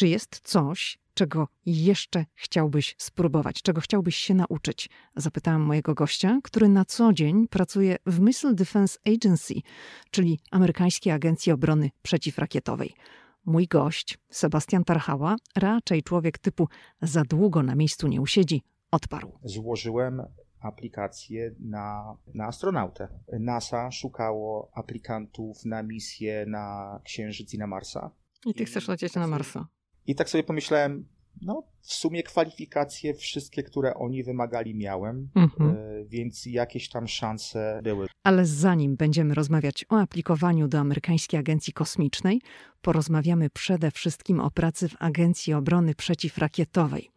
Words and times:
Czy 0.00 0.08
jest 0.08 0.40
coś, 0.40 0.98
czego 1.14 1.48
jeszcze 1.66 2.24
chciałbyś 2.34 2.94
spróbować, 2.98 3.62
czego 3.62 3.80
chciałbyś 3.80 4.16
się 4.16 4.34
nauczyć? 4.34 4.90
Zapytałam 5.16 5.62
mojego 5.62 5.94
gościa, 5.94 6.38
który 6.44 6.68
na 6.68 6.84
co 6.84 7.12
dzień 7.12 7.48
pracuje 7.48 7.96
w 8.06 8.20
Missile 8.20 8.54
Defense 8.54 8.98
Agency, 9.06 9.54
czyli 10.10 10.40
amerykańskiej 10.50 11.12
agencji 11.12 11.52
obrony 11.52 11.90
przeciwrakietowej. 12.02 12.94
Mój 13.44 13.66
gość, 13.66 14.18
Sebastian 14.30 14.84
Tarchała, 14.84 15.36
raczej 15.56 16.02
człowiek 16.02 16.38
typu 16.38 16.68
za 17.02 17.22
długo 17.22 17.62
na 17.62 17.74
miejscu 17.74 18.08
nie 18.08 18.20
usiedzi, 18.20 18.62
odparł. 18.90 19.38
Złożyłem 19.44 20.22
aplikację 20.60 21.54
na, 21.58 22.16
na 22.34 22.46
astronautę. 22.46 23.08
NASA 23.40 23.90
szukało 23.90 24.70
aplikantów 24.74 25.64
na 25.64 25.82
misję 25.82 26.44
na 26.48 27.00
Księżyc 27.04 27.54
i 27.54 27.58
na 27.58 27.66
Marsa. 27.66 28.10
I 28.46 28.54
ty 28.54 28.64
chcesz 28.64 28.88
lecieć 28.88 29.14
na 29.14 29.26
Marsa. 29.26 29.66
I 30.10 30.14
tak 30.14 30.30
sobie 30.30 30.44
pomyślałem, 30.44 31.04
no 31.42 31.62
w 31.80 31.94
sumie 31.94 32.22
kwalifikacje 32.22 33.14
wszystkie, 33.14 33.62
które 33.62 33.94
oni 33.94 34.22
wymagali 34.22 34.74
miałem, 34.74 35.28
mhm. 35.34 35.70
E, 35.70 36.04
więc 36.04 36.46
jakieś 36.46 36.88
tam 36.88 37.08
szanse 37.08 37.80
były. 37.84 38.06
Ale 38.22 38.46
zanim 38.46 38.96
będziemy 38.96 39.34
rozmawiać 39.34 39.84
o 39.88 39.98
aplikowaniu 40.00 40.68
do 40.68 40.78
amerykańskiej 40.78 41.40
agencji 41.40 41.72
kosmicznej, 41.72 42.40
porozmawiamy 42.80 43.50
przede 43.50 43.90
wszystkim 43.90 44.40
o 44.40 44.50
pracy 44.50 44.88
w 44.88 44.96
Agencji 44.98 45.54
Obrony 45.54 45.94
Przeciwrakietowej. 45.94 47.10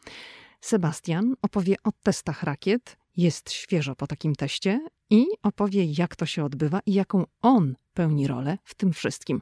Sebastian 0.61 1.35
opowie 1.41 1.75
o 1.83 1.91
testach 2.03 2.43
rakiet, 2.43 2.97
jest 3.17 3.51
świeżo 3.51 3.95
po 3.95 4.07
takim 4.07 4.35
teście 4.35 4.79
i 5.09 5.25
opowie, 5.43 5.85
jak 5.97 6.15
to 6.15 6.25
się 6.25 6.45
odbywa 6.45 6.79
i 6.85 6.93
jaką 6.93 7.25
on 7.41 7.75
pełni 7.93 8.27
rolę 8.27 8.57
w 8.63 8.75
tym 8.75 8.93
wszystkim. 8.93 9.39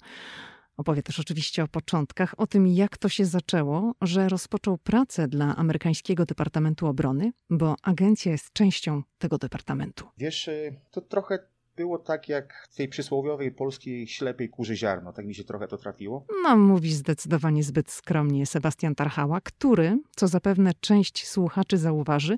Opowie 0.82 1.04
też 1.04 1.20
oczywiście 1.20 1.64
o 1.64 1.68
początkach, 1.68 2.34
o 2.38 2.48
tym, 2.48 2.68
jak 2.68 2.98
to 2.98 3.10
się 3.10 3.26
zaczęło, 3.26 3.94
że 4.02 4.30
rozpoczął 4.30 4.78
pracę 4.78 5.28
dla 5.28 5.56
amerykańskiego 5.56 6.26
Departamentu 6.26 6.88
Obrony, 6.88 7.32
bo 7.50 7.76
agencja 7.84 8.32
jest 8.32 8.54
częścią 8.54 9.04
tego 9.18 9.38
departamentu. 9.38 10.08
Wiesz, 10.18 10.48
y, 10.48 10.80
to 10.92 11.02
trochę 11.02 11.40
było 11.82 12.00
tak 12.00 12.30
jak 12.30 12.68
w 12.72 12.76
tej 12.76 12.88
przysłowiowej 12.88 13.52
polskiej 13.52 14.08
ślepej 14.08 14.50
kurzy 14.50 14.76
ziarno. 14.76 15.14
Tak 15.14 15.26
mi 15.26 15.36
się 15.36 15.44
trochę 15.44 15.68
to 15.68 15.78
trafiło. 15.78 16.26
No, 16.44 16.58
mówi 16.58 16.94
zdecydowanie 16.94 17.64
zbyt 17.64 17.92
skromnie 17.92 18.46
Sebastian 18.46 18.96
Tarchała, 18.96 19.42
który, 19.42 19.98
co 20.16 20.28
zapewne 20.28 20.72
część 20.82 21.28
słuchaczy 21.28 21.78
zauważy, 21.78 22.36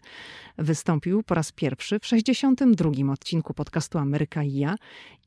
wystąpił 0.57 1.23
po 1.23 1.35
raz 1.35 1.51
pierwszy 1.51 1.99
w 1.99 2.05
62. 2.05 3.11
odcinku 3.13 3.53
podcastu 3.53 3.97
Ameryka 3.97 4.43
i 4.43 4.53
ja 4.53 4.75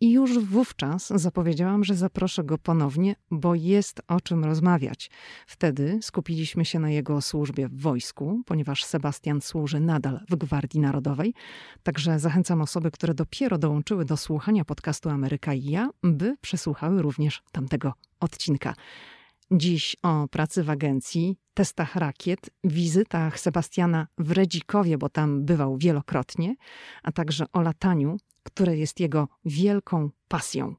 i 0.01 0.13
już 0.13 0.39
wówczas 0.39 1.13
zapowiedziałam, 1.15 1.85
że 1.85 1.95
zaproszę 1.95 2.45
go 2.45 2.59
ponownie, 2.59 3.15
bo 3.31 3.55
jest 3.55 4.03
o 4.09 4.21
czym 4.21 4.45
rozmawiać. 4.45 5.11
Wtedy 5.47 5.99
skupiliśmy 6.03 6.65
się 6.65 6.79
na 6.79 6.91
jego 6.91 7.21
służbie 7.21 7.69
w 7.69 7.81
wojsku, 7.81 8.43
ponieważ 8.47 8.85
Sebastian 8.85 9.41
służy 9.41 9.81
nadal 9.81 10.21
w 10.31 10.37
Gwardii 10.37 10.81
Narodowej. 10.81 11.35
Także 11.83 12.19
zachęcam 12.19 12.63
osoby, 12.63 12.91
które 12.91 13.15
dopiero 13.15 13.59
dołączyły 13.59 14.05
do 14.07 14.17
słuchania 14.17 14.65
podcastu 14.65 15.09
Ameryka 15.09 15.55
i 15.55 15.65
ja, 15.65 15.91
by 16.03 16.37
przesłuchały 16.41 17.03
również 17.03 17.43
tamtego 17.53 17.93
odcinka. 18.21 18.75
Dziś 19.51 19.97
o 20.03 20.29
pracy 20.29 20.63
w 20.63 20.71
agencji, 20.71 21.37
testach 21.55 21.97
rakiet, 21.97 22.51
wizytach 22.65 23.41
Sebastiana 23.41 24.07
w 24.19 24.31
Redzikowie, 24.31 24.99
bo 24.99 25.09
tam 25.09 25.45
bywał 25.45 25.77
wielokrotnie, 25.77 26.55
a 27.03 27.13
także 27.13 27.45
o 27.53 27.61
lataniu, 27.61 28.17
które 28.43 28.77
jest 28.77 29.01
jego 29.01 29.29
wielką 29.45 30.11
pasją. 30.29 30.75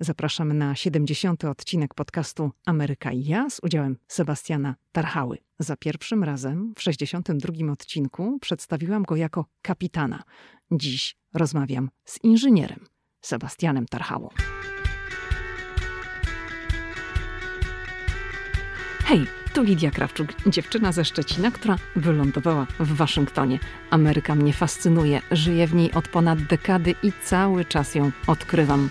Zapraszamy 0.00 0.54
na 0.54 0.74
70. 0.74 1.44
odcinek 1.44 1.94
podcastu 1.94 2.50
Ameryka 2.66 3.12
i 3.12 3.24
ja 3.24 3.50
z 3.50 3.60
udziałem 3.62 3.96
Sebastiana 4.08 4.74
Tarchały. 4.92 5.38
Za 5.58 5.76
pierwszym 5.76 6.24
razem 6.24 6.72
w 6.76 6.82
62. 6.82 7.72
odcinku 7.72 8.38
przedstawiłam 8.40 9.02
go 9.02 9.16
jako 9.16 9.44
kapitana. 9.62 10.22
Dziś 10.70 11.16
rozmawiam 11.34 11.90
z 12.04 12.24
inżynierem 12.24 12.86
Sebastianem 13.20 13.86
Tarchałą. 13.86 14.28
Hej, 19.04 19.26
tu 19.54 19.62
Lidia 19.62 19.90
Krawczuk, 19.90 20.28
dziewczyna 20.46 20.92
ze 20.92 21.04
Szczecina, 21.04 21.50
która 21.50 21.76
wylądowała 21.96 22.66
w 22.80 22.92
Waszyngtonie. 22.92 23.58
Ameryka 23.90 24.34
mnie 24.34 24.52
fascynuje, 24.52 25.22
żyję 25.30 25.66
w 25.66 25.74
niej 25.74 25.92
od 25.92 26.08
ponad 26.08 26.42
dekady 26.42 26.94
i 27.02 27.12
cały 27.24 27.64
czas 27.64 27.94
ją 27.94 28.12
odkrywam. 28.26 28.90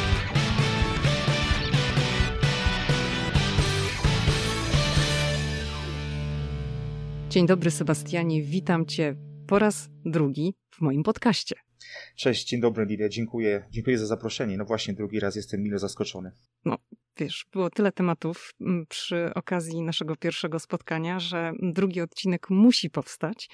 Dzień 7.31 7.47
dobry, 7.47 7.71
Sebastianie. 7.71 8.41
Witam 8.41 8.85
Cię 8.85 9.15
po 9.47 9.59
raz 9.59 9.89
drugi 10.05 10.53
w 10.71 10.81
moim 10.81 11.03
podcaście. 11.03 11.55
Cześć, 12.15 12.47
dzień 12.47 12.61
dobry, 12.61 12.85
Lidia. 12.85 13.09
Dziękuję, 13.09 13.67
dziękuję 13.69 13.97
za 13.97 14.05
zaproszenie. 14.05 14.57
No 14.57 14.65
właśnie, 14.65 14.93
drugi 14.93 15.19
raz 15.19 15.35
jestem 15.35 15.61
mile 15.63 15.79
zaskoczony. 15.79 16.31
No, 16.65 16.77
wiesz, 17.17 17.45
było 17.51 17.69
tyle 17.69 17.91
tematów 17.91 18.53
mm, 18.61 18.85
przy 18.89 19.33
okazji 19.33 19.81
naszego 19.81 20.15
pierwszego 20.15 20.59
spotkania, 20.59 21.19
że 21.19 21.51
drugi 21.61 22.01
odcinek 22.01 22.49
musi 22.49 22.89
powstać. 22.89 23.49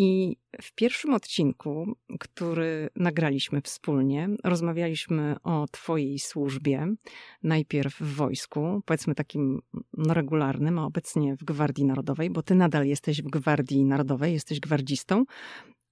I 0.00 0.36
w 0.62 0.72
pierwszym 0.74 1.14
odcinku, 1.14 1.96
który 2.20 2.88
nagraliśmy 2.96 3.62
wspólnie, 3.62 4.28
rozmawialiśmy 4.44 5.36
o 5.42 5.66
Twojej 5.70 6.18
służbie, 6.18 6.94
najpierw 7.42 8.00
w 8.00 8.14
wojsku, 8.14 8.82
powiedzmy 8.86 9.14
takim 9.14 9.60
no, 9.96 10.14
regularnym, 10.14 10.78
a 10.78 10.86
obecnie 10.86 11.36
w 11.36 11.44
Gwardii 11.44 11.84
Narodowej, 11.84 12.30
bo 12.30 12.42
Ty 12.42 12.54
nadal 12.54 12.86
jesteś 12.86 13.22
w 13.22 13.30
Gwardii 13.30 13.84
Narodowej, 13.84 14.32
jesteś 14.32 14.60
gwardzistą, 14.60 15.24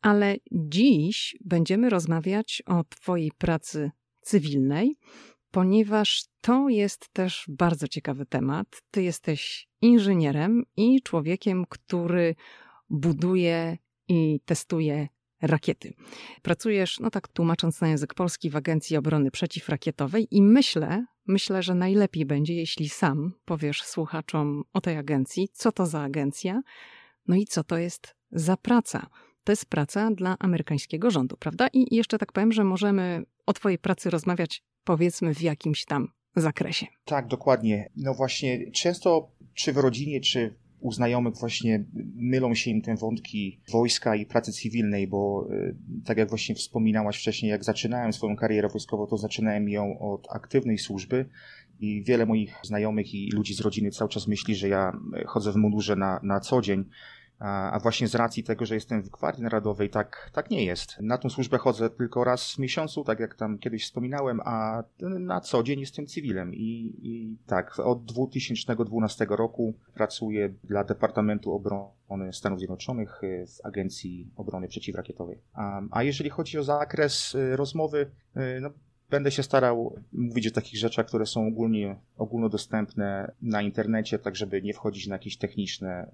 ale 0.03 0.37
dziś 0.53 1.37
będziemy 1.45 1.91
rozmawiać 1.91 2.63
o 2.67 2.85
Twojej 2.85 3.33
pracy 3.39 3.91
cywilnej, 4.21 4.97
ponieważ 5.51 6.25
to 6.41 6.69
jest 6.69 7.09
też 7.13 7.45
bardzo 7.49 7.89
ciekawy 7.89 8.27
temat. 8.27 8.67
Ty 8.91 9.03
jesteś 9.03 9.69
inżynierem 9.81 10.63
i 10.77 11.03
człowiekiem, 11.03 11.65
który 11.69 12.35
buduje 12.91 13.79
i 14.09 14.41
testuje 14.45 15.09
rakiety. 15.43 15.95
Pracujesz, 16.43 17.01
no 17.01 17.11
tak 17.11 17.29
tłumacząc 17.29 17.81
na 17.81 17.89
język 17.89 18.15
polski, 18.15 18.51
w 18.51 18.57
Agencji 18.57 18.97
Obrony 18.97 19.31
Przeciwrakietowej 19.31 20.29
i 20.31 20.43
myślę, 20.43 21.05
myślę, 21.27 21.63
że 21.63 21.75
najlepiej 21.75 22.27
będzie, 22.27 22.55
jeśli 22.55 22.89
sam 22.89 23.33
powiesz 23.45 23.83
słuchaczom 23.83 24.63
o 24.73 24.81
tej 24.81 24.97
agencji, 24.97 25.49
co 25.53 25.73
to 25.73 25.87
za 25.87 26.01
agencja, 26.01 26.63
no 27.29 27.37
i 27.37 27.45
co 27.45 27.65
to 27.65 27.79
jest 27.79 28.15
za 28.31 28.57
praca. 28.57 29.07
To 29.45 29.53
jest 29.53 29.67
praca 29.67 30.11
dla 30.11 30.37
amerykańskiego 30.39 31.11
rządu, 31.11 31.37
prawda? 31.37 31.69
I 31.73 31.95
jeszcze 31.95 32.19
tak 32.19 32.33
powiem, 32.33 32.53
że 32.53 32.65
możemy 32.65 33.23
o 33.47 33.53
Twojej 33.53 33.79
pracy 33.79 34.11
rozmawiać, 34.11 34.63
powiedzmy, 34.85 35.35
w 35.35 35.43
jakimś 35.43 35.85
tam 35.85 36.09
zakresie. 36.37 36.87
Tak, 37.05 37.27
dokładnie. 37.27 37.91
No 37.97 38.15
właśnie, 38.15 38.71
często 38.71 39.31
czy 39.55 39.73
w 39.73 39.77
rodzinie, 39.77 40.21
czy 40.21 40.55
u 40.87 40.93
znajomych 40.93 41.35
właśnie 41.35 41.85
mylą 42.17 42.55
się 42.55 42.71
im 42.71 42.83
te 42.83 42.97
wątki 42.97 43.61
wojska 43.73 44.17
i 44.17 44.27
pracy 44.27 44.53
cywilnej, 44.53 45.07
bo 45.07 45.49
e, 45.51 45.75
tak 46.05 46.19
jak 46.19 46.29
właśnie 46.29 46.55
wspominałaś 46.55 47.19
wcześniej, 47.19 47.51
jak 47.51 47.65
zaczynałem 47.65 48.13
swoją 48.13 48.37
karierę 48.37 48.69
wojskową, 48.69 49.07
to 49.07 49.17
zaczynałem 49.17 49.69
ją 49.69 49.99
od 49.99 50.27
aktywnej 50.31 50.79
służby 50.79 51.29
i 51.81 52.05
wiele 52.05 52.27
moich 52.27 52.55
znajomych 52.63 53.15
i 53.15 53.31
ludzi 53.33 53.55
z 53.55 53.61
rodziny 53.61 53.91
cały 53.91 54.11
czas 54.11 54.29
myśli, 54.29 54.55
że 54.55 54.69
ja 54.69 54.93
chodzę 55.27 55.53
w 55.53 55.57
mundurze 55.57 55.97
na, 55.97 56.21
na 56.23 56.41
co 56.41 56.63
dzień, 56.63 56.85
a 57.39 57.79
właśnie 57.83 58.09
z 58.09 58.15
racji 58.15 58.45
tego, 58.45 58.67
że 58.67 58.75
jestem 58.75 59.03
w 59.03 59.09
Gwardii 59.09 59.43
Narodowej, 59.43 59.91
tak, 59.91 60.31
tak 60.33 60.51
nie 60.51 60.65
jest. 60.65 61.01
Na 61.01 61.19
tą 61.19 61.31
służbę 61.31 61.59
chodzę 61.59 61.91
tylko 61.91 62.25
raz 62.25 62.53
w 62.53 62.59
miesiącu, 62.59 63.05
tak 63.05 63.21
jak 63.21 63.35
tam 63.35 63.59
kiedyś 63.59 63.85
wspominałem, 63.85 64.41
a 64.45 64.85
na 65.01 65.41
co 65.41 65.63
dzień 65.63 65.81
jestem 65.81 66.07
cywilem. 66.07 66.55
I, 66.55 66.95
i 67.03 67.39
tak, 67.47 67.79
od 67.79 68.05
2012 68.05 69.27
roku 69.31 69.75
pracuję 69.95 70.55
dla 70.65 70.85
Departamentu 70.85 71.53
Obrony 71.53 72.33
Stanów 72.33 72.59
Zjednoczonych 72.59 73.25
y, 73.25 73.47
w 73.47 73.67
Agencji 73.67 74.31
Obrony 74.37 74.69
Przeciwrakietowej. 74.69 75.39
A, 75.55 75.81
a 75.91 76.03
jeżeli 76.03 76.31
chodzi 76.31 76.59
o 76.59 76.63
zakres 76.63 77.35
y, 77.35 77.57
rozmowy, 77.57 78.11
y, 78.37 78.61
no, 78.61 78.71
Będę 79.11 79.31
się 79.31 79.43
starał 79.43 79.97
mówić 80.13 80.47
o 80.47 80.51
takich 80.51 80.81
rzeczach, 80.81 81.07
które 81.07 81.27
są 81.27 81.47
ogólnie, 81.47 81.97
ogólnodostępne 82.17 83.33
na 83.43 83.63
internecie, 83.63 84.19
tak 84.19 84.37
żeby 84.37 84.63
nie 84.63 84.75
wchodzić 84.75 85.07
na 85.07 85.15
jakieś 85.15 85.37
techniczne 85.37 86.11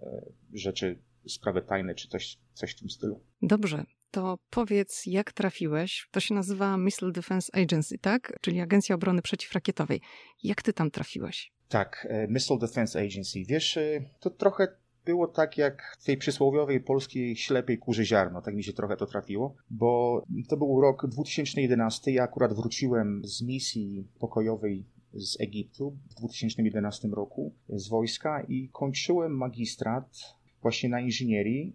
rzeczy 0.52 0.98
sprawy 1.26 1.62
tajne 1.62 1.94
czy 1.94 2.08
coś, 2.08 2.38
coś 2.54 2.72
w 2.72 2.78
tym 2.78 2.90
stylu. 2.90 3.20
Dobrze. 3.42 3.84
to 4.10 4.38
powiedz, 4.50 5.06
jak 5.06 5.32
trafiłeś? 5.32 6.08
To 6.10 6.20
się 6.20 6.34
nazywa 6.34 6.76
Missile 6.76 7.12
Defense 7.12 7.54
Agency, 7.54 7.98
tak? 7.98 8.38
Czyli 8.40 8.60
Agencja 8.60 8.94
Obrony 8.94 9.22
Przeciwrakietowej. 9.22 10.00
Jak 10.42 10.62
ty 10.62 10.72
tam 10.72 10.90
trafiłeś? 10.90 11.52
Tak, 11.69 12.06
e, 12.10 12.28
Missile 12.28 12.58
Defense 12.58 13.00
Agency. 13.00 13.44
Wiesz, 13.48 13.76
e, 13.76 14.04
to 14.20 14.30
trochę 14.30 14.69
było 15.04 15.28
tak 15.28 15.58
jak 15.58 15.96
w 16.00 16.04
tej 16.04 16.16
przysłowiowej 16.16 16.80
polskiej 16.80 17.36
ślepej 17.36 17.78
kurzy 17.78 18.04
ziarno, 18.04 18.42
tak 18.42 18.54
mi 18.54 18.64
się 18.64 18.72
trochę 18.72 18.96
to 18.96 19.06
trafiło, 19.06 19.56
bo 19.70 20.22
to 20.48 20.56
był 20.56 20.80
rok 20.80 21.06
2011, 21.06 22.10
ja 22.12 22.22
akurat 22.22 22.52
wróciłem 22.52 23.22
z 23.24 23.42
misji 23.42 24.08
pokojowej 24.19 24.86
z 25.14 25.40
Egiptu 25.40 25.96
w 26.10 26.14
2011 26.14 27.08
roku 27.08 27.54
z 27.69 27.88
wojska 27.88 28.42
i 28.48 28.69
kończyłem 28.72 29.36
magistrat 29.36 30.36
właśnie 30.62 30.88
na 30.88 31.00
inżynierii. 31.00 31.72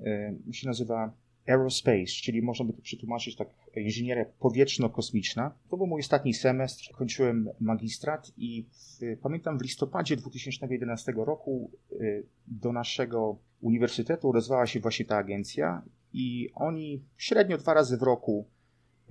E, 0.49 0.53
się 0.53 0.67
nazywa 0.67 1.13
Aerospace, 1.47 2.05
czyli 2.05 2.41
można 2.41 2.65
by 2.65 2.73
to 2.73 2.81
przetłumaczyć 2.81 3.35
tak 3.35 3.49
inżynieria 3.75 4.25
powietrzno-kosmiczna. 4.39 5.51
To 5.69 5.77
był 5.77 5.87
mój 5.87 6.01
ostatni 6.01 6.33
semestr, 6.33 6.91
kończyłem 6.91 7.49
magistrat 7.59 8.31
i 8.37 8.65
w, 8.71 9.17
pamiętam 9.21 9.59
w 9.59 9.61
listopadzie 9.61 10.17
2011 10.17 11.13
roku 11.17 11.71
y, 11.91 12.23
do 12.47 12.73
naszego 12.73 13.37
uniwersytetu 13.61 14.29
odezwała 14.29 14.67
się 14.67 14.79
właśnie 14.79 15.05
ta 15.05 15.17
agencja 15.17 15.81
i 16.13 16.49
oni 16.55 17.03
średnio 17.17 17.57
dwa 17.57 17.73
razy 17.73 17.97
w 17.97 18.01
roku 18.01 18.47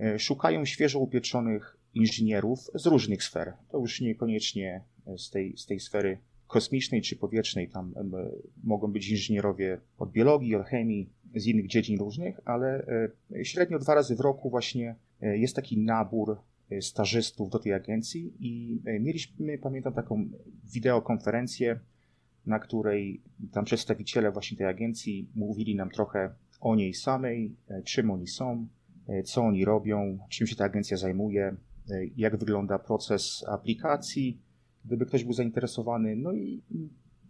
y, 0.01 0.19
szukają 0.19 0.65
świeżo 0.65 0.99
upieczonych 0.99 1.77
inżynierów 1.93 2.59
z 2.73 2.85
różnych 2.85 3.23
sfer. 3.23 3.53
To 3.69 3.79
już 3.79 4.01
niekoniecznie 4.01 4.83
z 5.17 5.29
tej, 5.29 5.57
z 5.57 5.65
tej 5.65 5.79
sfery 5.79 6.17
kosmicznej 6.47 7.01
czy 7.01 7.15
powietrznej. 7.15 7.69
Tam 7.69 7.93
mogą 8.63 8.91
być 8.91 9.09
inżynierowie 9.09 9.77
od 9.97 10.11
biologii, 10.11 10.55
od 10.55 10.65
chemii, 10.65 11.09
z 11.35 11.45
innych 11.45 11.67
dziedzin 11.67 11.99
różnych, 11.99 12.39
ale 12.45 12.85
e, 13.35 13.45
średnio 13.45 13.79
dwa 13.79 13.95
razy 13.95 14.15
w 14.15 14.19
roku 14.19 14.49
właśnie 14.49 14.95
e, 15.21 15.37
jest 15.37 15.55
taki 15.55 15.77
nabór 15.77 16.37
e, 16.71 16.81
stażystów 16.81 17.49
do 17.49 17.59
tej 17.59 17.73
agencji 17.73 18.33
i 18.39 18.81
mieliśmy, 18.99 19.57
pamiętam, 19.57 19.93
taką 19.93 20.29
wideokonferencję, 20.73 21.79
na 22.45 22.59
której 22.59 23.21
tam 23.51 23.65
przedstawiciele 23.65 24.31
właśnie 24.31 24.57
tej 24.57 24.67
agencji 24.67 25.29
mówili 25.35 25.75
nam 25.75 25.89
trochę 25.89 26.29
o 26.61 26.75
niej 26.75 26.93
samej, 26.93 27.55
czym 27.83 28.11
oni 28.11 28.27
są, 28.27 28.67
co 29.25 29.41
oni 29.41 29.65
robią, 29.65 30.19
czym 30.29 30.47
się 30.47 30.55
ta 30.55 30.65
agencja 30.65 30.97
zajmuje, 30.97 31.55
jak 32.17 32.37
wygląda 32.37 32.79
proces 32.79 33.45
aplikacji, 33.47 34.37
gdyby 34.87 35.05
ktoś 35.05 35.23
był 35.23 35.33
zainteresowany. 35.33 36.15
No 36.15 36.33
i 36.33 36.61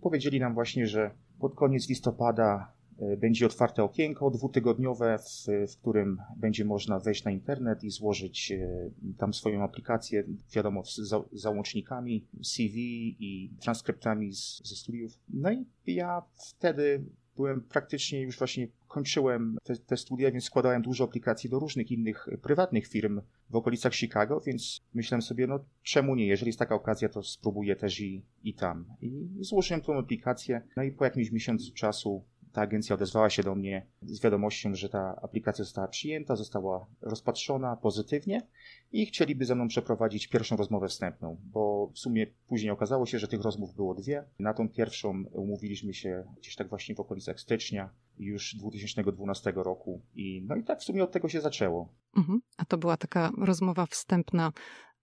powiedzieli 0.02 0.40
nam 0.40 0.54
właśnie, 0.54 0.88
że 0.88 1.12
pod 1.40 1.56
koniec 1.56 1.90
listopada 1.90 2.74
e, 3.00 3.18
będzie 3.18 3.46
otwarte 3.46 3.84
okienko 3.84 4.30
dwutygodniowe, 4.32 5.18
w, 5.18 5.48
w, 5.74 5.78
którym 5.78 6.18
będzie 6.38 6.66
można 6.66 7.00
wejść 7.00 7.24
na 7.24 7.32
internet 7.32 7.84
i 7.84 7.90
złożyć 7.90 8.52
e, 8.52 8.90
tam 9.18 9.34
swoją 9.34 9.64
aplikację, 9.64 10.24
wiadomo, 10.54 10.84
z 10.84 10.96
za, 10.96 11.24
załącznikami 11.34 12.26
CV 12.44 12.78
i 13.20 13.50
transkryptami 13.62 14.34
z, 14.34 14.62
ze 14.70 14.76
studiów. 14.76 15.20
No 15.30 15.52
i 15.52 15.66
ja 15.86 16.22
wtedy 16.36 17.04
byłem 17.36 17.62
praktycznie 17.62 18.22
już 18.22 18.38
właśnie 18.38 18.68
kończyłem 18.88 19.58
te, 19.64 19.76
te, 19.76 19.98
studia, 19.98 20.32
więc 20.32 20.44
składałem 20.44 20.82
dużo 20.82 21.04
aplikacji 21.04 21.50
do 21.50 21.60
różnych 21.60 21.92
innych 21.92 22.28
prywatnych 22.42 22.88
firm 22.88 23.22
w 23.50 23.56
okolicach 23.56 23.96
Chicago, 23.96 24.42
więc 24.46 24.82
myślałem 24.94 25.22
sobie, 25.22 25.48
no 25.48 25.60
czemu 25.84 26.16
nie, 26.16 26.28
jeżeli 26.28 26.50
jest 26.50 26.60
taka 26.60 26.76
okazja, 26.76 27.10
to 27.10 27.24
spróbuję 27.24 27.76
też 27.76 28.00
i, 28.00 28.26
i 28.44 28.54
tam. 28.54 28.86
I 29.02 29.28
złożyłem 29.40 29.82
tą 29.82 29.98
aplikację, 29.98 30.62
no 30.78 30.84
i 30.84 30.92
po 30.92 31.04
jakimś 31.06 31.32
miesiącu 31.32 31.74
czasu 31.74 32.24
ta 32.58 32.62
agencja 32.62 32.96
odezwała 32.96 33.30
się 33.30 33.44
do 33.44 33.56
mnie 33.56 33.86
z 34.02 34.22
wiadomością, 34.22 34.76
że 34.76 34.90
ta 34.90 35.20
aplikacja 35.22 35.64
została 35.64 35.88
przyjęta, 35.88 36.36
została 36.36 36.88
rozpatrzona 37.02 37.76
pozytywnie 37.76 38.48
i 38.92 39.06
chcieliby 39.06 39.46
ze 39.46 39.56
mną 39.56 39.68
przeprowadzić 39.68 40.28
pierwszą 40.28 40.58
rozmowę 40.58 40.88
wstępną, 40.88 41.38
bo 41.44 41.92
w 41.94 42.00
sumie 42.00 42.28
później 42.48 42.72
okazało 42.72 43.06
się, 43.06 43.20
że 43.20 43.28
tych 43.28 43.42
rozmów 43.42 43.76
było 43.76 43.96
dwie. 43.96 44.24
Na 44.40 44.54
tą 44.54 44.70
pierwszą 44.70 45.24
umówiliśmy 45.32 45.94
się 45.94 46.24
gdzieś 46.38 46.56
tak 46.56 46.70
właśnie 46.70 46.96
w 46.96 47.00
okolicach 47.00 47.40
stycznia 47.40 47.90
już 48.20 48.56
2012 48.56 49.54
roku 49.56 50.06
i 50.14 50.42
no 50.48 50.56
i 50.56 50.64
tak 50.64 50.80
w 50.80 50.84
sumie 50.84 51.04
od 51.04 51.12
tego 51.12 51.30
się 51.30 51.42
zaczęło. 51.42 51.94
Mhm. 52.18 52.40
A 52.58 52.66
to 52.66 52.78
była 52.78 52.98
taka 52.98 53.32
rozmowa 53.38 53.86
wstępna 53.86 54.52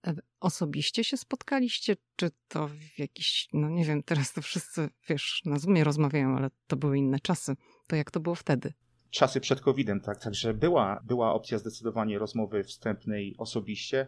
e, 0.07 0.15
osobiście 0.39 1.03
się 1.03 1.17
spotkaliście, 1.17 1.95
czy 2.15 2.31
to 2.47 2.67
w 2.67 2.99
jakiś, 2.99 3.47
no 3.53 3.69
nie 3.69 3.85
wiem, 3.85 4.03
teraz 4.03 4.33
to 4.33 4.41
wszyscy, 4.41 4.89
wiesz, 5.09 5.41
na 5.45 5.59
Zoomie 5.59 5.83
rozmawiają, 5.83 6.35
ale 6.37 6.49
to 6.67 6.75
były 6.75 6.97
inne 6.97 7.19
czasy. 7.19 7.55
To 7.87 7.95
jak 7.95 8.11
to 8.11 8.19
było 8.19 8.35
wtedy? 8.35 8.73
Czasy 9.15 9.41
przed 9.41 9.61
COVID-em, 9.61 10.01
tak? 10.01 10.21
Także 10.21 10.53
była, 10.53 11.03
była 11.07 11.33
opcja 11.33 11.57
zdecydowanie 11.57 12.19
rozmowy 12.19 12.63
wstępnej 12.63 13.35
osobiście. 13.37 14.07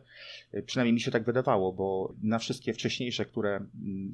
Przynajmniej 0.65 0.93
mi 0.93 1.01
się 1.01 1.11
tak 1.11 1.25
wydawało, 1.25 1.73
bo 1.73 2.13
na 2.23 2.39
wszystkie 2.39 2.73
wcześniejsze, 2.73 3.25
które, 3.25 3.65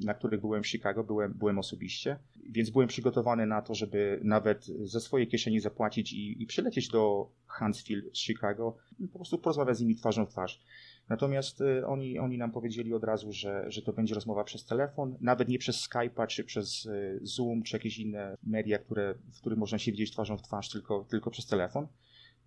na 0.04 0.14
których 0.14 0.40
byłem 0.40 0.62
w 0.62 0.68
Chicago, 0.68 1.04
byłem, 1.04 1.32
byłem 1.32 1.58
osobiście, 1.58 2.18
więc 2.50 2.70
byłem 2.70 2.88
przygotowany 2.88 3.46
na 3.46 3.62
to, 3.62 3.74
żeby 3.74 4.20
nawet 4.24 4.64
ze 4.66 5.00
swojej 5.00 5.28
kieszeni 5.28 5.60
zapłacić 5.60 6.12
i, 6.12 6.42
i 6.42 6.46
przylecieć 6.46 6.88
do 6.88 7.30
Huntsville 7.46 8.02
z 8.12 8.18
Chicago, 8.18 8.76
po 9.12 9.18
prostu 9.18 9.38
porozmawiać 9.38 9.76
z 9.76 9.80
nimi 9.80 9.96
twarzą 9.96 10.26
w 10.26 10.30
twarz. 10.30 10.60
Natomiast 11.08 11.60
y, 11.60 11.86
oni, 11.86 12.18
oni 12.18 12.38
nam 12.38 12.52
powiedzieli 12.52 12.94
od 12.94 13.04
razu, 13.04 13.32
że, 13.32 13.64
że 13.68 13.82
to 13.82 13.92
będzie 13.92 14.14
rozmowa 14.14 14.44
przez 14.44 14.64
telefon, 14.64 15.16
nawet 15.20 15.48
nie 15.48 15.58
przez 15.58 15.88
Skype'a, 15.88 16.26
czy 16.26 16.44
przez 16.44 16.86
y, 16.86 17.20
Zoom, 17.22 17.62
czy 17.62 17.76
jakieś 17.76 17.98
inne 17.98 18.36
media, 18.42 18.78
które, 18.78 19.14
w 19.32 19.40
których 19.40 19.58
można 19.58 19.78
się 19.78 19.92
widzieć 19.92 20.12
twarzą 20.12 20.36
w 20.36 20.42
twarz, 20.42 20.70
tylko, 20.70 21.06
tylko 21.10 21.30
przez 21.30 21.46
telefon. 21.46 21.86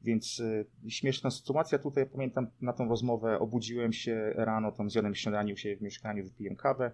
Więc 0.04 0.39
y, 0.39 0.65
śmieszna 0.88 1.31
sytuacja 1.31 1.80
tutaj, 1.80 2.06
pamiętam 2.06 2.48
na 2.62 2.74
tą 2.74 2.89
rozmowę, 2.89 3.39
obudziłem 3.39 3.94
się 3.94 4.33
rano, 4.36 4.71
tam 4.71 4.89
zjadłem 4.89 5.15
śniadanie 5.15 5.53
u 5.53 5.57
siebie 5.57 5.77
w 5.77 5.81
mieszkaniu, 5.81 6.24
wypiłem 6.24 6.56
kawę, 6.56 6.92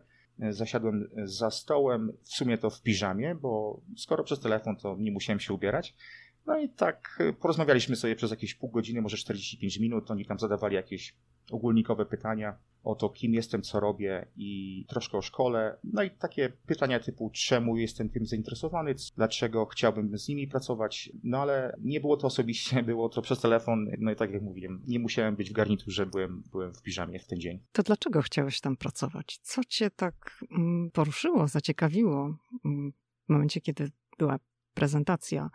zasiadłem 0.50 1.10
za 1.24 1.52
stołem, 1.52 2.14
w 2.24 2.34
sumie 2.34 2.58
to 2.58 2.70
w 2.70 2.82
piżamie, 2.82 3.36
bo 3.36 3.82
skoro 3.98 4.24
przez 4.24 4.40
telefon, 4.40 4.76
to 4.76 4.96
nie 5.00 5.12
musiałem 5.12 5.40
się 5.40 5.54
ubierać. 5.54 5.96
No 6.46 6.60
i 6.60 6.70
tak 6.70 7.20
porozmawialiśmy 7.40 7.96
sobie 7.96 8.16
przez 8.16 8.32
jakieś 8.32 8.56
pół 8.56 8.70
godziny, 8.70 9.02
może 9.02 9.18
45 9.18 9.80
minut. 9.80 10.12
Oni 10.12 10.26
tam 10.26 10.40
zadawali 10.40 10.76
jakieś 10.76 11.16
ogólnikowe 11.52 12.06
pytania 12.06 12.58
o 12.84 12.96
to, 12.96 13.10
kim 13.10 13.34
jestem, 13.34 13.62
co 13.62 13.80
robię 13.80 14.28
i 14.36 14.86
troszkę 14.90 15.18
o 15.18 15.22
szkole. 15.22 15.78
No 15.84 16.04
i 16.04 16.12
takie 16.12 16.50
pytania 16.66 17.00
typu, 17.00 17.32
czemu 17.34 17.78
jestem 17.78 18.10
tym 18.10 18.26
zainteresowany, 18.26 18.96
dlaczego 19.16 19.66
chciałbym 19.66 20.18
z 20.18 20.28
nimi 20.28 20.48
pracować. 20.48 21.12
No 21.24 21.38
ale 21.38 21.78
nie 21.82 22.02
było 22.02 22.18
to 22.18 22.28
osobiście, 22.28 22.84
było 22.94 23.10
to 23.10 23.22
przez 23.22 23.42
telefon. 23.42 23.88
No 24.00 24.12
i 24.12 24.16
tak 24.16 24.32
jak 24.32 24.42
mówiłem, 24.42 24.84
nie 24.88 25.00
musiałem 25.00 25.36
być 25.36 25.50
w 25.50 25.54
garniturze, 25.54 26.06
byłem, 26.06 26.44
byłem 26.52 26.74
w 26.74 26.82
piżamie 26.82 27.20
w 27.20 27.28
ten 27.28 27.40
dzień. 27.40 27.60
To 27.72 27.84
dlaczego 27.84 28.22
chciałeś 28.22 28.62
tam 28.62 28.78
pracować? 28.78 29.40
Co 29.42 29.64
cię 29.64 29.90
tak 29.90 30.44
mm, 30.52 30.92
poruszyło, 30.92 31.48
zaciekawiło 31.48 32.36
mm, 32.66 32.94
w 33.26 33.30
momencie, 33.30 33.62
kiedy 33.62 33.92
była 34.18 34.40
prezentacja 34.74 35.50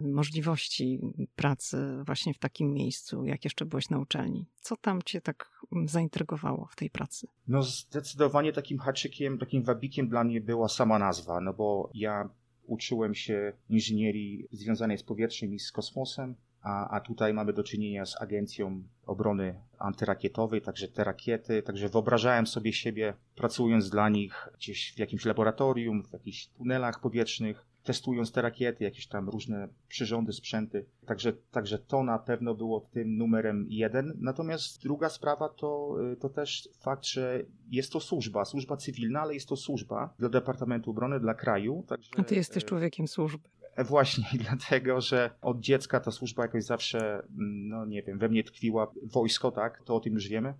możliwości 0.00 1.00
pracy 1.36 2.02
właśnie 2.06 2.34
w 2.34 2.38
takim 2.38 2.72
miejscu, 2.72 3.24
jak 3.24 3.44
jeszcze 3.44 3.66
byłeś 3.66 3.90
na 3.90 3.98
uczelni. 3.98 4.46
Co 4.60 4.76
tam 4.76 5.02
cię 5.02 5.20
tak 5.20 5.50
mm, 5.72 5.88
zaintrygowało 5.88 6.68
w 6.70 6.76
tej 6.76 6.90
pracy? 6.90 7.26
No 7.48 7.62
zdecydowanie 7.62 8.52
takim 8.52 8.78
haczykiem, 8.78 9.38
takim 9.38 9.62
wabikiem 9.62 10.08
dla 10.08 10.24
mnie 10.24 10.40
była 10.40 10.68
sama 10.68 10.98
nazwa, 10.98 11.40
no 11.40 11.52
bo 11.52 11.90
ja 11.94 12.28
uczyłem 12.66 13.14
się 13.14 13.52
inżynierii 13.68 14.48
związanej 14.52 14.98
z 14.98 15.02
powietrzem 15.02 15.54
i 15.54 15.58
z 15.58 15.72
kosmosem, 15.72 16.34
a, 16.62 16.96
a 16.96 17.00
tutaj 17.00 17.34
mamy 17.34 17.52
do 17.52 17.64
czynienia 17.64 18.06
z 18.06 18.22
Agencją 18.22 18.82
Obrony 19.06 19.54
Antyrakietowej, 19.78 20.62
także 20.62 20.88
te 20.88 21.04
rakiety, 21.04 21.62
także 21.62 21.88
wyobrażałem 21.88 22.46
sobie 22.46 22.72
siebie 22.72 23.14
pracując 23.34 23.90
dla 23.90 24.08
nich 24.08 24.48
gdzieś 24.54 24.92
w 24.96 24.98
jakimś 24.98 25.24
laboratorium, 25.24 26.04
w 26.04 26.12
jakichś 26.12 26.46
tunelach 26.46 27.00
powietrznych, 27.00 27.66
testując 27.84 28.32
te 28.32 28.42
rakiety, 28.42 28.84
jakieś 28.84 29.06
tam 29.06 29.28
różne 29.28 29.68
przyrządy, 29.88 30.32
sprzęty. 30.32 30.84
Także, 31.06 31.32
także 31.32 31.78
to 31.78 32.02
na 32.02 32.18
pewno 32.18 32.54
było 32.54 32.80
tym 32.80 33.16
numerem 33.16 33.66
jeden. 33.68 34.12
Natomiast 34.20 34.82
druga 34.82 35.08
sprawa 35.08 35.48
to, 35.48 35.96
y, 36.12 36.16
to 36.16 36.28
też 36.28 36.68
fakt, 36.80 37.06
że 37.06 37.42
jest 37.70 37.92
to 37.92 38.00
służba, 38.00 38.44
służba 38.44 38.76
cywilna, 38.76 39.20
ale 39.20 39.34
jest 39.34 39.48
to 39.48 39.56
służba 39.56 40.14
dla 40.18 40.28
Departamentu 40.28 40.90
Obrony, 40.90 41.20
dla 41.20 41.34
kraju. 41.34 41.84
Także, 41.88 42.10
A 42.16 42.22
ty 42.22 42.34
jesteś 42.34 42.62
y, 42.62 42.66
człowiekiem 42.66 43.08
służby. 43.08 43.48
E, 43.76 43.84
właśnie, 43.84 44.24
dlatego, 44.48 45.00
że 45.00 45.30
od 45.42 45.60
dziecka 45.60 46.00
ta 46.00 46.10
służba 46.10 46.42
jakoś 46.42 46.64
zawsze, 46.64 47.22
mm, 47.38 47.68
no 47.68 47.86
nie 47.86 48.02
wiem, 48.02 48.18
we 48.18 48.28
mnie 48.28 48.44
tkwiła 48.44 48.92
wojsko, 49.02 49.50
tak, 49.50 49.82
to 49.84 49.96
o 49.96 50.00
tym 50.00 50.14
już 50.14 50.28
wiemy. 50.28 50.54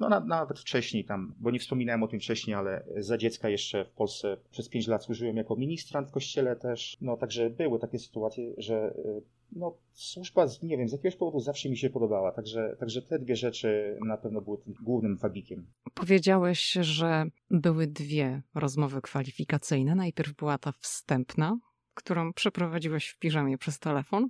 No 0.00 0.08
na, 0.08 0.20
nawet 0.20 0.58
wcześniej 0.58 1.04
tam, 1.04 1.34
bo 1.40 1.50
nie 1.50 1.58
wspominałem 1.58 2.02
o 2.02 2.08
tym 2.08 2.20
wcześniej, 2.20 2.56
ale 2.56 2.84
za 2.96 3.18
dziecka 3.18 3.48
jeszcze 3.48 3.84
w 3.84 3.90
Polsce 3.90 4.36
przez 4.50 4.68
5 4.68 4.86
lat 4.86 5.04
służyłem 5.04 5.36
jako 5.36 5.56
ministrant 5.56 6.08
w 6.08 6.12
kościele 6.12 6.56
też. 6.56 6.96
No 7.00 7.16
także 7.16 7.50
były 7.50 7.78
takie 7.78 7.98
sytuacje, 7.98 8.52
że 8.58 8.94
y, 8.98 9.22
no, 9.52 9.76
służba, 9.92 10.46
nie 10.62 10.78
wiem, 10.78 10.88
z 10.88 10.92
jakiegoś 10.92 11.16
powodu 11.16 11.40
zawsze 11.40 11.68
mi 11.68 11.76
się 11.76 11.90
podobała. 11.90 12.32
Także, 12.32 12.76
także 12.80 13.02
te 13.02 13.18
dwie 13.18 13.36
rzeczy 13.36 13.98
na 14.06 14.16
pewno 14.16 14.40
były 14.40 14.58
tym 14.58 14.74
głównym 14.82 15.16
wabikiem. 15.16 15.66
Powiedziałeś, 15.94 16.72
że 16.80 17.24
były 17.50 17.86
dwie 17.86 18.42
rozmowy 18.54 19.00
kwalifikacyjne. 19.00 19.94
Najpierw 19.94 20.34
była 20.34 20.58
ta 20.58 20.72
wstępna, 20.78 21.58
którą 21.94 22.32
przeprowadziłeś 22.32 23.08
w 23.08 23.18
piżamie 23.18 23.58
przez 23.58 23.78
telefon. 23.78 24.28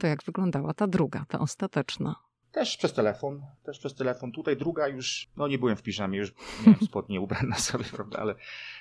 To 0.00 0.06
jak 0.06 0.22
wyglądała 0.24 0.74
ta 0.74 0.86
druga, 0.86 1.24
ta 1.28 1.38
ostateczna? 1.38 2.25
Też 2.56 2.76
przez 2.76 2.92
telefon, 2.92 3.42
też 3.64 3.78
przez 3.78 3.94
telefon. 3.94 4.32
Tutaj 4.32 4.56
druga 4.56 4.88
już, 4.88 5.28
no 5.36 5.48
nie 5.48 5.58
byłem 5.58 5.76
w 5.76 5.82
piżamie, 5.82 6.18
już 6.18 6.34
miałem 6.66 6.80
spodnie 6.88 7.20
ubrane 7.20 7.48
na 7.48 7.58
sobie, 7.58 7.84
prawda, 7.84 8.18
ale 8.18 8.34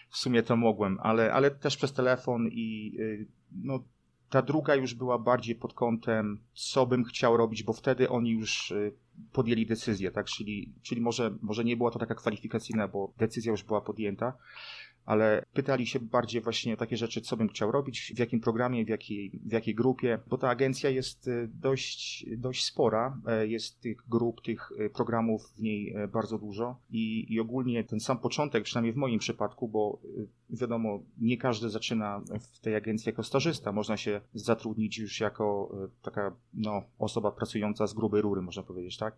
w 0.10 0.18
sumie 0.18 0.44
to 0.44 0.56
mogłem, 0.56 1.00
ale, 1.02 1.34
ale 1.34 1.52
też 1.52 1.78
przez 1.78 1.94
telefon 1.94 2.48
i 2.52 2.96
y, 3.00 3.28
no 3.52 3.84
ta 4.30 4.42
druga 4.42 4.76
już 4.76 4.94
była 4.94 5.20
bardziej 5.20 5.56
pod 5.56 5.74
kątem, 5.74 6.40
co 6.54 6.86
bym 6.86 7.04
chciał 7.04 7.38
robić, 7.38 7.64
bo 7.64 7.74
wtedy 7.74 8.10
oni 8.10 8.32
już 8.32 8.72
y, 8.72 8.94
podjęli 9.32 9.66
decyzję, 9.66 10.12
tak? 10.12 10.26
Czyli, 10.26 10.74
czyli 10.82 11.02
może, 11.02 11.38
może 11.42 11.64
nie 11.64 11.78
była 11.78 11.92
to 11.92 12.00
taka 12.00 12.16
kwalifikacyjna, 12.16 12.88
bo 12.88 13.14
decyzja 13.18 13.52
już 13.52 13.64
była 13.64 13.82
podjęta, 13.82 14.34
ale 15.06 15.46
pytali 15.54 15.88
się 15.88 16.00
bardziej 16.00 16.42
właśnie 16.42 16.74
o 16.74 16.78
takie 16.78 16.98
rzeczy, 16.98 17.22
co 17.22 17.38
bym 17.38 17.50
chciał 17.50 17.72
robić, 17.72 18.14
w 18.16 18.20
jakim 18.20 18.42
programie, 18.42 18.86
w 18.86 18.90
jakiej, 18.90 19.40
w 19.46 19.52
jakiej 19.52 19.76
grupie, 19.76 20.20
bo 20.28 20.38
ta 20.38 20.50
agencja 20.50 20.90
jest 20.90 21.28
y, 21.28 21.50
dość, 21.54 22.26
dość 22.38 22.66
spora, 22.66 23.18
e, 23.28 23.48
jest 23.48 23.82
tych 23.82 23.98
grup, 24.10 24.42
tych 24.42 24.72
y, 24.72 24.90
programów 24.90 25.54
w 25.58 25.62
niej 25.62 25.94
e, 25.96 26.08
bardzo 26.08 26.38
dużo 26.38 26.80
i, 26.90 27.34
i 27.34 27.40
ogólnie 27.40 27.84
ten 27.84 28.00
sam 28.00 28.18
początek, 28.18 28.64
przynajmniej 28.64 28.94
w 28.94 28.98
moim 28.98 29.20
przypadku, 29.20 29.68
bo 29.68 30.00
wiadomo, 30.50 31.00
nie 31.18 31.38
każdy 31.38 31.70
zaczyna 31.70 32.22
w 32.40 32.60
tej 32.60 32.76
agencji 32.76 33.10
jako 33.10 33.24
stażysta, 33.24 33.72
można 33.72 33.98
się 33.98 34.22
zatrudnić 34.34 34.98
już 34.98 35.20
jako 35.20 35.76
taka 36.02 36.36
no, 36.54 36.84
osoba 37.00 37.32
pracująca 37.32 37.88
z 37.88 37.94
grubej 37.94 38.22
rury, 38.22 38.42
można 38.42 38.64
powiedzieć, 38.64 38.98
tak? 38.98 39.16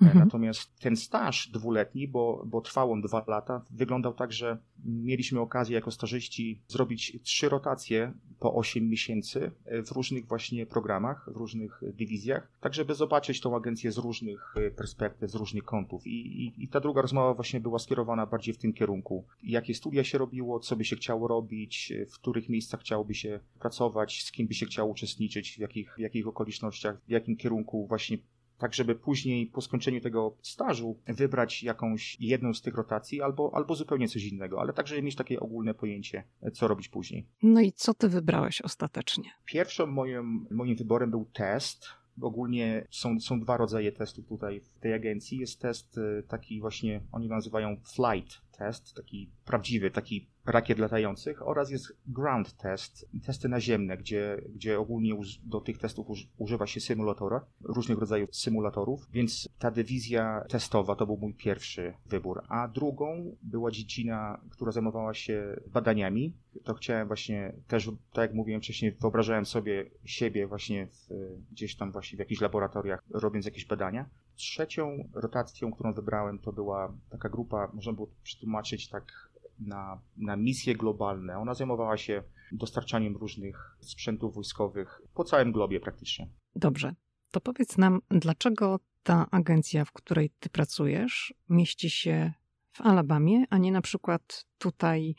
Mhm. 0.00 0.24
Natomiast 0.24 0.76
ten 0.80 0.96
staż 0.96 1.48
dwuletni, 1.48 2.08
bo, 2.08 2.42
bo 2.46 2.60
trwał 2.60 2.92
on 2.92 3.00
dwa 3.02 3.24
lata, 3.26 3.64
wyglądał 3.70 4.14
tak, 4.14 4.32
że 4.32 4.58
mieliśmy 4.84 5.40
okazję 5.40 5.74
jako 5.74 5.90
stażyści 5.90 6.62
zrobić 6.68 7.18
trzy 7.22 7.48
rotacje 7.48 8.12
po 8.40 8.54
8 8.54 8.88
miesięcy 8.88 9.50
w 9.86 9.92
różnych 9.92 10.26
właśnie 10.26 10.66
programach, 10.66 11.30
w 11.32 11.36
różnych 11.36 11.80
dywizjach, 11.94 12.48
tak 12.60 12.74
żeby 12.74 12.94
zobaczyć 12.94 13.40
tą 13.40 13.56
agencję 13.56 13.92
z 13.92 13.98
różnych 13.98 14.54
perspektyw, 14.76 15.30
z 15.30 15.34
różnych 15.34 15.64
kątów. 15.64 16.06
I, 16.06 16.44
i, 16.44 16.64
I 16.64 16.68
ta 16.68 16.80
druga 16.80 17.02
rozmowa 17.02 17.34
właśnie 17.34 17.60
była 17.60 17.78
skierowana 17.78 18.26
bardziej 18.26 18.54
w 18.54 18.58
tym 18.58 18.72
kierunku. 18.72 19.24
Jakie 19.42 19.74
studia 19.74 20.04
się 20.04 20.18
robiło, 20.18 20.60
co 20.60 20.76
by 20.76 20.84
się 20.84 20.96
chciało 20.96 21.28
robić, 21.28 21.92
w 22.10 22.14
których 22.14 22.48
miejscach 22.48 22.80
chciałoby 22.80 23.14
się 23.14 23.40
pracować, 23.60 24.22
z 24.22 24.32
kim 24.32 24.46
by 24.46 24.54
się 24.54 24.66
chciało 24.66 24.90
uczestniczyć, 24.90 25.56
w 25.56 25.58
jakich, 25.58 25.94
w 25.96 25.98
jakich 25.98 26.28
okolicznościach, 26.28 27.00
w 27.06 27.10
jakim 27.10 27.36
kierunku 27.36 27.86
właśnie 27.86 28.18
tak 28.64 28.74
żeby 28.74 28.94
później 28.94 29.46
po 29.46 29.60
skończeniu 29.60 30.00
tego 30.00 30.36
stażu 30.42 30.98
wybrać 31.06 31.62
jakąś 31.62 32.16
jedną 32.20 32.54
z 32.54 32.62
tych 32.62 32.74
rotacji 32.74 33.22
albo, 33.22 33.50
albo 33.54 33.74
zupełnie 33.74 34.08
coś 34.08 34.24
innego, 34.24 34.60
ale 34.60 34.72
także 34.72 35.02
mieć 35.02 35.16
takie 35.16 35.40
ogólne 35.40 35.74
pojęcie, 35.74 36.24
co 36.52 36.68
robić 36.68 36.88
później. 36.88 37.26
No 37.42 37.60
i 37.60 37.72
co 37.72 37.94
ty 37.94 38.08
wybrałeś 38.08 38.60
ostatecznie? 38.60 39.24
Pierwszym 39.44 39.92
moim, 39.92 40.46
moim 40.50 40.76
wyborem 40.76 41.10
był 41.10 41.24
test. 41.24 41.86
Ogólnie 42.20 42.86
są, 42.90 43.20
są 43.20 43.40
dwa 43.40 43.56
rodzaje 43.56 43.92
testów 43.92 44.26
tutaj 44.26 44.60
w 44.60 44.80
tej 44.80 44.94
agencji. 44.94 45.38
Jest 45.38 45.60
test 45.60 45.98
y, 45.98 46.22
taki 46.28 46.60
właśnie, 46.60 47.00
oni 47.12 47.28
nazywają 47.28 47.76
flight 47.94 48.43
test, 48.56 48.94
taki 48.94 49.30
prawdziwy, 49.44 49.90
taki 49.90 50.28
rakiet 50.46 50.78
latających 50.78 51.48
oraz 51.48 51.70
jest 51.70 51.96
ground 52.06 52.56
test, 52.56 53.08
testy 53.26 53.48
naziemne, 53.48 53.96
gdzie, 53.96 54.42
gdzie 54.54 54.80
ogólnie 54.80 55.14
do 55.44 55.60
tych 55.60 55.78
testów 55.78 56.06
używa 56.38 56.66
się 56.66 56.80
symulatora, 56.80 57.46
różnych 57.60 57.98
rodzajów 57.98 58.36
symulatorów, 58.36 59.08
więc 59.12 59.48
ta 59.58 59.70
dywizja 59.70 60.44
testowa 60.48 60.96
to 60.96 61.06
był 61.06 61.16
mój 61.16 61.34
pierwszy 61.34 61.94
wybór, 62.06 62.42
a 62.48 62.68
drugą 62.68 63.36
była 63.42 63.70
dziedzina, 63.70 64.40
która 64.50 64.72
zajmowała 64.72 65.14
się 65.14 65.60
badaniami. 65.66 66.36
To 66.64 66.74
chciałem 66.74 67.06
właśnie 67.06 67.54
też, 67.68 67.90
tak 68.12 68.30
jak 68.30 68.34
mówiłem 68.34 68.60
wcześniej, 68.60 68.92
wyobrażałem 68.92 69.46
sobie 69.46 69.90
siebie 70.04 70.46
właśnie 70.46 70.86
w, 70.86 71.08
gdzieś 71.50 71.76
tam 71.76 71.92
właśnie 71.92 72.16
w 72.16 72.18
jakichś 72.18 72.40
laboratoriach 72.40 73.00
robiąc 73.10 73.44
jakieś 73.44 73.64
badania. 73.64 74.08
Trzecią 74.36 75.08
rotacją, 75.14 75.72
którą 75.72 75.92
wybrałem, 75.92 76.38
to 76.38 76.52
była 76.52 76.94
taka 77.10 77.28
grupa, 77.28 77.70
można 77.72 77.92
było 77.92 78.08
przetłumaczyć 78.22 78.88
tak 78.88 79.30
na, 79.58 80.00
na 80.16 80.36
misje 80.36 80.74
globalne. 80.74 81.38
Ona 81.38 81.54
zajmowała 81.54 81.96
się 81.96 82.22
dostarczaniem 82.52 83.16
różnych 83.16 83.76
sprzętów 83.80 84.34
wojskowych 84.34 85.02
po 85.14 85.24
całym 85.24 85.52
globie 85.52 85.80
praktycznie. 85.80 86.28
Dobrze. 86.56 86.94
To 87.30 87.40
powiedz 87.40 87.78
nam, 87.78 88.00
dlaczego 88.10 88.80
ta 89.02 89.26
agencja, 89.30 89.84
w 89.84 89.92
której 89.92 90.30
ty 90.40 90.48
pracujesz, 90.48 91.34
mieści 91.48 91.90
się 91.90 92.32
w 92.72 92.80
Alabamie, 92.80 93.44
a 93.50 93.58
nie 93.58 93.72
na 93.72 93.80
przykład 93.80 94.46
tutaj 94.58 95.14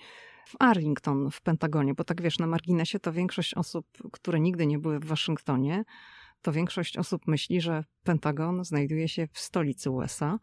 w 0.47 0.55
Arlington 0.59 1.31
w 1.31 1.41
Pentagonie? 1.41 1.93
Bo 1.93 2.03
tak 2.03 2.21
wiesz, 2.21 2.39
na 2.39 2.47
marginesie 2.47 2.99
to 2.99 3.13
większość 3.13 3.53
osób, 3.53 3.87
które 4.11 4.39
nigdy 4.39 4.67
nie 4.67 4.79
były 4.79 4.99
w 4.99 5.05
Waszyngtonie, 5.05 5.83
to 6.45 6.51
większość 6.51 6.97
osób 6.97 7.27
myśli, 7.27 7.61
że 7.61 7.83
Pentagon 8.03 8.65
znajduje 8.65 9.07
się 9.07 9.27
w 9.27 9.39
stolicy 9.39 9.91
USA, 9.91 10.39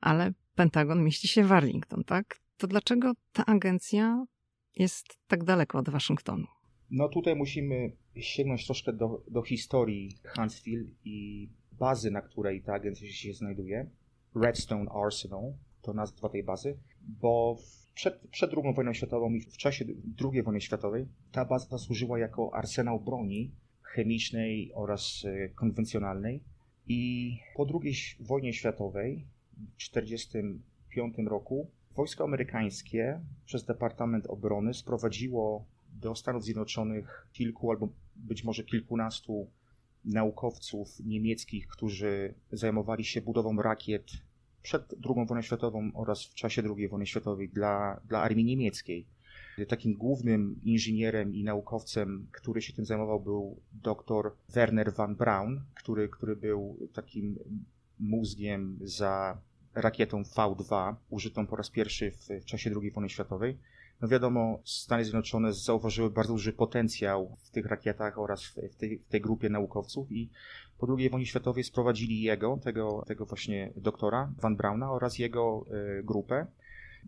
ale 0.00 0.32
Pentagon 0.54 1.04
mieści 1.04 1.28
się 1.28 1.44
w 1.44 1.52
Arlington, 1.52 2.04
tak? 2.04 2.40
To 2.56 2.66
dlaczego 2.66 3.12
ta 3.32 3.46
agencja 3.46 4.26
jest 4.76 5.06
tak 5.26 5.44
daleko 5.44 5.78
od 5.78 5.88
Waszyngtonu? 5.88 6.46
No 6.90 7.08
tutaj 7.08 7.36
musimy 7.36 7.92
sięgnąć 8.16 8.66
troszkę 8.66 8.92
do, 8.92 9.24
do 9.28 9.42
historii 9.42 10.18
Huntsville 10.36 10.84
i 11.04 11.48
bazy, 11.72 12.10
na 12.10 12.20
której 12.20 12.62
ta 12.62 12.74
agencja 12.74 13.08
się 13.08 13.32
znajduje. 13.32 13.90
Redstone 14.42 14.90
Arsenal 15.04 15.52
to 15.82 15.92
nazwa 15.92 16.28
tej 16.28 16.44
bazy, 16.44 16.78
bo 17.00 17.56
przed, 17.94 18.28
przed 18.30 18.50
II 18.52 18.74
wojną 18.74 18.92
światową 18.92 19.34
i 19.34 19.40
w 19.40 19.56
czasie 19.56 19.84
II 20.32 20.42
wojny 20.42 20.60
światowej 20.60 21.06
ta 21.32 21.44
baza 21.44 21.78
służyła 21.78 22.18
jako 22.18 22.54
arsenał 22.54 23.00
broni 23.00 23.52
chemicznej 23.90 24.72
oraz 24.74 25.24
e, 25.24 25.48
konwencjonalnej. 25.48 26.40
I 26.88 27.32
po 27.56 27.66
II 27.82 27.94
wojnie 28.20 28.52
światowej 28.52 29.26
w 29.78 29.90
1945 29.90 31.28
roku 31.28 31.70
wojsko 31.96 32.24
amerykańskie 32.24 33.20
przez 33.44 33.64
Departament 33.64 34.26
Obrony 34.26 34.74
sprowadziło 34.74 35.64
do 35.92 36.14
Stanów 36.14 36.44
Zjednoczonych 36.44 37.26
kilku 37.32 37.70
albo 37.70 37.88
być 38.16 38.44
może 38.44 38.64
kilkunastu 38.64 39.50
naukowców 40.04 41.00
niemieckich, 41.04 41.68
którzy 41.68 42.34
zajmowali 42.52 43.04
się 43.04 43.20
budową 43.20 43.62
rakiet 43.62 44.04
przed 44.62 44.92
II 44.92 45.26
wojną 45.26 45.42
światową 45.42 45.90
oraz 45.94 46.24
w 46.24 46.34
czasie 46.34 46.62
II 46.76 46.88
wojny 46.88 47.06
światowej 47.06 47.48
dla, 47.48 48.00
dla 48.08 48.22
armii 48.22 48.44
niemieckiej. 48.44 49.06
Takim 49.66 49.94
głównym 49.94 50.60
inżynierem 50.64 51.34
i 51.34 51.44
naukowcem, 51.44 52.26
który 52.32 52.62
się 52.62 52.72
tym 52.72 52.84
zajmował, 52.84 53.20
był 53.20 53.56
dr 53.72 54.32
Werner 54.48 54.94
van 54.94 55.14
Braun, 55.14 55.60
który, 55.74 56.08
który 56.08 56.36
był 56.36 56.76
takim 56.92 57.38
mózgiem 58.00 58.78
za 58.82 59.38
rakietą 59.74 60.22
V2, 60.22 60.94
użytą 61.10 61.46
po 61.46 61.56
raz 61.56 61.70
pierwszy 61.70 62.10
w, 62.10 62.28
w 62.42 62.44
czasie 62.44 62.70
II 62.82 62.90
wojny 62.90 63.08
światowej. 63.08 63.58
No 64.00 64.08
wiadomo, 64.08 64.60
Stany 64.64 65.04
Zjednoczone 65.04 65.52
zauważyły 65.52 66.10
bardzo 66.10 66.32
duży 66.32 66.52
potencjał 66.52 67.36
w 67.42 67.50
tych 67.50 67.66
rakietach 67.66 68.18
oraz 68.18 68.44
w, 68.44 68.76
tej, 68.76 68.98
w 68.98 69.08
tej 69.08 69.20
grupie 69.20 69.48
naukowców 69.48 70.12
i 70.12 70.28
po 70.78 70.96
II 70.96 71.10
wojnie 71.10 71.26
światowej 71.26 71.64
sprowadzili 71.64 72.22
jego, 72.22 72.56
tego, 72.56 73.04
tego 73.06 73.26
właśnie 73.26 73.72
doktora 73.76 74.32
Van 74.40 74.56
Brauna 74.56 74.92
oraz 74.92 75.18
jego 75.18 75.66
y, 75.98 76.02
grupę 76.02 76.46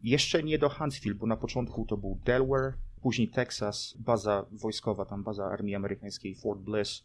jeszcze 0.03 0.43
nie 0.43 0.59
do 0.59 0.69
Huntsville, 0.69 1.15
bo 1.15 1.27
na 1.27 1.37
początku 1.37 1.87
to 1.87 1.97
był 1.97 2.19
Delaware, 2.25 2.75
później 3.03 3.29
Texas, 3.29 3.95
baza 3.99 4.47
wojskowa, 4.53 5.05
tam 5.05 5.23
baza 5.23 5.45
armii 5.45 5.75
amerykańskiej 5.75 6.35
Fort 6.35 6.61
Bliss. 6.61 7.05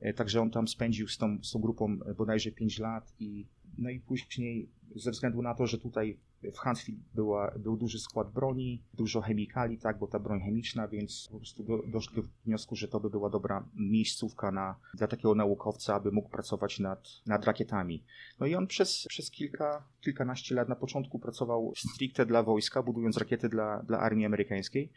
E, 0.00 0.14
także 0.14 0.40
on 0.40 0.50
tam 0.50 0.68
spędził 0.68 1.08
z 1.08 1.18
tą, 1.18 1.38
z 1.42 1.52
tą 1.52 1.60
grupą 1.60 1.98
bodajże 2.16 2.52
5 2.52 2.78
lat 2.78 3.12
i 3.20 3.46
no 3.78 3.90
i 3.90 4.00
później 4.00 4.68
ze 4.96 5.10
względu 5.10 5.42
na 5.42 5.54
to, 5.54 5.66
że 5.66 5.78
tutaj 5.78 6.18
w 6.52 6.58
Huntsville 6.58 6.98
była, 7.14 7.52
był 7.58 7.76
duży 7.76 7.98
skład 7.98 8.32
broni, 8.32 8.82
dużo 8.94 9.20
chemikali, 9.20 9.78
tak, 9.78 9.98
bo 9.98 10.06
ta 10.06 10.18
broń 10.18 10.40
chemiczna, 10.40 10.88
więc 10.88 11.28
po 11.32 11.36
prostu 11.36 11.64
do, 11.64 11.82
doszli 11.86 12.16
do 12.16 12.22
wniosku, 12.46 12.76
że 12.76 12.88
to 12.88 13.00
by 13.00 13.10
była 13.10 13.30
dobra 13.30 13.68
miejscówka 13.74 14.50
na, 14.50 14.76
dla 14.94 15.06
takiego 15.06 15.34
naukowca, 15.34 15.94
aby 15.94 16.12
mógł 16.12 16.28
pracować 16.28 16.78
nad, 16.78 17.08
nad 17.26 17.44
rakietami. 17.44 18.04
No 18.40 18.46
i 18.46 18.54
on 18.54 18.66
przez, 18.66 19.06
przez 19.08 19.30
kilka, 19.30 19.84
kilkanaście 20.00 20.54
lat 20.54 20.68
na 20.68 20.76
początku 20.76 21.18
pracował 21.18 21.72
stricte 21.76 22.26
dla 22.26 22.42
wojska, 22.42 22.82
budując 22.82 23.16
rakiety 23.16 23.48
dla, 23.48 23.82
dla 23.82 23.98
armii 23.98 24.26
amerykańskiej. 24.26 24.92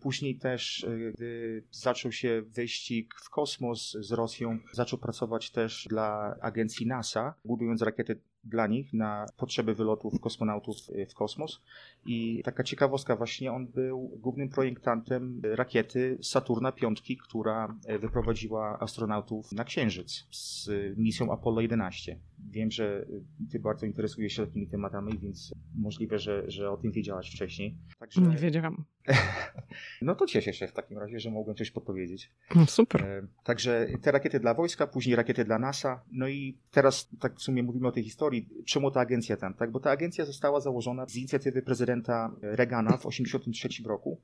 Później 0.00 0.36
też, 0.36 0.84
y, 0.84 1.12
gdy 1.14 1.62
zaczął 1.70 2.12
się 2.12 2.42
wyścig 2.42 3.14
w 3.24 3.30
kosmos 3.30 3.96
z 4.00 4.12
Rosją, 4.12 4.58
zaczął 4.72 4.98
pracować 4.98 5.50
też 5.50 5.86
dla 5.90 6.36
agencji 6.40 6.86
NASA, 6.86 7.34
budując 7.44 7.82
rakiety 7.82 8.20
dla 8.44 8.66
nich 8.66 8.92
na 8.92 9.26
potrzeby 9.36 9.74
wylotów 9.74 10.20
kosmonautów 10.20 10.76
w 11.10 11.14
kosmos. 11.14 11.62
I 12.06 12.42
taka 12.44 12.64
ciekawostka, 12.64 13.16
właśnie 13.16 13.52
on 13.52 13.66
był 13.66 14.10
głównym 14.16 14.48
projektantem 14.48 15.42
rakiety 15.44 16.18
Saturna 16.22 16.72
V, 16.72 16.88
która 17.22 17.76
wyprowadziła 18.00 18.78
astronautów 18.80 19.52
na 19.52 19.64
Księżyc 19.64 20.26
z 20.30 20.68
misją 20.96 21.32
Apollo 21.32 21.60
11. 21.60 22.18
Wiem, 22.50 22.70
że 22.70 23.06
ty 23.50 23.58
bardzo 23.58 23.86
interesujesz 23.86 24.32
się 24.32 24.46
takimi 24.46 24.66
tematami, 24.66 25.18
więc 25.18 25.54
możliwe, 25.74 26.18
że, 26.18 26.50
że 26.50 26.70
o 26.70 26.76
tym 26.76 26.92
wiedziałaś 26.92 27.30
wcześniej. 27.30 27.76
Także... 27.98 28.20
Nie 28.20 28.36
wiedziałam. 28.36 28.84
No 30.02 30.14
to 30.14 30.26
cieszę 30.26 30.52
się 30.52 30.66
w 30.66 30.72
takim 30.72 30.98
razie, 30.98 31.20
że 31.20 31.30
mogłem 31.30 31.56
coś 31.56 31.70
podpowiedzieć. 31.70 32.32
No 32.54 32.66
super. 32.66 33.02
E, 33.02 33.26
także 33.44 33.86
te 34.02 34.12
rakiety 34.12 34.40
dla 34.40 34.54
wojska, 34.54 34.86
później 34.86 35.16
rakiety 35.16 35.44
dla 35.44 35.58
NASA. 35.58 36.02
No 36.12 36.28
i 36.28 36.58
teraz 36.70 37.08
tak 37.20 37.36
w 37.36 37.42
sumie 37.42 37.62
mówimy 37.62 37.88
o 37.88 37.92
tej 37.92 38.04
historii, 38.04 38.48
czemu 38.66 38.90
ta 38.90 39.00
agencja 39.00 39.36
tam, 39.36 39.54
tak? 39.54 39.70
Bo 39.70 39.80
ta 39.80 39.90
agencja 39.90 40.24
została 40.24 40.60
założona 40.60 41.06
z 41.06 41.16
inicjatywy 41.16 41.62
prezydenta 41.62 42.36
Reagana 42.42 42.90
w 42.90 43.02
1983 43.02 43.88
roku. 43.88 44.20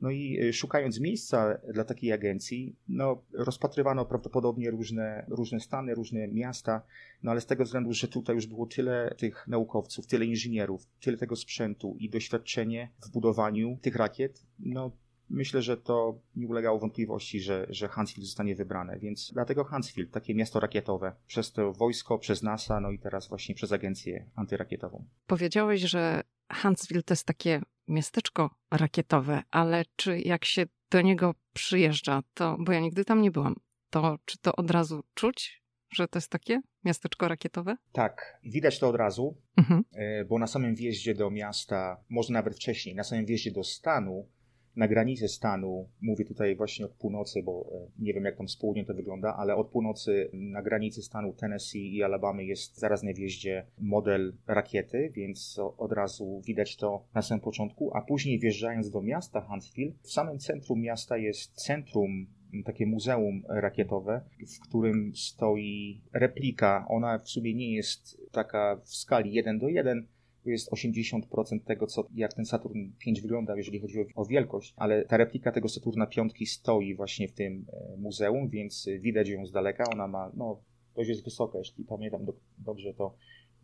No 0.00 0.10
i 0.10 0.38
e, 0.40 0.52
szukając 0.52 1.00
miejsca 1.00 1.58
dla 1.72 1.84
takiej 1.84 2.12
agencji, 2.12 2.76
no 2.88 3.22
rozpatrywano 3.32 4.04
prawdopodobnie 4.04 4.70
różne, 4.70 5.26
różne 5.28 5.60
stany, 5.60 5.94
różne 5.94 6.28
miasta, 6.28 6.82
no 7.22 7.30
ale 7.30 7.40
z 7.40 7.46
tego 7.46 7.55
względu, 7.64 7.92
że 7.92 8.08
tutaj 8.08 8.36
już 8.36 8.46
było 8.46 8.66
tyle 8.66 9.14
tych 9.18 9.48
naukowców, 9.48 10.06
tyle 10.06 10.24
inżynierów, 10.24 10.86
tyle 11.00 11.16
tego 11.16 11.36
sprzętu 11.36 11.96
i 11.98 12.10
doświadczenie 12.10 12.92
w 13.04 13.10
budowaniu 13.10 13.78
tych 13.82 13.96
rakiet, 13.96 14.42
no 14.58 14.92
myślę, 15.30 15.62
że 15.62 15.76
to 15.76 16.18
nie 16.36 16.46
ulegało 16.46 16.78
wątpliwości, 16.78 17.40
że, 17.40 17.66
że 17.68 17.88
Huntsville 17.88 18.26
zostanie 18.26 18.54
wybrane, 18.54 18.98
więc 18.98 19.30
dlatego 19.32 19.64
Huntsville, 19.64 20.08
takie 20.08 20.34
miasto 20.34 20.60
rakietowe, 20.60 21.12
przez 21.26 21.52
to 21.52 21.72
wojsko, 21.72 22.18
przez 22.18 22.42
NASA, 22.42 22.80
no 22.80 22.90
i 22.90 22.98
teraz 22.98 23.28
właśnie 23.28 23.54
przez 23.54 23.72
agencję 23.72 24.26
antyrakietową. 24.34 25.04
Powiedziałeś, 25.26 25.80
że 25.80 26.22
Huntsville 26.62 27.02
to 27.02 27.12
jest 27.12 27.26
takie 27.26 27.62
miasteczko 27.88 28.50
rakietowe, 28.70 29.42
ale 29.50 29.84
czy 29.96 30.18
jak 30.20 30.44
się 30.44 30.66
do 30.90 31.00
niego 31.00 31.34
przyjeżdża, 31.52 32.22
to, 32.34 32.56
bo 32.60 32.72
ja 32.72 32.80
nigdy 32.80 33.04
tam 33.04 33.22
nie 33.22 33.30
byłam, 33.30 33.54
to 33.90 34.18
czy 34.24 34.38
to 34.38 34.56
od 34.56 34.70
razu 34.70 35.04
czuć, 35.14 35.62
że 35.90 36.08
to 36.08 36.18
jest 36.18 36.30
takie 36.30 36.60
miasteczko 36.84 37.28
rakietowe? 37.28 37.76
Tak, 37.92 38.40
widać 38.44 38.78
to 38.78 38.88
od 38.88 38.96
razu, 38.96 39.36
mhm. 39.56 39.84
E, 39.92 40.24
bo 40.24 40.38
na 40.38 40.46
samym 40.46 40.74
wjeździe 40.74 41.14
do 41.14 41.30
miasta, 41.30 42.00
może 42.08 42.32
nawet 42.32 42.54
wcześniej, 42.56 42.94
na 42.94 43.04
samym 43.04 43.26
wjeździe 43.26 43.50
do 43.50 43.64
stanu, 43.64 44.28
na 44.76 44.88
granicy 44.88 45.28
stanu, 45.28 45.88
mówię 46.00 46.24
tutaj 46.24 46.56
właśnie 46.56 46.84
od 46.84 46.92
północy, 46.92 47.42
bo 47.42 47.70
e, 47.74 47.90
nie 47.98 48.14
wiem 48.14 48.24
jak 48.24 48.36
tam 48.36 48.48
z 48.48 48.56
południa 48.56 48.84
to 48.84 48.94
wygląda, 48.94 49.36
ale 49.36 49.56
od 49.56 49.68
północy 49.68 50.30
na 50.32 50.62
granicy 50.62 51.02
stanu 51.02 51.32
Tennessee 51.32 51.96
i 51.96 52.02
Alabamy 52.02 52.44
jest 52.44 52.78
zaraz 52.78 53.02
na 53.02 53.12
wjeździe 53.12 53.66
model 53.78 54.36
rakiety, 54.46 55.12
więc 55.14 55.60
od 55.78 55.92
razu 55.92 56.42
widać 56.46 56.76
to 56.76 57.04
na 57.14 57.22
samym 57.22 57.40
początku, 57.40 57.96
a 57.96 58.00
później 58.00 58.38
wjeżdżając 58.38 58.90
do 58.90 59.02
miasta 59.02 59.40
Huntsville, 59.40 59.92
w 60.02 60.12
samym 60.12 60.38
centrum 60.38 60.80
miasta 60.80 61.16
jest 61.16 61.52
centrum 61.52 62.26
takie 62.64 62.86
muzeum 62.86 63.42
rakietowe, 63.48 64.20
w 64.56 64.68
którym 64.68 65.12
stoi 65.14 66.00
replika. 66.12 66.86
Ona 66.88 67.18
w 67.18 67.28
sumie 67.28 67.54
nie 67.54 67.74
jest 67.74 68.20
taka 68.32 68.80
w 68.84 68.94
skali 68.94 69.32
1 69.32 69.58
do 69.58 69.68
1, 69.68 70.06
to 70.44 70.50
jest 70.50 70.70
80% 70.70 71.60
tego, 71.64 71.86
co, 71.86 72.08
jak 72.14 72.34
ten 72.34 72.44
Saturn 72.44 72.78
5 72.98 73.20
wygląda, 73.20 73.56
jeżeli 73.56 73.80
chodzi 73.80 74.00
o, 74.00 74.04
o, 74.14 74.24
wielkość, 74.24 74.74
ale 74.76 75.04
ta 75.04 75.16
replika 75.16 75.52
tego 75.52 75.68
Saturna 75.68 76.06
5 76.06 76.50
stoi 76.50 76.94
właśnie 76.94 77.28
w 77.28 77.32
tym 77.32 77.66
e, 77.72 77.96
muzeum, 77.96 78.48
więc 78.48 78.88
widać 79.00 79.28
ją 79.28 79.46
z 79.46 79.52
daleka. 79.52 79.84
Ona 79.92 80.08
ma, 80.08 80.32
no, 80.36 80.60
dość 80.96 81.08
jest 81.08 81.24
wysoka, 81.24 81.58
jeśli 81.58 81.84
pamiętam 81.84 82.24
do, 82.24 82.32
dobrze, 82.58 82.94
to 82.94 83.14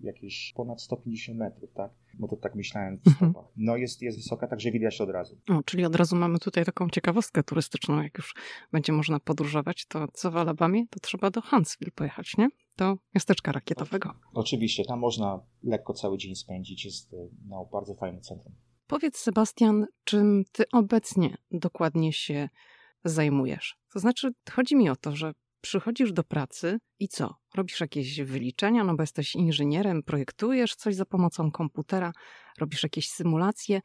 jakieś 0.02 0.52
ponad 0.56 0.82
150 0.82 1.38
metrów, 1.38 1.72
tak? 1.74 1.90
Bo 2.18 2.28
to 2.28 2.36
tak 2.36 2.54
myślałem 2.54 2.98
w 2.98 3.06
mhm. 3.06 3.32
stopach. 3.32 3.52
No 3.56 3.76
jest, 3.76 4.02
jest 4.02 4.18
wysoka, 4.18 4.46
także 4.46 4.70
widać 4.70 5.00
od 5.00 5.10
razu. 5.10 5.40
O, 5.48 5.62
czyli 5.62 5.84
od 5.84 5.96
razu 5.96 6.16
mamy 6.16 6.38
tutaj 6.38 6.64
taką 6.64 6.88
ciekawostkę 6.88 7.42
turystyczną. 7.42 8.02
Jak 8.02 8.18
już 8.18 8.34
będzie 8.72 8.92
można 8.92 9.20
podróżować, 9.20 9.86
to 9.86 10.08
co 10.12 10.30
w 10.30 10.36
Alabamie, 10.36 10.86
to 10.90 11.00
trzeba 11.00 11.30
do 11.30 11.40
Huntsville 11.40 11.92
pojechać, 11.94 12.36
nie? 12.38 12.48
Do 12.76 12.96
miasteczka 13.14 13.52
rakietowego. 13.52 14.14
Oczywiście, 14.34 14.84
tam 14.84 14.98
można 14.98 15.40
lekko 15.62 15.94
cały 15.94 16.18
dzień 16.18 16.34
spędzić. 16.34 16.84
Jest 16.84 17.16
no, 17.48 17.68
bardzo 17.72 17.94
fajne 17.94 18.20
centrum. 18.20 18.54
Powiedz, 18.86 19.18
Sebastian, 19.18 19.86
czym 20.04 20.44
ty 20.52 20.64
obecnie 20.72 21.36
dokładnie 21.50 22.12
się 22.12 22.48
zajmujesz? 23.04 23.76
To 23.92 23.98
znaczy, 23.98 24.30
chodzi 24.50 24.76
mi 24.76 24.90
o 24.90 24.96
to, 24.96 25.16
że 25.16 25.32
przychodzisz 25.62 26.12
do 26.12 26.24
pracy 26.24 26.78
i 26.98 27.08
co? 27.08 27.34
Robisz 27.54 27.80
jakieś 27.80 28.20
wyliczenia, 28.20 28.84
no 28.84 28.96
bo 28.96 29.02
jesteś 29.02 29.34
inżynierem, 29.34 30.02
projektujesz 30.02 30.74
coś 30.74 30.94
za 30.94 31.04
pomocą 31.04 31.50
komputera, 31.50 32.12
robisz 32.58 32.82
jakieś 32.82 33.08
symulacje. 33.08 33.80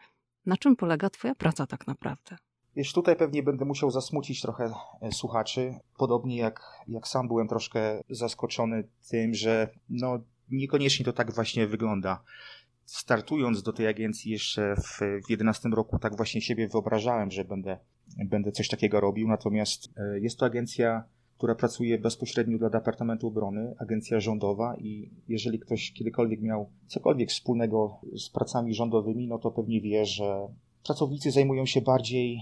Na 0.45 0.57
czym 0.57 0.75
polega 0.75 1.09
Twoja 1.09 1.35
praca 1.35 1.67
tak 1.67 1.87
naprawdę? 1.87 2.37
Wiesz, 2.75 2.93
tutaj 2.93 3.15
pewnie 3.15 3.43
będę 3.43 3.65
musiał 3.65 3.91
zasmucić 3.91 4.41
trochę 4.41 4.73
e, 5.01 5.11
słuchaczy, 5.11 5.75
podobnie 5.97 6.37
jak, 6.37 6.61
jak 6.87 7.07
sam 7.07 7.27
byłem 7.27 7.47
troszkę 7.47 8.01
zaskoczony 8.09 8.87
tym, 9.09 9.33
że 9.33 9.69
no, 9.89 10.19
niekoniecznie 10.49 11.05
to 11.05 11.13
tak 11.13 11.33
właśnie 11.33 11.67
wygląda. 11.67 12.23
Startując 12.85 13.63
do 13.63 13.73
tej 13.73 13.87
agencji 13.87 14.31
jeszcze 14.31 14.75
w, 14.75 14.99
w 15.27 15.29
11 15.29 15.69
roku, 15.69 15.99
tak 15.99 16.17
właśnie 16.17 16.41
siebie 16.41 16.67
wyobrażałem, 16.67 17.31
że 17.31 17.45
będę, 17.45 17.79
będę 18.25 18.51
coś 18.51 18.67
takiego 18.67 18.99
robił, 18.99 19.27
natomiast 19.27 19.89
e, 19.97 20.19
jest 20.19 20.39
to 20.39 20.45
agencja 20.45 21.03
która 21.37 21.55
pracuje 21.55 21.97
bezpośrednio 21.97 22.57
dla 22.57 22.69
Departamentu 22.69 23.27
Obrony, 23.27 23.75
agencja 23.77 24.19
rządowa 24.19 24.75
i 24.77 25.09
jeżeli 25.27 25.59
ktoś 25.59 25.91
kiedykolwiek 25.91 26.41
miał 26.41 26.69
cokolwiek 26.87 27.29
wspólnego 27.29 27.99
z 28.15 28.29
pracami 28.29 28.73
rządowymi, 28.73 29.27
no 29.27 29.39
to 29.39 29.51
pewnie 29.51 29.81
wie, 29.81 30.05
że 30.05 30.47
pracownicy 30.85 31.31
zajmują 31.31 31.65
się 31.65 31.81
bardziej 31.81 32.41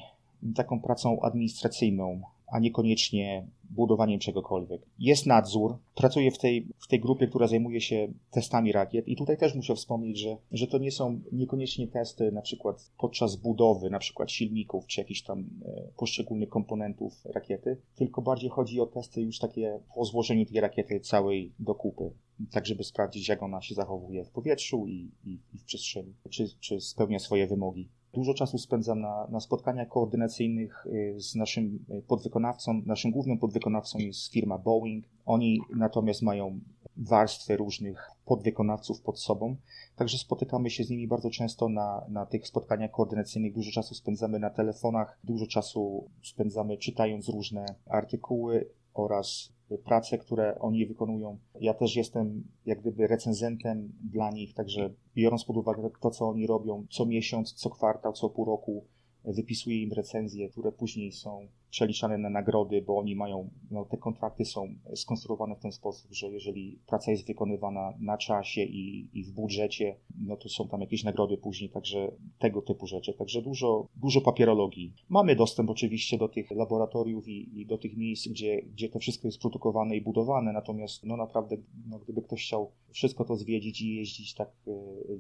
taką 0.56 0.82
pracą 0.82 1.22
administracyjną, 1.22 2.22
a 2.56 2.60
niekoniecznie 2.60 3.48
budowaniem 3.70 4.20
czegokolwiek. 4.20 4.82
Jest 5.00 5.26
nadzór, 5.26 5.78
pracuję 5.96 6.32
w 6.32 6.38
tej, 6.38 6.68
w 6.80 6.88
tej 6.88 7.00
grupie, 7.00 7.28
która 7.28 7.48
zajmuje 7.48 7.82
się 7.82 8.08
testami 8.32 8.72
rakiet 8.72 9.08
i 9.08 9.16
tutaj 9.16 9.38
też 9.38 9.56
muszę 9.56 9.76
wspomnieć, 9.76 10.20
że, 10.20 10.38
że 10.52 10.68
to 10.68 10.78
nie 10.78 10.92
są 10.92 11.22
niekoniecznie 11.32 11.88
testy 11.88 12.32
na 12.32 12.42
przykład 12.42 12.92
podczas 12.98 13.36
budowy, 13.36 13.90
na 13.90 14.00
przykład 14.00 14.32
silników 14.32 14.88
czy 14.88 15.02
jakichś 15.02 15.22
tam 15.22 15.40
e, 15.40 15.82
poszczególnych 15.98 16.50
komponentów 16.50 17.26
rakiety, 17.26 17.78
tylko 17.96 18.22
bardziej 18.22 18.50
chodzi 18.50 18.82
o 18.82 18.86
testy 18.86 19.22
już 19.22 19.40
takie 19.40 19.80
po 19.96 20.06
złożeniu 20.06 20.46
tej 20.46 20.62
rakiety 20.62 21.00
całej 21.00 21.52
do 21.60 21.76
kupy, 21.76 22.12
tak 22.52 22.66
żeby 22.66 22.84
sprawdzić 22.84 23.28
jak 23.28 23.44
ona 23.44 23.62
się 23.62 23.76
zachowuje 23.76 24.26
w 24.26 24.30
powietrzu 24.30 24.88
i, 24.88 25.12
i, 25.26 25.40
i 25.54 25.58
w 25.58 25.64
przestrzeni, 25.64 26.14
czy, 26.30 26.60
czy 26.60 26.82
spełnia 26.82 27.20
swoje 27.20 27.48
wymogi. 27.48 27.90
Dużo 28.16 28.34
czasu 28.34 28.58
spędzam 28.58 29.02
na, 29.02 29.28
na 29.30 29.40
spotkaniach 29.40 29.88
koordynacyjnych 29.88 30.86
y, 30.86 31.16
z 31.18 31.36
naszym 31.36 31.80
y, 31.90 32.02
podwykonawcą. 32.02 32.82
Naszym 32.86 33.12
głównym 33.12 33.38
podwykonawcą 33.38 34.00
jest 34.00 34.32
firma 34.32 34.58
Boeing. 34.58 35.06
Oni 35.26 35.60
natomiast 35.76 36.22
mają 36.22 36.60
warstwę 36.98 37.58
różnych 37.58 38.12
podwykonawców 38.26 39.02
pod 39.02 39.20
sobą. 39.20 39.56
Także 39.96 40.18
spotykamy 40.18 40.70
się 40.70 40.84
z 40.84 40.90
nimi 40.90 41.08
bardzo 41.08 41.30
często 41.30 41.70
na, 41.70 42.06
na 42.10 42.26
tych 42.26 42.48
spotkaniach 42.48 42.92
koordynacyjnych. 42.92 43.54
Dużo 43.54 43.72
czasu 43.72 43.96
spędzamy 43.96 44.40
na 44.40 44.50
telefonach, 44.50 45.20
dużo 45.24 45.48
czasu 45.48 46.10
spędzamy 46.24 46.78
czytając 46.78 47.30
różne 47.30 47.66
artykuły 47.86 48.70
oraz 48.94 49.55
prace, 49.84 50.18
które 50.18 50.60
oni 50.60 50.86
wykonują. 50.86 51.38
Ja 51.62 51.74
też 51.74 51.96
jestem 51.96 52.44
jak 52.66 52.82
gdyby 52.82 53.08
recenzentem 53.08 53.94
dla 54.12 54.32
nich, 54.32 54.54
także 54.54 54.94
biorąc 55.16 55.46
pod 55.46 55.58
uwagę 55.58 55.90
to, 56.02 56.12
co 56.12 56.30
oni 56.30 56.48
robią 56.48 56.86
co 56.90 57.06
miesiąc, 57.06 57.54
co 57.54 57.70
kwartał, 57.70 58.14
co 58.14 58.30
pół 58.30 58.46
roku, 58.46 58.86
wypisuję 59.26 59.82
im 59.82 59.94
recenzje, 59.94 60.50
które 60.50 60.72
później 60.72 61.12
są 61.12 61.48
przeliczane 61.70 62.18
na 62.18 62.30
nagrody, 62.30 62.82
bo 62.82 62.98
oni 62.98 63.16
mają, 63.16 63.50
no, 63.72 63.86
te 63.86 63.98
kontrakty 63.98 64.46
są 64.46 64.76
skonstruowane 64.96 65.56
w 65.56 65.60
ten 65.60 65.72
sposób, 65.72 66.14
że 66.14 66.28
jeżeli 66.28 66.80
praca 66.88 67.12
jest 67.12 67.28
wykonywana 67.28 67.94
na 68.00 68.18
czasie 68.18 68.62
i, 68.62 69.10
i 69.14 69.24
w 69.24 69.32
budżecie, 69.32 69.96
no 70.22 70.38
to 70.38 70.50
są 70.50 70.68
tam 70.68 70.82
jakieś 70.82 71.04
nagrody 71.04 71.38
później, 71.38 71.70
także 71.70 72.12
tego 72.40 72.62
typu 72.62 72.88
rzeczy. 72.88 73.14
Także 73.14 73.42
dużo, 73.42 73.88
dużo 73.96 74.22
papierologii. 74.22 74.94
Mamy 75.10 75.36
dostęp 75.36 75.70
oczywiście 75.70 76.18
do 76.18 76.30
tych 76.30 76.52
laboratoriów 76.52 77.28
i, 77.28 77.62
i 77.62 77.66
do 77.66 77.78
tych 77.78 77.98
miejsc, 77.98 78.28
gdzie, 78.28 78.62
gdzie 78.62 78.90
to 78.90 79.00
wszystko 79.00 79.28
jest 79.28 79.42
produkowane 79.42 79.96
i 79.96 80.02
budowane, 80.02 80.54
natomiast 80.54 81.04
no 81.04 81.18
naprawdę, 81.18 81.58
no, 81.88 82.00
gdyby 82.00 82.22
ktoś 82.22 82.46
chciał 82.46 82.72
wszystko 82.92 83.26
to 83.26 83.36
zwiedzić 83.36 83.82
i 83.82 83.96
jeździć 83.96 84.34
tak 84.34 84.50
e, 84.68 84.72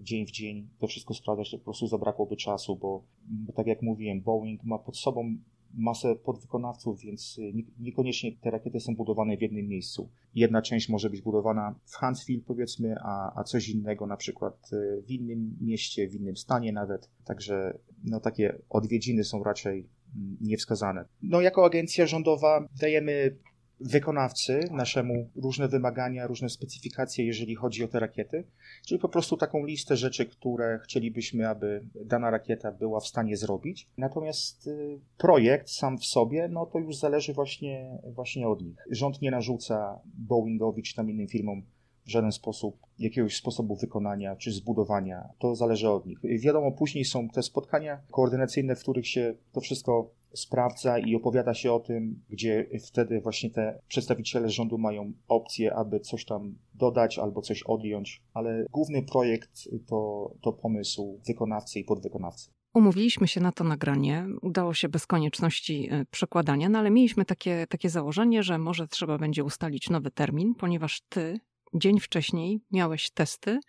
dzień 0.03 0.25
w 0.25 0.31
dzień, 0.31 0.67
to 0.79 0.87
wszystko 0.87 1.13
sprawdzać, 1.13 1.51
to 1.51 1.57
po 1.57 1.63
prostu 1.63 1.87
zabrakłoby 1.87 2.35
czasu, 2.35 2.75
bo, 2.75 3.03
bo 3.25 3.53
tak 3.53 3.67
jak 3.67 3.81
mówiłem, 3.81 4.21
Boeing 4.21 4.63
ma 4.63 4.79
pod 4.79 4.97
sobą 4.97 5.37
masę 5.77 6.15
podwykonawców, 6.15 6.99
więc 6.99 7.37
y, 7.37 7.53
niekoniecznie 7.79 8.31
te 8.41 8.51
rakiety 8.51 8.79
są 8.79 8.95
budowane 8.95 9.37
w 9.37 9.41
jednym 9.41 9.67
miejscu. 9.67 10.09
Jedna 10.35 10.61
część 10.61 10.89
może 10.89 11.09
być 11.09 11.21
budowana 11.21 11.75
w 11.85 11.95
Huntsville, 11.95 12.41
powiedzmy, 12.47 12.95
a, 13.01 13.39
a 13.39 13.43
coś 13.43 13.69
innego 13.69 14.07
na 14.07 14.17
przykład 14.17 14.69
y, 14.73 15.01
w 15.01 15.11
innym 15.11 15.57
mieście, 15.61 16.07
w 16.07 16.15
innym 16.15 16.37
stanie 16.37 16.73
nawet. 16.73 17.09
Także 17.25 17.77
no, 18.03 18.19
takie 18.19 18.61
odwiedziny 18.69 19.23
są 19.23 19.43
raczej 19.43 19.89
mm, 20.15 20.37
niewskazane. 20.41 21.05
No, 21.21 21.41
jako 21.41 21.65
agencja 21.65 22.07
rządowa 22.07 22.67
dajemy 22.81 23.37
wykonawcy 23.79 24.59
naszemu 24.71 25.29
różne 25.35 25.67
wymagania, 25.67 26.27
różne 26.27 26.49
specyfikacje, 26.49 27.25
jeżeli 27.25 27.55
chodzi 27.55 27.83
o 27.83 27.87
te 27.87 27.99
rakiety, 27.99 28.43
czyli 28.85 28.99
po 28.99 29.09
prostu 29.09 29.37
taką 29.37 29.65
listę 29.65 29.97
rzeczy, 29.97 30.25
które 30.25 30.79
chcielibyśmy, 30.83 31.49
aby 31.49 31.85
dana 32.05 32.29
rakieta 32.29 32.71
była 32.71 32.99
w 32.99 33.07
stanie 33.07 33.37
zrobić. 33.37 33.87
Natomiast 33.97 34.67
y, 34.67 34.99
projekt 35.17 35.69
sam 35.69 35.97
w 35.97 36.05
sobie, 36.05 36.47
no 36.47 36.65
to 36.65 36.79
już 36.79 36.97
zależy 36.97 37.33
właśnie, 37.33 37.99
właśnie 38.13 38.47
od 38.47 38.61
nich. 38.61 38.77
Rząd 38.91 39.21
nie 39.21 39.31
narzuca 39.31 39.99
Boeingowi 40.05 40.83
czy 40.83 40.95
tam 40.95 41.09
innym 41.09 41.27
firmom 41.27 41.63
w 42.05 42.09
żaden 42.09 42.31
sposób 42.31 42.77
jakiegoś 42.99 43.35
sposobu 43.37 43.75
wykonania 43.75 44.35
czy 44.35 44.51
zbudowania. 44.51 45.29
To 45.39 45.55
zależy 45.55 45.89
od 45.89 46.05
nich. 46.05 46.19
Wiadomo, 46.39 46.71
później 46.71 47.05
są 47.05 47.29
te 47.29 47.43
spotkania 47.43 48.01
koordynacyjne, 48.11 48.75
w 48.75 48.79
których 48.79 49.07
się 49.07 49.33
to 49.51 49.61
wszystko 49.61 50.09
sprawdza 50.35 50.99
i 50.99 51.15
opowiada 51.15 51.53
się 51.53 51.73
o 51.73 51.79
tym, 51.79 52.23
gdzie 52.29 52.69
wtedy 52.87 53.21
właśnie 53.21 53.49
te 53.49 53.79
przedstawiciele 53.87 54.49
rządu 54.49 54.77
mają 54.77 55.13
opcję, 55.27 55.75
aby 55.75 55.99
coś 55.99 56.25
tam 56.25 56.55
dodać 56.73 57.19
albo 57.19 57.41
coś 57.41 57.63
odjąć, 57.63 58.23
ale 58.33 58.65
główny 58.71 59.03
projekt 59.03 59.69
to, 59.87 60.31
to 60.41 60.53
pomysł 60.53 61.21
wykonawcy 61.27 61.79
i 61.79 61.83
podwykonawcy. 61.83 62.49
Umówiliśmy 62.73 63.27
się 63.27 63.41
na 63.41 63.51
to 63.51 63.63
nagranie, 63.63 64.27
udało 64.41 64.73
się 64.73 64.89
bez 64.89 65.07
konieczności 65.07 65.89
e, 65.91 66.05
przekładania, 66.05 66.69
no 66.69 66.79
ale 66.79 66.91
mieliśmy 66.91 67.25
takie, 67.25 67.67
takie 67.69 67.89
założenie, 67.89 68.43
że 68.43 68.57
może 68.57 68.87
trzeba 68.87 69.17
będzie 69.17 69.43
ustalić 69.43 69.89
nowy 69.89 70.11
termin, 70.11 70.55
ponieważ 70.55 71.01
ty 71.09 71.39
dzień 71.73 71.99
wcześniej 71.99 72.61
miałeś 72.71 73.11
testy 73.11 73.59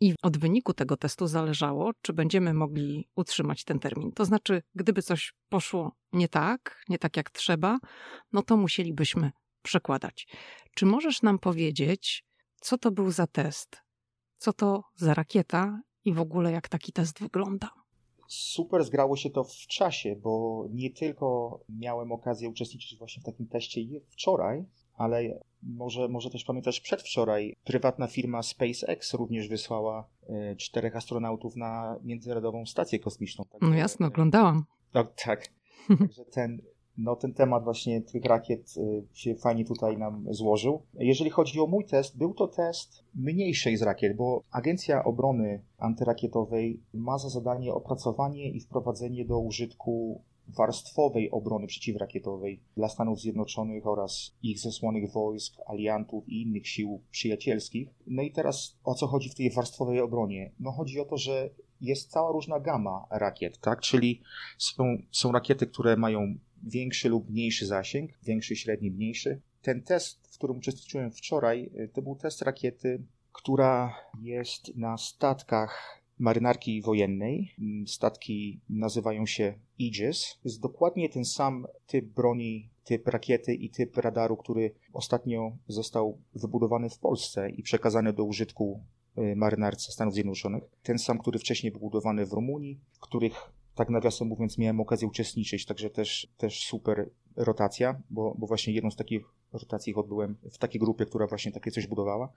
i 0.00 0.14
od 0.22 0.38
wyniku 0.38 0.74
tego 0.74 0.96
testu 0.96 1.26
zależało, 1.26 1.90
czy 2.02 2.12
będziemy 2.12 2.54
mogli 2.54 3.08
utrzymać 3.16 3.64
ten 3.64 3.78
termin. 3.78 4.12
To 4.12 4.24
znaczy, 4.24 4.62
gdyby 4.74 5.02
coś 5.02 5.32
poszło 5.48 5.92
nie 6.12 6.28
tak, 6.28 6.84
nie 6.88 6.98
tak 6.98 7.16
jak 7.16 7.30
trzeba, 7.30 7.78
no 8.32 8.42
to 8.42 8.56
musielibyśmy 8.56 9.30
przekładać. 9.62 10.26
Czy 10.74 10.86
możesz 10.86 11.22
nam 11.22 11.38
powiedzieć, 11.38 12.24
co 12.60 12.78
to 12.78 12.90
był 12.90 13.10
za 13.10 13.26
test? 13.26 13.76
Co 14.36 14.52
to 14.52 14.82
za 14.96 15.14
rakieta 15.14 15.80
i 16.04 16.12
w 16.12 16.20
ogóle 16.20 16.52
jak 16.52 16.68
taki 16.68 16.92
test 16.92 17.20
wygląda? 17.20 17.70
super 18.30 18.84
zgrało 18.84 19.16
się 19.16 19.30
to 19.30 19.44
w 19.44 19.66
czasie, 19.66 20.16
bo 20.16 20.64
nie 20.70 20.90
tylko 20.90 21.60
miałem 21.68 22.12
okazję 22.12 22.48
uczestniczyć 22.48 22.98
właśnie 22.98 23.22
w 23.22 23.24
takim 23.24 23.48
teście 23.48 23.80
wczoraj, 24.08 24.64
ale 25.00 25.40
może, 25.62 26.08
może 26.08 26.30
też 26.30 26.44
pamiętasz 26.44 26.80
przedwczoraj, 26.80 27.56
prywatna 27.64 28.06
firma 28.06 28.42
SpaceX 28.42 29.14
również 29.14 29.48
wysłała 29.48 30.08
e, 30.28 30.56
czterech 30.56 30.96
astronautów 30.96 31.56
na 31.56 31.96
Międzynarodową 32.02 32.66
Stację 32.66 32.98
Kosmiczną. 32.98 33.44
Także, 33.44 33.68
no 33.68 33.74
jasno, 33.74 34.06
oglądałam. 34.06 34.64
No, 34.94 35.04
tak. 35.24 35.48
Także 35.98 36.24
ten, 36.24 36.62
no, 36.98 37.16
ten 37.16 37.34
temat 37.34 37.64
właśnie 37.64 38.00
tych 38.00 38.24
rakiet 38.24 38.74
y, 38.76 39.04
się 39.12 39.34
fajnie 39.34 39.64
tutaj 39.64 39.98
nam 39.98 40.26
złożył. 40.30 40.82
Jeżeli 40.94 41.30
chodzi 41.30 41.60
o 41.60 41.66
mój 41.66 41.84
test, 41.84 42.18
był 42.18 42.34
to 42.34 42.48
test 42.48 43.04
mniejszej 43.14 43.76
z 43.76 43.82
rakiet, 43.82 44.16
bo 44.16 44.42
Agencja 44.50 45.04
Obrony 45.04 45.62
Antyrakietowej 45.78 46.80
ma 46.94 47.18
za 47.18 47.28
zadanie 47.28 47.74
opracowanie 47.74 48.50
i 48.50 48.60
wprowadzenie 48.60 49.24
do 49.24 49.38
użytku 49.38 50.22
warstwowej 50.56 51.30
obrony 51.30 51.66
przeciwrakietowej 51.66 52.60
dla 52.76 52.88
Stanów 52.88 53.20
Zjednoczonych 53.20 53.86
oraz 53.86 54.34
ich 54.42 54.58
zesłanych 54.58 55.12
wojsk, 55.12 55.54
aliantów 55.66 56.28
i 56.28 56.42
innych 56.42 56.68
sił 56.68 57.00
przyjacielskich. 57.10 57.88
No 58.06 58.22
i 58.22 58.32
teraz 58.32 58.78
o 58.84 58.94
co 58.94 59.06
chodzi 59.06 59.28
w 59.28 59.34
tej 59.34 59.50
warstwowej 59.50 60.00
obronie? 60.00 60.52
No 60.60 60.72
chodzi 60.72 61.00
o 61.00 61.04
to, 61.04 61.16
że 61.16 61.50
jest 61.80 62.10
cała 62.10 62.32
różna 62.32 62.60
gama 62.60 63.06
rakiet, 63.10 63.58
tak? 63.58 63.80
Czyli 63.80 64.22
są, 64.58 65.02
są 65.10 65.32
rakiety, 65.32 65.66
które 65.66 65.96
mają 65.96 66.34
większy 66.62 67.08
lub 67.08 67.30
mniejszy 67.30 67.66
zasięg, 67.66 68.10
większy, 68.22 68.56
średni, 68.56 68.90
mniejszy. 68.90 69.40
Ten 69.62 69.82
test, 69.82 70.28
w 70.34 70.38
którym 70.38 70.56
uczestniczyłem 70.56 71.10
wczoraj, 71.10 71.70
y, 71.74 71.88
to 71.88 72.02
był 72.02 72.16
test 72.16 72.42
rakiety, 72.42 73.02
która 73.32 73.94
jest 74.22 74.76
na 74.76 74.98
statkach 74.98 75.99
marynarki 76.20 76.82
wojennej. 76.82 77.54
Mm, 77.58 77.86
statki 77.86 78.60
nazywają 78.68 79.26
się 79.26 79.54
Aegis. 79.80 80.38
Jest 80.44 80.60
dokładnie 80.60 81.08
ten 81.08 81.24
sam 81.24 81.66
typ 81.86 82.04
broni, 82.04 82.68
typ 82.84 83.08
rakiety 83.08 83.54
i 83.54 83.70
typ 83.70 83.96
radaru, 83.96 84.36
który 84.36 84.74
ostatnio 84.92 85.52
został 85.68 86.18
wybudowany 86.34 86.90
w 86.90 86.98
Polsce 86.98 87.50
i 87.50 87.62
przekazany 87.62 88.12
do 88.12 88.24
użytku 88.24 88.80
y, 89.18 89.36
marynarce 89.36 89.92
Stanów 89.92 90.14
Zjednoczonych. 90.14 90.64
Ten 90.82 90.98
sam, 90.98 91.18
który 91.18 91.38
wcześniej 91.38 91.72
był 91.72 91.80
budowany 91.80 92.26
w 92.26 92.32
Rumunii, 92.32 92.80
których 93.00 93.52
tak 93.74 93.90
nawiasem 93.90 94.28
mówiąc 94.28 94.58
miałem 94.58 94.80
okazję 94.80 95.08
uczestniczyć, 95.08 95.66
także 95.66 95.90
też, 95.90 96.28
też 96.36 96.66
super 96.66 97.10
rotacja, 97.36 98.00
bo, 98.10 98.34
bo 98.38 98.46
właśnie 98.46 98.72
jedną 98.72 98.90
z 98.90 98.96
takich 98.96 99.22
rotacji 99.52 99.94
odbyłem 99.94 100.36
w 100.50 100.58
takiej 100.58 100.80
grupie, 100.80 101.06
która 101.06 101.26
właśnie 101.26 101.52
takie 101.52 101.70
coś 101.70 101.86
budowała. 101.86 102.32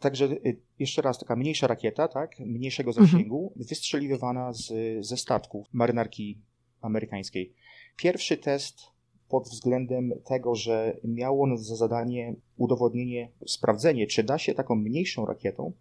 Także 0.00 0.24
y, 0.24 0.60
jeszcze 0.78 1.02
raz 1.02 1.18
taka 1.18 1.36
mniejsza 1.36 1.66
rakieta, 1.66 2.08
tak, 2.08 2.38
mniejszego 2.40 2.90
mhm. 2.90 3.06
zasięgu, 3.06 3.48
mhm. 3.48 3.68
wystrzeliwywana 3.68 4.52
z, 4.52 4.72
ze 5.06 5.16
statków 5.16 5.66
marynarki 5.72 6.38
amerykańskiej. 6.80 7.54
Pierwszy 7.96 8.36
test 8.36 8.80
pod 9.28 9.48
względem 9.48 10.12
tego, 10.24 10.54
że 10.54 10.96
miał 11.04 11.42
on 11.42 11.58
za 11.58 11.76
zadanie 11.76 12.34
udowodnienie, 12.56 13.30
sprawdzenie, 13.46 14.06
czy 14.06 14.22
da 14.22 14.38
się 14.38 14.54
taką 14.54 14.74
mniejszą 14.74 15.26
rakietą 15.26 15.72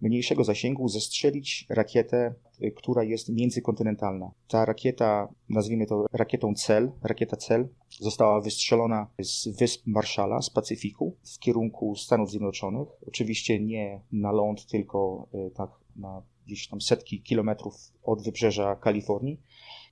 mniejszego 0.00 0.44
zasięgu 0.44 0.88
zestrzelić 0.88 1.66
rakietę, 1.68 2.34
y, 2.62 2.70
która 2.70 3.02
jest 3.04 3.28
międzykontynentalna. 3.28 4.30
Ta 4.48 4.64
rakieta, 4.64 5.28
nazwijmy 5.48 5.86
to 5.86 6.06
rakietą 6.12 6.54
CEL, 6.54 6.92
rakieta 7.02 7.36
CEL, 7.36 7.68
została 8.00 8.40
wystrzelona 8.40 9.06
z 9.22 9.48
Wysp 9.58 9.82
Marszala, 9.86 10.42
z 10.42 10.50
Pacyfiku, 10.50 11.16
w 11.36 11.38
kierunku 11.38 11.96
Stanów 11.96 12.30
Zjednoczonych. 12.30 12.88
Oczywiście 13.06 13.60
nie 13.60 14.00
na 14.12 14.32
ląd, 14.32 14.66
tylko 14.66 15.28
y, 15.34 15.50
tak 15.50 15.70
na 15.96 16.22
gdzieś 16.46 16.68
tam 16.68 16.80
setki 16.80 17.22
kilometrów 17.22 17.74
od 18.02 18.22
wybrzeża 18.22 18.76
Kalifornii 18.76 19.40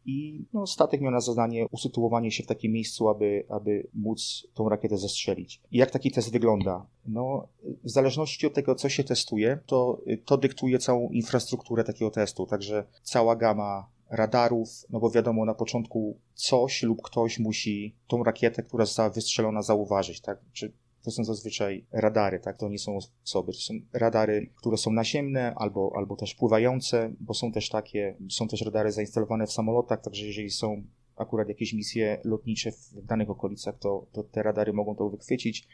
i 0.07 0.45
no, 0.53 0.67
statek 0.67 1.01
miał 1.01 1.13
na 1.13 1.21
zadanie 1.21 1.67
usytuowanie 1.71 2.31
się 2.31 2.43
w 2.43 2.47
takim 2.47 2.73
miejscu, 2.73 3.09
aby, 3.09 3.45
aby 3.49 3.89
móc 3.95 4.47
tą 4.55 4.69
rakietę 4.69 4.99
zestrzelić. 4.99 5.61
I 5.71 5.79
jak 5.79 5.91
taki 5.91 6.11
test 6.11 6.33
wygląda? 6.33 6.87
No, 7.07 7.49
w 7.85 7.91
zależności 7.91 8.47
od 8.47 8.55
tego, 8.55 8.75
co 8.75 8.89
się 8.89 9.05
testuje, 9.05 9.59
to, 9.67 10.01
to 10.25 10.37
dyktuje 10.37 10.79
całą 10.79 11.11
infrastrukturę 11.11 11.85
takiego 11.85 12.11
testu, 12.11 12.47
także 12.47 12.85
cała 13.03 13.37
gama 13.37 13.91
radarów, 14.11 14.69
no 14.91 15.01
bo 15.01 15.11
wiadomo, 15.11 15.45
na 15.45 15.55
początku 15.55 16.19
coś 16.35 16.83
lub 16.83 17.03
ktoś 17.03 17.39
musi 17.39 17.95
tą 18.07 18.25
rakietę, 18.25 18.63
która 18.63 18.85
została 18.85 19.11
wystrzelona, 19.11 19.63
zauważyć, 19.63 20.21
tak? 20.21 20.39
Czy 20.53 20.73
to 21.07 21.11
są 21.11 21.25
zazwyczaj 21.25 21.87
radary, 21.93 22.41
tak? 22.41 22.57
To 22.57 22.69
nie 22.69 22.79
są 22.79 22.97
osoby, 22.97 23.53
to 23.53 23.59
są 23.59 23.75
radary, 23.93 24.51
które 24.57 24.77
są 24.77 24.93
nasiemne 24.93 25.55
albo, 25.57 25.93
albo 25.97 26.17
też 26.17 26.35
pływające, 26.35 27.13
bo 27.21 27.35
są 27.35 27.53
też 27.53 27.69
takie, 27.69 28.17
są 28.31 28.49
też 28.49 28.63
radary 28.63 28.93
zainstalowane 28.93 29.47
w 29.47 29.53
samolotach, 29.53 30.01
także 30.01 30.27
jeżeli 30.27 30.51
są 30.51 30.83
akurat 31.17 31.49
jakieś 31.49 31.73
misje 31.73 32.21
lotnicze 32.25 32.73
w 32.73 33.05
danych 33.05 33.31
okolicach, 33.31 33.79
to, 33.79 34.07
to 34.13 34.23
te 34.23 34.43
radary 34.43 34.73
mogą 34.73 34.97
to 34.97 35.11
wychwycić. 35.11 35.69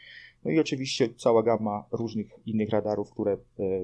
No 0.45 0.51
i 0.51 0.59
oczywiście 0.59 1.09
cała 1.13 1.43
gama 1.43 1.85
różnych 1.91 2.27
innych 2.45 2.69
radarów, 2.69 3.11
które 3.11 3.31
e, 3.33 3.37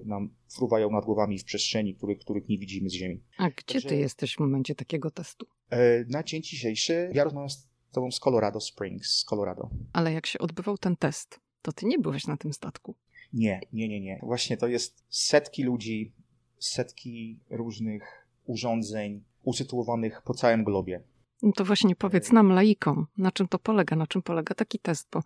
nam 0.06 0.30
fruwają 0.48 0.92
nad 0.92 1.06
głowami 1.06 1.40
w 1.40 1.44
przestrzeni, 1.44 1.96
których, 1.96 2.20
których 2.20 2.50
nie 2.50 2.58
widzimy 2.58 2.90
z 2.90 2.94
Ziemi. 2.94 3.24
A 3.38 3.50
gdzie 3.50 3.74
Także, 3.74 3.90
ty 3.90 3.96
jesteś 3.98 4.36
w 4.36 4.40
momencie 4.40 4.76
takiego 4.76 5.12
testu? 5.12 5.46
E, 5.70 6.06
na 6.06 6.24
dzień 6.24 6.42
dzisiejszy 6.42 7.12
ja 7.14 7.24
rozmawiam 7.24 7.50
z 7.50 7.69
tobą 7.92 8.12
z 8.12 8.20
Colorado 8.20 8.60
Springs, 8.60 9.10
z 9.16 9.24
Colorado. 9.24 9.70
Ale 9.94 10.14
jak 10.14 10.26
się 10.26 10.40
odbywał 10.40 10.78
ten 10.78 10.96
test, 10.96 11.40
to 11.62 11.72
ty 11.72 11.86
nie 11.86 12.00
byłeś 12.00 12.28
na 12.28 12.38
tym 12.38 12.54
statku. 12.54 12.96
Nie, 13.34 13.62
nie, 13.74 13.88
nie, 13.88 14.00
nie. 14.00 14.20
Właśnie 14.24 14.58
to 14.58 14.68
jest 14.68 15.04
setki 15.10 15.64
ludzi, 15.64 16.14
setki 16.60 17.40
różnych 17.50 18.28
urządzeń 18.46 19.24
usytuowanych 19.44 20.22
po 20.22 20.34
całym 20.34 20.64
globie. 20.64 21.04
No 21.42 21.52
to 21.52 21.66
właśnie 21.66 21.96
powiedz 21.96 22.32
nam, 22.32 22.52
laikom, 22.52 23.08
na 23.18 23.32
czym 23.32 23.48
to 23.48 23.60
polega, 23.60 23.96
na 23.96 24.08
czym 24.08 24.22
polega 24.22 24.56
taki 24.56 24.80
test, 24.80 25.08
bo 25.12 25.22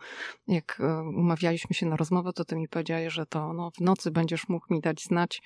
jak 0.48 0.80
e, 0.80 1.02
umawialiśmy 1.02 1.76
się 1.76 1.86
na 1.86 1.96
rozmowę, 1.96 2.34
to 2.34 2.46
ty 2.46 2.56
mi 2.56 2.68
powiedziałeś, 2.68 3.14
że 3.14 3.26
to 3.26 3.54
no, 3.54 3.72
w 3.72 3.80
nocy 3.80 4.12
będziesz 4.12 4.50
mógł 4.50 4.74
mi 4.74 4.82
dać 4.82 5.04
znać 5.04 5.42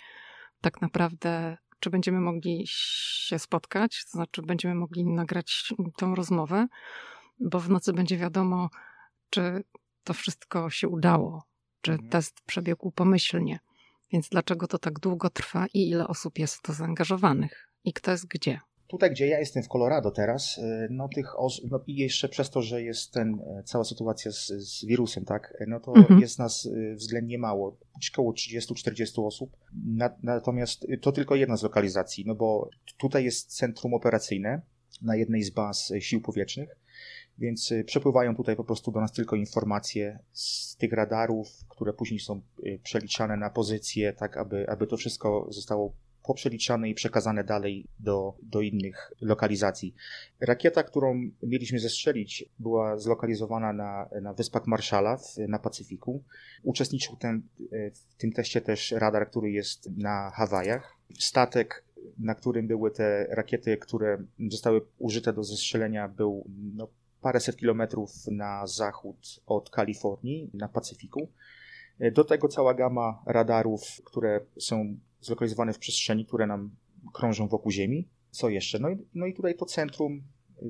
tak 0.61 0.81
naprawdę, 0.81 1.57
czy 1.79 1.89
będziemy 1.89 2.19
mogli 2.19 2.63
się 2.67 3.39
spotkać, 3.39 4.05
to 4.05 4.11
znaczy 4.11 4.41
będziemy 4.41 4.75
mogli 4.75 5.05
nagrać 5.05 5.73
tę 5.97 6.13
rozmowę, 6.15 6.67
bo 7.39 7.59
w 7.59 7.69
nocy 7.69 7.93
będzie 7.93 8.17
wiadomo, 8.17 8.69
czy 9.29 9.63
to 10.03 10.13
wszystko 10.13 10.69
się 10.69 10.87
udało, 10.87 11.43
czy 11.81 11.91
mhm. 11.91 12.09
test 12.09 12.41
przebiegł 12.45 12.91
pomyślnie. 12.91 13.59
Więc 14.11 14.29
dlaczego 14.29 14.67
to 14.67 14.79
tak 14.79 14.99
długo 14.99 15.29
trwa 15.29 15.65
i 15.73 15.89
ile 15.89 16.07
osób 16.07 16.39
jest 16.39 16.55
w 16.55 16.61
to 16.61 16.73
zaangażowanych? 16.73 17.69
I 17.83 17.93
kto 17.93 18.11
jest 18.11 18.27
gdzie? 18.27 18.59
Tutaj, 18.87 19.11
gdzie 19.11 19.27
ja 19.27 19.39
jestem 19.39 19.63
w 19.63 19.67
Colorado 19.67 20.11
teraz, 20.11 20.57
y, 20.57 20.87
no 20.89 21.09
tych 21.09 21.39
osób, 21.39 21.71
no 21.71 21.79
i 21.87 21.95
jeszcze 21.95 22.29
przez 22.29 22.49
to, 22.49 22.61
że 22.61 22.81
jest 22.81 23.11
ten, 23.11 23.39
e, 23.39 23.63
cała 23.63 23.83
sytuacja 23.83 24.31
z, 24.31 24.47
z 24.47 24.85
wirusem, 24.85 25.25
tak, 25.25 25.57
e, 25.59 25.65
no 25.67 25.79
to 25.79 25.95
mhm. 25.95 26.19
jest 26.19 26.39
nas 26.39 26.65
y, 26.65 26.95
względnie 26.95 27.37
mało, 27.37 27.77
około 28.13 28.31
30-40 28.31 29.25
osób. 29.25 29.57
Natomiast 30.23 30.83
y, 30.83 30.97
to 30.97 31.11
tylko 31.11 31.35
jedna 31.35 31.57
z 31.57 31.63
lokalizacji, 31.63 32.23
no 32.27 32.35
bo 32.35 32.69
tutaj 32.97 33.23
jest 33.23 33.55
centrum 33.55 33.93
operacyjne 33.93 34.61
na 35.01 35.15
jednej 35.15 35.43
z 35.43 35.49
baz 35.49 35.93
sił 35.99 36.21
powietrznych, 36.21 36.69
więc 37.37 37.73
przepływają 37.85 38.35
tutaj 38.35 38.55
po 38.55 38.63
prostu 38.63 38.91
do 38.91 39.01
nas 39.01 39.11
tylko 39.11 39.35
informacje 39.35 40.19
z 40.33 40.75
tych 40.75 40.93
radarów, 40.93 41.65
które 41.69 41.93
później 41.93 42.19
są 42.19 42.41
przeliczane 42.83 43.37
na 43.37 43.49
pozycje, 43.49 44.13
tak 44.13 44.37
aby, 44.37 44.69
aby 44.69 44.87
to 44.87 44.97
wszystko 44.97 45.47
zostało 45.49 45.93
poprzeliczane 46.27 46.89
i 46.89 46.93
przekazane 46.93 47.43
dalej 47.43 47.85
do, 47.99 48.33
do 48.41 48.61
innych 48.61 49.11
lokalizacji. 49.21 49.95
Rakieta, 50.39 50.83
którą 50.83 51.29
mieliśmy 51.43 51.79
zestrzelić, 51.79 52.45
była 52.59 52.97
zlokalizowana 52.97 53.73
na, 53.73 54.09
na 54.21 54.33
Wyspach 54.33 54.67
Marszala 54.67 55.19
na 55.47 55.59
Pacyfiku. 55.59 56.23
Uczestniczył 56.63 57.15
ten, 57.15 57.41
w 57.93 58.15
tym 58.17 58.31
teście 58.31 58.61
też 58.61 58.91
radar, 58.91 59.29
który 59.29 59.51
jest 59.51 59.97
na 59.97 60.29
Hawajach. 60.29 60.97
Statek 61.19 61.83
na 62.19 62.35
którym 62.35 62.67
były 62.67 62.91
te 62.91 63.27
rakiety, 63.29 63.77
które 63.77 64.17
zostały 64.49 64.81
użyte 64.99 65.33
do 65.33 65.43
zestrzelenia, 65.43 66.07
był 66.07 66.45
no, 66.75 66.87
paręset 67.21 67.57
kilometrów 67.57 68.11
na 68.27 68.67
zachód 68.67 69.41
od 69.45 69.69
Kalifornii, 69.69 70.49
na 70.53 70.67
Pacyfiku. 70.67 71.29
Do 72.11 72.23
tego 72.23 72.47
cała 72.47 72.73
gama 72.73 73.23
radarów, 73.25 73.81
które 74.05 74.41
są 74.59 74.97
zlokalizowane 75.21 75.73
w 75.73 75.79
przestrzeni, 75.79 76.25
które 76.25 76.47
nam 76.47 76.71
krążą 77.13 77.47
wokół 77.47 77.71
Ziemi. 77.71 78.07
Co 78.31 78.49
jeszcze? 78.49 78.79
No 78.79 78.89
i, 78.89 78.97
no 79.13 79.25
i 79.25 79.33
tutaj 79.33 79.55
to 79.55 79.65
centrum, 79.65 80.23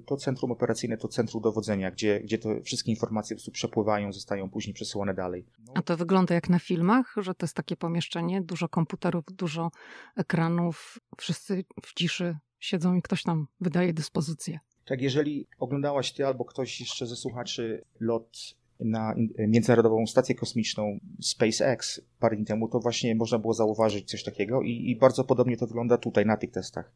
to 0.05 0.17
centrum 0.17 0.51
operacyjne, 0.51 0.97
to 0.97 1.07
centrum 1.07 1.41
dowodzenia, 1.41 1.91
gdzie, 1.91 2.19
gdzie 2.19 2.37
te 2.37 2.61
wszystkie 2.61 2.91
informacje 2.91 3.35
po 3.35 3.37
prostu 3.37 3.51
przepływają, 3.51 4.13
zostają 4.13 4.49
później 4.49 4.73
przesyłane 4.73 5.13
dalej. 5.13 5.45
No. 5.67 5.73
A 5.75 5.81
to 5.81 5.97
wygląda 5.97 6.35
jak 6.35 6.49
na 6.49 6.59
filmach, 6.59 7.15
że 7.17 7.35
to 7.35 7.45
jest 7.45 7.55
takie 7.55 7.77
pomieszczenie, 7.77 8.41
dużo 8.41 8.69
komputerów, 8.69 9.23
dużo 9.31 9.71
ekranów, 10.15 10.99
wszyscy 11.17 11.65
w 11.85 11.93
ciszy 11.93 12.37
siedzą 12.59 12.95
i 12.95 13.01
ktoś 13.01 13.23
tam 13.23 13.47
wydaje 13.61 13.93
dyspozycję. 13.93 14.59
Tak, 14.85 15.01
jeżeli 15.01 15.47
oglądałaś 15.59 16.11
ty 16.11 16.27
albo 16.27 16.45
ktoś 16.45 16.79
jeszcze 16.79 17.07
ze 17.07 17.15
słuchaczy 17.15 17.83
lot 17.99 18.55
na 18.79 19.15
Międzynarodową 19.47 20.07
Stację 20.07 20.35
Kosmiczną 20.35 20.99
SpaceX 21.21 22.01
parę 22.19 22.35
dni 22.35 22.45
temu, 22.45 22.67
to 22.67 22.79
właśnie 22.79 23.15
można 23.15 23.39
było 23.39 23.53
zauważyć 23.53 24.09
coś 24.09 24.23
takiego 24.23 24.61
i, 24.61 24.71
i 24.71 24.95
bardzo 24.95 25.23
podobnie 25.23 25.57
to 25.57 25.67
wygląda 25.67 25.97
tutaj 25.97 26.25
na 26.25 26.37
tych 26.37 26.51
testach. 26.51 26.91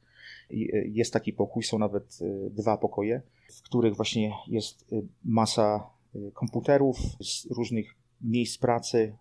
Jest 0.85 1.13
taki 1.13 1.33
pokój, 1.33 1.63
są 1.63 1.79
nawet 1.79 2.21
y, 2.21 2.49
dwa 2.49 2.77
pokoje, 2.77 3.21
w 3.53 3.61
których 3.61 3.95
właśnie 3.95 4.33
jest 4.47 4.93
y, 4.93 5.01
masa 5.25 5.89
y, 6.15 6.31
komputerów 6.33 6.97
z 7.21 7.45
różnych 7.51 7.95
miejsc 8.21 8.57
pracy, 8.57 9.15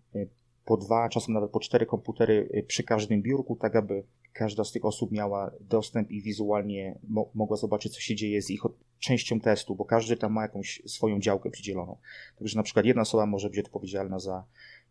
po 0.65 0.77
dwa, 0.77 1.09
czasem 1.09 1.35
nawet 1.35 1.51
po 1.51 1.61
cztery 1.61 1.87
komputery 1.87 2.65
przy 2.67 2.83
każdym 2.83 3.23
biurku, 3.23 3.57
tak 3.57 3.77
aby 3.77 4.03
każda 4.33 4.65
z 4.65 4.73
tych 4.73 4.85
osób 4.85 5.13
miała 5.13 5.51
dostęp 5.61 6.11
i 6.11 6.23
wizualnie 6.23 6.99
mo 7.09 7.31
mogła 7.35 7.57
zobaczyć, 7.57 7.95
co 7.95 8.01
się 8.01 8.15
dzieje 8.15 8.43
z 8.43 8.51
ich 8.51 8.63
częścią 8.99 9.41
testu, 9.41 9.75
bo 9.75 9.85
każdy 9.85 10.17
tam 10.17 10.33
ma 10.33 10.43
jakąś 10.43 10.83
swoją 10.87 11.21
działkę 11.21 11.51
przydzieloną. 11.51 11.97
Także 12.39 12.57
na 12.57 12.63
przykład 12.63 12.87
jedna 12.87 13.03
osoba 13.03 13.27
może 13.27 13.51
być 13.51 13.59
odpowiedzialna 13.59 14.19
za, 14.19 14.45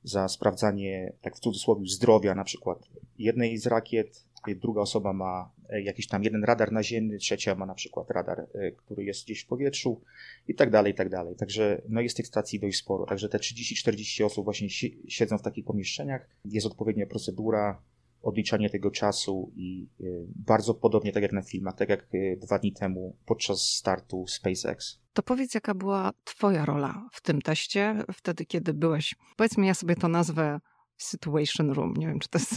za 0.03 0.27
sprawdzanie, 0.27 1.13
tak 1.21 1.35
w 1.35 1.39
cudzysłowie, 1.39 1.85
zdrowia 1.85 2.35
na 2.35 2.43
przykład 2.43 2.79
jednej 3.17 3.57
z 3.57 3.67
rakiet, 3.67 4.25
druga 4.47 4.81
osoba 4.81 5.13
ma 5.13 5.51
e, 5.69 5.81
jakiś 5.81 6.07
tam 6.07 6.23
jeden 6.23 6.43
radar 6.43 6.71
naziemny, 6.71 7.17
trzecia 7.17 7.55
ma 7.55 7.65
na 7.65 7.75
przykład 7.75 8.11
radar, 8.11 8.47
e, 8.53 8.71
który 8.71 9.03
jest 9.03 9.25
gdzieś 9.25 9.41
w 9.41 9.47
powietrzu 9.47 10.01
i 10.47 10.55
tak 10.55 10.69
dalej, 10.69 10.93
i 10.93 10.95
tak 10.95 11.09
dalej. 11.09 11.35
Także 11.35 11.81
no 11.89 12.01
jest 12.01 12.17
tych 12.17 12.27
stacji 12.27 12.59
dość 12.59 12.77
sporo. 12.77 13.05
Także 13.05 13.29
te 13.29 13.37
30-40 13.37 14.25
osób 14.25 14.45
właśnie 14.45 14.69
siedzą 15.07 15.37
w 15.37 15.41
takich 15.41 15.65
pomieszczeniach. 15.65 16.29
Jest 16.45 16.67
odpowiednia 16.67 17.05
procedura, 17.05 17.81
odliczanie 18.21 18.69
tego 18.69 18.91
czasu 18.91 19.51
i 19.55 19.87
y, 20.01 20.25
bardzo 20.35 20.73
podobnie 20.73 21.11
tak 21.11 21.23
jak 21.23 21.31
na 21.31 21.41
filmach, 21.41 21.75
tak 21.75 21.89
jak 21.89 22.07
y, 22.13 22.39
dwa 22.41 22.59
dni 22.59 22.73
temu 22.73 23.15
podczas 23.25 23.61
startu 23.61 24.27
SpaceX. 24.27 24.99
To 25.13 25.23
powiedz, 25.23 25.53
jaka 25.53 25.73
była 25.73 26.11
Twoja 26.23 26.65
rola 26.65 27.09
w 27.11 27.21
tym 27.21 27.41
teście, 27.41 28.03
wtedy 28.13 28.45
kiedy 28.45 28.73
byłeś, 28.73 29.15
powiedzmy, 29.37 29.65
ja 29.65 29.73
sobie 29.73 29.95
to 29.95 30.07
nazwę 30.07 30.59
Situation 30.99 31.71
Room. 31.71 31.93
Nie 31.97 32.07
wiem, 32.07 32.19
czy 32.19 32.29
to 32.29 32.39
jest 32.39 32.55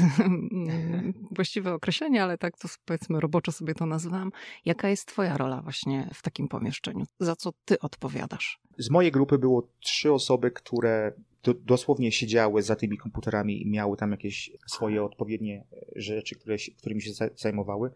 właściwe 1.37 1.75
określenie, 1.75 2.23
ale 2.23 2.39
tak 2.39 2.59
to 2.59 2.69
powiedzmy 2.85 3.21
roboczo 3.21 3.53
sobie 3.53 3.75
to 3.75 3.87
nazywam. 3.87 4.33
Jaka 4.65 4.89
jest 4.89 5.07
Twoja 5.07 5.37
rola 5.37 5.63
właśnie 5.63 6.11
w 6.15 6.23
takim 6.23 6.49
pomieszczeniu? 6.49 7.05
Za 7.21 7.37
co 7.37 7.53
Ty 7.65 7.79
odpowiadasz? 7.79 8.61
Z 8.79 8.91
mojej 8.91 9.13
grupy 9.13 9.39
było 9.39 9.69
trzy 9.81 10.13
osoby, 10.13 10.51
które 10.51 11.13
do, 11.45 11.55
dosłownie 11.55 12.13
siedziały 12.13 12.63
za 12.63 12.77
tymi 12.77 12.99
komputerami 12.99 13.63
i 13.63 13.71
miały 13.71 13.97
tam 13.97 14.11
jakieś 14.11 14.51
swoje 14.67 15.05
odpowiednie 15.05 15.65
rzeczy, 15.97 16.35
które, 16.35 16.57
którymi 16.79 17.03
się 17.03 17.11
zajmowały. 17.37 17.91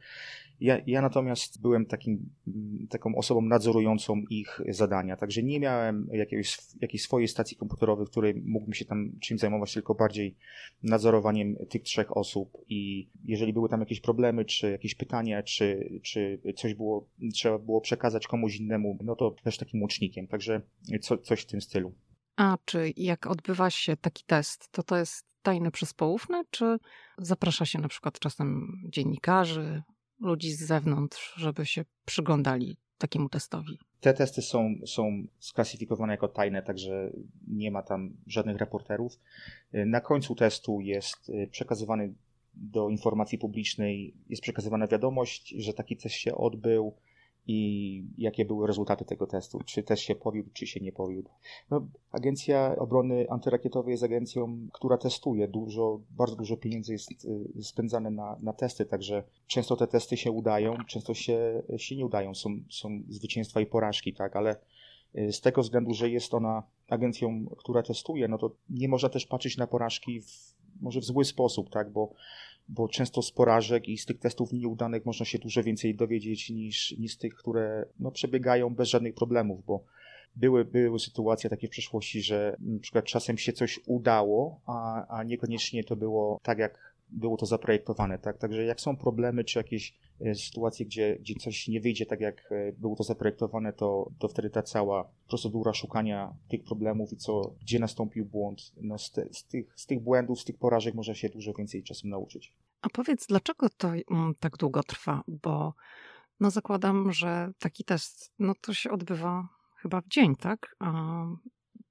Ja, 0.61 0.81
ja 0.87 1.03
natomiast 1.03 1.61
byłem 1.61 1.87
takim, 1.87 2.31
taką 2.89 3.15
osobą 3.15 3.43
nadzorującą 3.43 4.23
ich 4.31 4.61
zadania, 4.69 5.17
także 5.17 5.43
nie 5.43 5.61
miałem 5.61 6.09
jakiegoś, 6.13 6.59
jakiejś 6.81 7.03
swojej 7.03 7.29
stacji 7.29 7.57
komputerowej, 7.57 8.07
w 8.07 8.11
której 8.11 8.35
mógłbym 8.35 8.75
się 8.75 8.85
tam 8.85 9.13
czymś 9.21 9.41
zajmować, 9.41 9.75
tylko 9.75 9.95
bardziej 9.95 10.35
nadzorowaniem 10.83 11.57
tych 11.69 11.83
trzech 11.83 12.17
osób 12.17 12.59
i 12.69 13.09
jeżeli 13.25 13.53
były 13.53 13.69
tam 13.69 13.81
jakieś 13.81 14.01
problemy, 14.01 14.45
czy 14.45 14.71
jakieś 14.71 14.95
pytania, 14.95 15.43
czy, 15.43 15.91
czy 16.03 16.41
coś 16.57 16.75
było, 16.75 17.09
trzeba 17.35 17.59
było 17.59 17.81
przekazać 17.81 18.27
komuś 18.27 18.57
innemu, 18.57 18.99
no 19.05 19.17
to 19.17 19.31
też 19.31 19.59
takim 19.59 19.81
łącznikiem, 19.81 20.27
także 20.27 20.61
co, 21.01 21.19
coś 21.19 21.41
w 21.41 21.47
tym 21.47 21.61
stylu. 21.61 21.93
A 22.37 22.59
czy 22.65 22.93
jak 22.97 23.27
odbywa 23.27 23.71
się 23.71 23.97
taki 23.97 24.25
test, 24.25 24.69
to 24.71 24.83
to 24.83 24.97
jest 24.97 25.27
tajne 25.43 25.71
przez 25.71 25.95
poufne, 25.95 26.43
czy 26.51 26.77
zaprasza 27.19 27.67
się 27.67 27.79
na 27.79 27.89
przykład 27.89 28.19
czasem 28.19 28.81
dziennikarzy, 28.89 29.83
ludzi 30.21 30.53
z 30.53 30.67
zewnątrz, 30.67 31.35
żeby 31.37 31.67
się 31.67 31.85
przyglądali 32.05 32.77
takiemu 32.99 33.29
testowi? 33.29 33.79
Te 34.01 34.15
testy 34.15 34.43
są, 34.43 34.75
są 34.87 35.27
sklasyfikowane 35.39 36.13
jako 36.13 36.29
tajne, 36.29 36.63
także 36.63 37.11
nie 37.49 37.71
ma 37.71 37.83
tam 37.83 38.17
żadnych 38.27 38.57
reporterów. 38.57 39.21
Na 39.73 40.01
końcu 40.01 40.35
testu 40.35 40.81
jest 40.81 41.29
y, 41.29 41.49
przekazywany 41.51 42.15
do 42.55 42.89
informacji 42.89 43.39
publicznej, 43.39 44.15
jest 44.29 44.43
przekazywana 44.43 44.87
wiadomość, 44.87 45.55
że 45.59 45.73
taki 45.73 45.97
test 45.97 46.15
się 46.15 46.35
odbył, 46.35 46.95
i 47.47 48.05
jakie 48.19 48.45
były 48.45 48.67
rezultaty 48.67 49.05
tego 49.05 49.27
testu, 49.27 49.61
czy 49.65 49.83
też 49.83 50.01
się 50.01 50.15
powiódł, 50.15 50.51
czy 50.53 50.67
się 50.67 50.81
nie 50.81 50.93
powiódł. 50.93 51.31
No, 51.71 51.87
Agencja 52.13 52.77
Obrony 52.79 53.27
Antyrakietowej 53.31 53.91
jest 53.93 54.03
agencją, 54.03 54.69
która 54.73 54.99
testuje. 54.99 55.49
Dużo, 55.49 56.01
bardzo 56.11 56.37
dużo 56.37 56.57
pieniędzy 56.57 56.93
jest 56.93 57.11
y, 57.57 57.63
spędzane 57.63 58.11
na, 58.11 58.37
na 58.43 58.53
testy, 58.53 58.87
także 58.87 59.23
często 59.47 59.77
te 59.77 59.87
testy 59.87 60.17
się 60.17 60.31
udają, 60.31 60.77
często 60.87 61.15
się, 61.15 61.63
się 61.77 61.97
nie 61.97 62.07
udają. 62.07 62.35
Są, 62.35 62.51
są 62.71 63.03
zwycięstwa 63.09 63.61
i 63.61 63.67
porażki, 63.67 64.13
tak, 64.15 64.37
ale 64.37 64.57
y, 65.19 65.33
z 65.33 65.41
tego 65.41 65.63
względu, 65.63 65.95
że 65.95 66.11
jest 66.11 66.35
ona 66.35 66.63
agencją, 66.89 67.47
która 67.59 67.83
testuje, 67.83 68.29
no 68.29 68.39
to 68.39 68.51
nie 68.71 68.89
można 68.89 69.09
też 69.09 69.27
patrzeć 69.27 69.57
na 69.57 69.67
porażki 69.67 70.21
w, 70.21 70.55
może 70.81 71.01
w 71.01 71.05
zły 71.05 71.25
sposób, 71.25 71.71
tak, 71.71 71.91
bo 71.91 72.13
bo 72.69 72.89
często 72.89 73.23
z 73.23 73.31
porażek 73.31 73.89
i 73.89 73.99
z 73.99 74.07
tych 74.07 74.19
testów 74.19 74.53
nieudanych 74.53 75.07
można 75.07 75.27
się 75.27 75.39
dużo 75.39 75.63
więcej 75.63 75.95
dowiedzieć 75.95 76.51
niż, 76.51 76.99
niż 76.99 77.15
z 77.15 77.19
tych, 77.19 77.35
które 77.35 77.87
no, 78.01 78.11
przebiegają 78.11 78.75
bez 78.75 78.89
żadnych 78.89 79.15
problemów, 79.15 79.65
bo 79.67 79.85
były, 80.37 80.65
były 80.65 81.01
sytuacje 81.01 81.51
takie 81.51 81.67
w 81.69 81.71
przeszłości, 81.71 82.23
że 82.23 82.57
przykład 82.81 83.05
czasem 83.05 83.39
się 83.39 83.53
coś 83.53 83.81
udało, 83.87 84.61
a, 84.67 85.07
a 85.19 85.23
niekoniecznie 85.23 85.85
to 85.85 85.97
było 85.97 86.41
tak, 86.43 86.59
jak 86.59 86.97
było 87.11 87.37
to 87.37 87.47
zaprojektowane. 87.47 88.19
Tak? 88.19 88.39
Także 88.39 88.65
jak 88.65 88.81
są 88.81 88.97
problemy 88.97 89.45
czy 89.45 89.59
jakieś 89.59 89.95
e, 90.21 90.35
sytuacje, 90.35 90.87
gdzie, 90.87 91.17
gdzie 91.21 91.35
coś 91.35 91.69
nie 91.69 91.81
wyjdzie 91.81 92.07
tak, 92.07 92.21
jak 92.21 92.53
e, 92.53 92.73
było 92.73 92.97
to 92.97 93.05
zaprojektowane, 93.05 93.73
to, 93.73 94.11
to 94.19 94.29
wtedy 94.29 94.51
ta 94.51 94.63
cała 94.63 95.09
procedura 95.29 95.75
szukania 95.75 96.35
tych 96.49 96.65
problemów 96.65 97.13
i 97.13 97.17
co, 97.17 97.55
gdzie 97.61 97.79
nastąpił 97.79 98.25
błąd, 98.25 98.73
no 98.81 98.99
z, 98.99 99.11
te, 99.11 99.29
z, 99.33 99.45
tych, 99.45 99.73
z 99.77 99.87
tych 99.87 100.01
błędów, 100.01 100.41
z 100.41 100.45
tych 100.45 100.59
porażek 100.59 100.95
można 100.95 101.15
się 101.15 101.29
dużo 101.29 101.53
więcej 101.53 101.83
czasem 101.83 102.11
nauczyć. 102.11 102.53
A 102.83 102.89
powiedz, 102.89 103.27
dlaczego 103.27 103.69
to 103.77 103.89
mm, 103.89 104.35
tak 104.41 104.57
długo 104.57 104.83
trwa? 104.83 105.23
Bo 105.29 105.75
no 106.41 106.51
zakładam, 106.51 107.13
że 107.13 107.53
taki 107.59 107.85
test, 107.85 108.33
no 108.39 108.53
to 108.61 108.75
się 108.75 108.91
odbywa 108.91 109.49
chyba 109.77 110.01
w 110.01 110.09
dzień, 110.09 110.37
tak? 110.37 110.77
A 110.79 111.25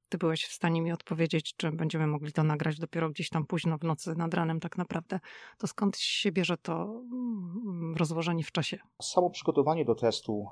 ty 0.09 0.17
byłeś 0.17 0.45
w 0.45 0.53
stanie 0.53 0.81
mi 0.81 0.91
odpowiedzieć, 0.91 1.55
czy 1.55 1.71
będziemy 1.71 2.07
mogli 2.07 2.31
to 2.31 2.43
nagrać 2.43 2.79
dopiero 2.79 3.09
gdzieś 3.09 3.29
tam 3.29 3.45
późno 3.45 3.77
w 3.77 3.83
nocy 3.83 4.15
nad 4.15 4.33
ranem 4.33 4.59
tak 4.59 4.77
naprawdę, 4.77 5.19
to 5.57 5.67
skąd 5.67 5.97
się 5.97 6.31
bierze 6.31 6.57
to 6.57 6.83
mm, 6.83 7.95
rozłożenie 7.97 8.43
w 8.43 8.51
czasie? 8.51 8.77
Samo 9.01 9.29
przygotowanie 9.29 9.85
do 9.85 9.95
testu, 9.95 10.47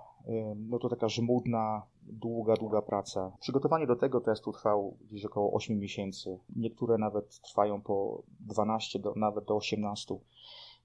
no 0.55 0.79
to 0.79 0.89
taka 0.89 1.09
żmudna, 1.09 1.81
długa, 2.01 2.53
długa 2.53 2.81
praca. 2.81 3.31
Przygotowanie 3.39 3.87
do 3.87 3.95
tego 3.95 4.21
testu 4.21 4.51
trwało 4.51 4.93
gdzieś 5.09 5.25
około 5.25 5.53
8 5.53 5.79
miesięcy. 5.79 6.39
Niektóre 6.55 6.97
nawet 6.97 7.39
trwają 7.41 7.81
po 7.81 8.23
12, 8.39 8.99
do, 8.99 9.13
nawet 9.15 9.45
do 9.45 9.55
18. 9.55 10.15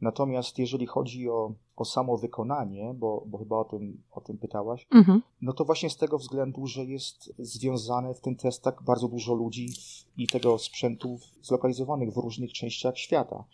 Natomiast 0.00 0.58
jeżeli 0.58 0.86
chodzi 0.86 1.28
o, 1.28 1.52
o 1.76 1.84
samo 1.84 2.18
wykonanie, 2.18 2.94
bo, 2.94 3.24
bo 3.26 3.38
chyba 3.38 3.58
o 3.58 3.64
tym, 3.64 4.02
o 4.10 4.20
tym 4.20 4.38
pytałaś, 4.38 4.86
mhm. 4.94 5.22
no 5.42 5.52
to 5.52 5.64
właśnie 5.64 5.90
z 5.90 5.96
tego 5.96 6.18
względu, 6.18 6.66
że 6.66 6.84
jest 6.84 7.34
związane 7.38 8.14
w 8.14 8.20
tym 8.20 8.36
testach 8.36 8.82
bardzo 8.82 9.08
dużo 9.08 9.34
ludzi 9.34 9.68
i 10.16 10.26
tego 10.26 10.58
sprzętu 10.58 11.18
zlokalizowanych 11.42 12.12
w 12.12 12.16
różnych 12.16 12.52
częściach 12.52 12.98
świata, 12.98 13.44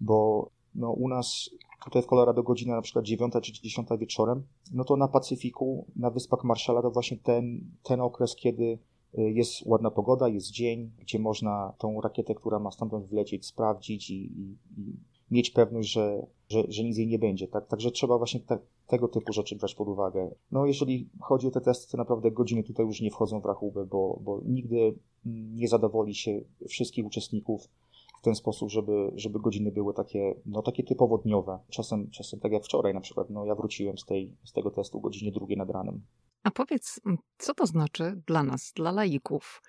bo 0.00 0.48
no, 0.74 0.90
u 0.90 1.08
nas 1.08 1.50
tutaj 1.84 2.02
w 2.02 2.06
Colorado 2.06 2.42
godzina 2.42 2.76
na 2.76 2.82
przykład 2.82 3.04
9 3.04 3.34
czy 3.42 3.52
10 3.52 3.88
wieczorem, 3.98 4.42
no 4.72 4.84
to 4.84 4.96
na 4.96 5.08
Pacyfiku, 5.08 5.86
na 5.96 6.10
Wyspach 6.10 6.44
Marszala 6.44 6.82
to 6.82 6.90
właśnie 6.90 7.16
ten, 7.16 7.60
ten 7.82 8.00
okres, 8.00 8.36
kiedy 8.36 8.78
y, 9.18 9.30
jest 9.30 9.66
ładna 9.66 9.90
pogoda, 9.90 10.28
jest 10.28 10.50
dzień, 10.50 10.90
gdzie 10.98 11.18
można 11.18 11.72
tą 11.78 12.00
rakietę, 12.00 12.34
która 12.34 12.58
ma 12.58 12.70
stamtąd 12.70 13.06
wlecieć, 13.06 13.46
sprawdzić 13.46 14.10
i, 14.10 14.14
i, 14.14 14.56
i 14.76 15.11
mieć 15.32 15.50
pewność, 15.50 15.92
że, 15.92 16.26
że, 16.48 16.62
że 16.68 16.84
nic 16.84 16.98
jej 16.98 17.06
nie 17.06 17.18
będzie. 17.18 17.48
Tak? 17.48 17.66
Także 17.66 17.90
trzeba 17.90 18.18
właśnie 18.18 18.40
te, 18.40 18.58
tego 18.86 19.08
typu 19.08 19.32
rzeczy 19.32 19.56
brać 19.56 19.74
pod 19.74 19.88
uwagę. 19.88 20.34
No 20.50 20.66
jeżeli 20.66 21.08
chodzi 21.20 21.46
o 21.46 21.50
te 21.50 21.60
testy, 21.60 21.92
to 21.92 21.98
naprawdę 21.98 22.30
godziny 22.30 22.62
tutaj 22.62 22.86
już 22.86 23.00
nie 23.00 23.10
wchodzą 23.10 23.40
w 23.40 23.44
rachubę, 23.44 23.86
bo, 23.86 24.18
bo 24.22 24.40
nigdy 24.44 24.94
nie 25.24 25.68
zadowoli 25.68 26.14
się 26.14 26.40
wszystkich 26.68 27.06
uczestników 27.06 27.68
w 28.18 28.22
ten 28.22 28.34
sposób, 28.34 28.70
żeby, 28.70 29.12
żeby 29.14 29.40
godziny 29.40 29.72
były 29.72 29.94
takie, 29.94 30.34
no, 30.46 30.62
takie 30.62 30.82
typowo 30.82 31.18
dniowe. 31.18 31.58
Czasem, 31.70 32.10
czasem 32.10 32.40
tak 32.40 32.52
jak 32.52 32.64
wczoraj 32.64 32.94
na 32.94 33.00
przykład, 33.00 33.30
no, 33.30 33.44
ja 33.44 33.54
wróciłem 33.54 33.98
z, 33.98 34.04
tej, 34.04 34.36
z 34.44 34.52
tego 34.52 34.70
testu 34.70 34.98
o 34.98 35.00
godzinie 35.00 35.32
drugiej 35.32 35.58
nad 35.58 35.70
ranem. 35.70 36.02
A 36.42 36.50
powiedz, 36.50 37.00
co 37.38 37.54
to 37.54 37.66
znaczy 37.66 38.22
dla 38.26 38.42
nas, 38.42 38.72
dla 38.76 38.92
laików, 38.92 39.62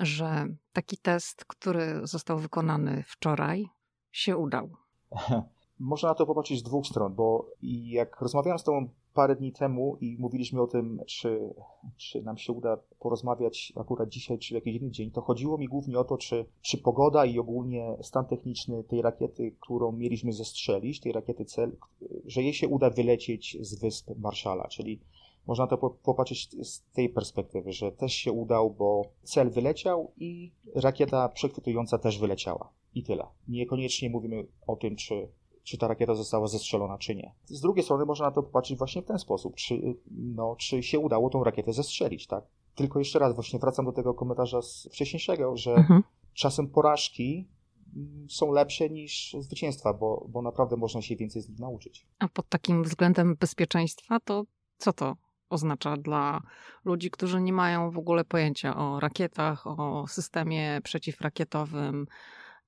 że 0.00 0.46
taki 0.72 0.96
test, 0.96 1.44
który 1.44 2.00
został 2.02 2.38
wykonany 2.38 3.04
wczoraj, 3.06 3.68
się 4.12 4.36
udał? 4.36 4.68
Można 5.78 6.08
na 6.08 6.14
to 6.14 6.26
popatrzeć 6.26 6.58
z 6.58 6.62
dwóch 6.62 6.86
stron, 6.86 7.14
bo 7.14 7.46
jak 7.62 8.20
rozmawiałem 8.20 8.58
z 8.58 8.64
Tobą 8.64 8.88
parę 9.14 9.36
dni 9.36 9.52
temu 9.52 9.96
i 10.00 10.16
mówiliśmy 10.18 10.62
o 10.62 10.66
tym, 10.66 11.00
czy, 11.06 11.54
czy 11.96 12.22
nam 12.22 12.38
się 12.38 12.52
uda 12.52 12.76
porozmawiać 12.98 13.72
akurat 13.76 14.08
dzisiaj, 14.08 14.38
czy 14.38 14.54
jakiś 14.54 14.76
inny 14.76 14.90
dzień, 14.90 15.10
to 15.10 15.20
chodziło 15.20 15.58
mi 15.58 15.68
głównie 15.68 15.98
o 15.98 16.04
to, 16.04 16.18
czy, 16.18 16.46
czy 16.62 16.78
pogoda 16.78 17.24
i 17.24 17.38
ogólnie 17.38 17.96
stan 18.02 18.26
techniczny 18.26 18.84
tej 18.84 19.02
rakiety, 19.02 19.56
którą 19.60 19.92
mieliśmy 19.92 20.32
zestrzelić, 20.32 21.00
tej 21.00 21.12
rakiety 21.12 21.44
cel, 21.44 21.76
że 22.24 22.42
jej 22.42 22.54
się 22.54 22.68
uda 22.68 22.90
wylecieć 22.90 23.56
z 23.60 23.80
wysp 23.80 24.10
Marszala, 24.18 24.68
czyli 24.68 25.00
można 25.46 25.66
to 25.66 25.78
popatrzeć 25.78 26.66
z 26.66 26.82
tej 26.92 27.08
perspektywy, 27.08 27.72
że 27.72 27.92
też 27.92 28.12
się 28.12 28.32
udał, 28.32 28.70
bo 28.70 29.02
cel 29.22 29.50
wyleciał 29.50 30.10
i 30.16 30.52
rakieta 30.74 31.28
przechwytująca 31.28 31.98
też 31.98 32.18
wyleciała. 32.18 32.72
I 32.94 33.02
tyle. 33.02 33.26
Niekoniecznie 33.48 34.10
mówimy 34.10 34.46
o 34.66 34.76
tym, 34.76 34.96
czy, 34.96 35.28
czy 35.62 35.78
ta 35.78 35.88
rakieta 35.88 36.14
została 36.14 36.46
zestrzelona, 36.46 36.98
czy 36.98 37.14
nie. 37.14 37.34
Z 37.44 37.60
drugiej 37.60 37.84
strony 37.84 38.04
można 38.04 38.26
na 38.26 38.32
to 38.32 38.42
popatrzeć 38.42 38.78
właśnie 38.78 39.02
w 39.02 39.06
ten 39.06 39.18
sposób, 39.18 39.56
czy, 39.56 39.94
no, 40.10 40.56
czy 40.58 40.82
się 40.82 40.98
udało 40.98 41.30
tą 41.30 41.44
rakietę 41.44 41.72
zestrzelić, 41.72 42.26
tak? 42.26 42.44
Tylko 42.74 42.98
jeszcze 42.98 43.18
raz 43.18 43.34
właśnie 43.34 43.58
wracam 43.58 43.84
do 43.84 43.92
tego 43.92 44.14
komentarza 44.14 44.62
z 44.62 44.88
wcześniejszego, 44.92 45.56
że 45.56 45.74
mhm. 45.74 46.02
czasem 46.34 46.68
porażki 46.68 47.48
mm, 47.96 48.26
są 48.30 48.52
lepsze 48.52 48.90
niż 48.90 49.36
zwycięstwa, 49.38 49.94
bo, 49.94 50.26
bo 50.28 50.42
naprawdę 50.42 50.76
można 50.76 51.02
się 51.02 51.16
więcej 51.16 51.42
z 51.42 51.48
nich 51.48 51.58
nauczyć. 51.58 52.06
A 52.18 52.28
pod 52.28 52.48
takim 52.48 52.82
względem 52.82 53.36
bezpieczeństwa, 53.36 54.20
to 54.20 54.44
co 54.78 54.92
to 54.92 55.16
oznacza 55.50 55.96
dla 55.96 56.40
ludzi, 56.84 57.10
którzy 57.10 57.40
nie 57.40 57.52
mają 57.52 57.90
w 57.90 57.98
ogóle 57.98 58.24
pojęcia 58.24 58.76
o 58.76 59.00
rakietach, 59.00 59.66
o 59.66 60.04
systemie 60.08 60.80
przeciwrakietowym 60.84 62.06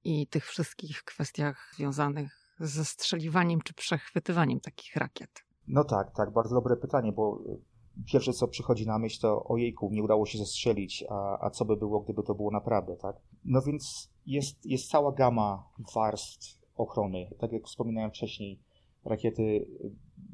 i 0.05 0.27
tych 0.27 0.47
wszystkich 0.47 1.03
kwestiach 1.03 1.73
związanych 1.75 2.57
ze 2.61 2.85
strzeliwaniem 2.85 3.61
czy 3.61 3.75
przechwytywaniem 3.75 4.61
takich 4.61 4.97
rakiet? 4.97 5.31
No 5.69 5.85
tak, 5.85 6.15
tak, 6.17 6.33
bardzo 6.33 6.55
dobre 6.55 6.77
pytanie, 6.77 7.13
bo 7.13 7.41
y, 7.47 7.59
pierwsze 8.13 8.33
co 8.33 8.49
przychodzi 8.49 8.87
na 8.87 8.99
myśl 8.99 9.21
to 9.21 9.45
ojejku, 9.45 9.91
nie 9.93 10.03
udało 10.03 10.27
się 10.27 10.39
zestrzelić, 10.39 11.05
a, 11.11 11.47
a 11.47 11.51
co 11.51 11.65
by 11.65 11.77
było, 11.77 12.01
gdyby 12.01 12.23
to 12.23 12.35
było 12.35 12.51
naprawdę, 12.51 12.97
tak? 12.97 13.17
No 13.45 13.63
więc 13.63 14.11
jest, 14.27 14.67
jest 14.67 14.91
cała 14.91 15.13
gama 15.13 15.69
warstw 15.95 16.59
ochrony. 16.77 17.31
Tak 17.39 17.53
jak 17.53 17.65
wspominałem 17.65 18.11
wcześniej, 18.11 18.61
rakiety 19.05 19.67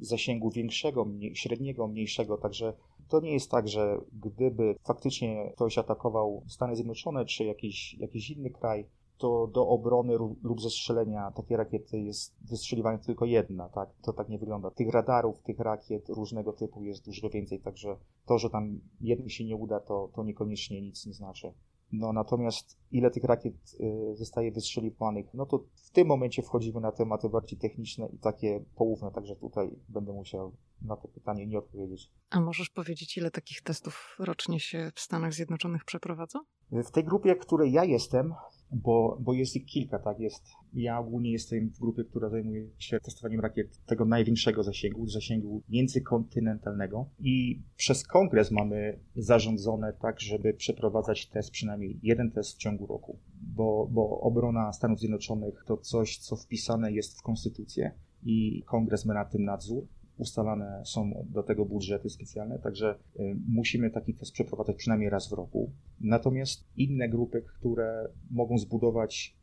zasięgu 0.00 0.50
większego, 0.50 1.04
mniej, 1.04 1.36
średniego, 1.36 1.88
mniejszego, 1.88 2.38
także 2.38 2.72
to 3.08 3.20
nie 3.20 3.32
jest 3.32 3.50
tak, 3.50 3.68
że 3.68 4.00
gdyby 4.12 4.74
faktycznie 4.86 5.52
ktoś 5.54 5.78
atakował 5.78 6.44
Stany 6.48 6.76
Zjednoczone 6.76 7.24
czy 7.24 7.44
jakiś, 7.44 7.94
jakiś 7.94 8.30
inny 8.30 8.50
kraj, 8.50 8.86
to 9.20 9.46
do 9.46 9.68
obrony 9.68 10.16
lub 10.42 10.60
zestrzelenia 10.60 11.30
takiej 11.30 11.56
rakiety 11.56 12.00
jest 12.00 12.34
wystrzeliwana 12.50 12.98
tylko 12.98 13.24
jedna, 13.24 13.68
tak? 13.68 13.88
To 14.02 14.12
tak 14.12 14.28
nie 14.28 14.38
wygląda. 14.38 14.70
Tych 14.70 14.88
radarów, 14.88 15.42
tych 15.42 15.58
rakiet 15.58 16.08
różnego 16.08 16.52
typu 16.52 16.84
jest 16.84 17.04
dużo 17.04 17.30
więcej, 17.30 17.60
także 17.60 17.96
to, 18.26 18.38
że 18.38 18.50
tam 18.50 18.80
jednym 19.00 19.28
się 19.28 19.44
nie 19.44 19.56
uda, 19.56 19.80
to, 19.80 20.10
to 20.14 20.24
niekoniecznie 20.24 20.82
nic 20.82 21.06
nie 21.06 21.12
znaczy. 21.12 21.52
No 21.92 22.12
natomiast 22.12 22.78
ile 22.92 23.10
tych 23.10 23.24
rakiet 23.24 23.54
y, 23.80 24.16
zostaje 24.16 24.52
wystrzeliwanych, 24.52 25.34
no 25.34 25.46
to 25.46 25.64
w 25.74 25.90
tym 25.90 26.06
momencie 26.06 26.42
wchodzimy 26.42 26.80
na 26.80 26.92
tematy 26.92 27.28
bardziej 27.28 27.58
techniczne 27.58 28.08
i 28.08 28.18
takie 28.18 28.64
poufne, 28.76 29.10
także 29.10 29.36
tutaj 29.36 29.70
będę 29.88 30.12
musiał 30.12 30.52
na 30.82 30.96
to 30.96 31.08
pytanie 31.08 31.46
nie 31.46 31.58
odpowiedzieć. 31.58 32.10
A 32.30 32.40
możesz 32.40 32.70
powiedzieć, 32.70 33.18
ile 33.18 33.30
takich 33.30 33.62
testów 33.62 34.16
rocznie 34.18 34.60
się 34.60 34.92
w 34.94 35.00
Stanach 35.00 35.32
Zjednoczonych 35.32 35.84
przeprowadza? 35.84 36.40
W 36.72 36.90
tej 36.90 37.04
grupie, 37.04 37.34
w 37.34 37.38
której 37.38 37.72
ja 37.72 37.84
jestem, 37.84 38.34
bo, 38.72 39.18
bo 39.20 39.32
jest 39.32 39.56
ich 39.56 39.66
kilka, 39.66 39.98
tak? 39.98 40.20
Jest, 40.20 40.44
ja 40.74 40.98
ogólnie 40.98 41.32
jestem 41.32 41.70
w 41.70 41.78
grupie, 41.78 42.04
która 42.04 42.28
zajmuje 42.28 42.66
się 42.78 43.00
testowaniem 43.00 43.40
rakiet 43.40 43.84
tego 43.86 44.04
największego 44.04 44.62
zasięgu, 44.62 45.06
zasięgu 45.06 45.62
międzykontynentalnego 45.68 47.06
i 47.20 47.62
przez 47.76 48.06
kongres 48.06 48.50
mamy 48.50 48.98
zarządzone 49.16 49.92
tak, 49.92 50.20
żeby 50.20 50.54
przeprowadzać 50.54 51.26
test, 51.26 51.50
przynajmniej 51.50 52.00
jeden 52.02 52.30
test 52.30 52.54
w 52.54 52.58
ciągu 52.58 52.86
roku, 52.86 53.18
bo, 53.42 53.88
bo 53.90 54.20
obrona 54.20 54.72
Stanów 54.72 54.98
Zjednoczonych 54.98 55.64
to 55.66 55.76
coś, 55.76 56.18
co 56.18 56.36
wpisane 56.36 56.92
jest 56.92 57.18
w 57.18 57.22
konstytucję 57.22 57.92
i 58.22 58.62
kongres 58.66 59.04
ma 59.04 59.14
nad 59.14 59.32
tym 59.32 59.44
nadzór 59.44 59.86
ustalane 60.20 60.82
są 60.84 61.26
do 61.30 61.42
tego 61.42 61.64
budżety 61.64 62.10
specjalne, 62.10 62.58
także 62.58 62.94
y, 63.20 63.36
musimy 63.48 63.90
taki 63.90 64.14
test 64.14 64.32
przeprowadzać 64.32 64.76
przynajmniej 64.76 65.10
raz 65.10 65.28
w 65.28 65.32
roku. 65.32 65.70
Natomiast 66.00 66.64
inne 66.76 67.08
grupy, 67.08 67.42
które 67.42 68.08
mogą 68.30 68.58
zbudować 68.58 69.39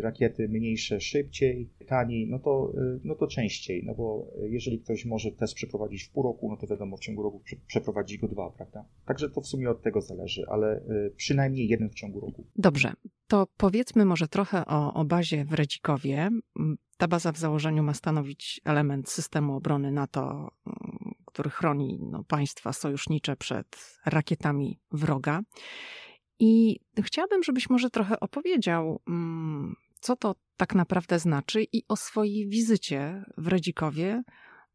rakiety 0.00 0.48
mniejsze 0.48 1.00
szybciej, 1.00 1.70
taniej, 1.86 2.28
no 2.30 2.38
to, 2.38 2.72
y, 2.74 3.00
no 3.04 3.14
to 3.14 3.26
częściej, 3.26 3.82
no 3.86 3.94
bo 3.94 4.26
jeżeli 4.48 4.80
ktoś 4.80 5.04
może 5.04 5.32
test 5.32 5.54
przeprowadzić 5.54 6.04
w 6.04 6.10
pół 6.10 6.22
roku, 6.22 6.48
no 6.50 6.56
to 6.56 6.66
wiadomo, 6.66 6.96
w 6.96 7.00
ciągu 7.00 7.22
roku 7.22 7.42
przeprowadzi 7.66 8.18
go 8.18 8.28
dwa, 8.28 8.50
prawda? 8.50 8.84
Także 9.06 9.30
to 9.30 9.40
w 9.40 9.46
sumie 9.46 9.70
od 9.70 9.82
tego 9.82 10.00
zależy, 10.00 10.44
ale 10.48 10.82
przynajmniej 11.16 11.68
jeden 11.68 11.90
w 11.90 11.94
ciągu 11.94 12.20
roku. 12.20 12.46
Dobrze, 12.56 12.92
to 13.26 13.46
powiedzmy 13.56 14.04
może 14.04 14.28
trochę 14.28 14.66
o, 14.66 14.94
o 14.94 15.04
bazie 15.04 15.44
w 15.44 15.52
Redzikowie. 15.52 16.28
Ta 16.96 17.08
baza 17.08 17.32
w 17.32 17.38
założeniu 17.38 17.82
ma 17.82 17.94
stanowić 17.94 18.60
element 18.64 19.08
systemu 19.08 19.56
obrony 19.56 19.92
NATO, 19.92 20.50
mm, 20.66 21.14
który 21.26 21.50
chroni 21.50 21.98
no, 22.10 22.24
państwa 22.24 22.72
sojusznicze 22.72 23.36
przed 23.36 23.98
rakietami 24.06 24.80
wroga. 24.92 25.42
I 26.40 26.80
chciałabym, 27.02 27.42
żebyś 27.42 27.70
może 27.70 27.90
trochę 27.90 28.20
opowiedział, 28.20 29.00
mm, 29.08 29.76
co 30.00 30.16
to 30.16 30.34
tak 30.56 30.74
naprawdę 30.74 31.18
znaczy 31.18 31.66
i 31.72 31.82
o 31.88 31.96
swojej 31.96 32.48
wizycie 32.48 33.24
w 33.38 33.46
Redzikowie, 33.48 34.22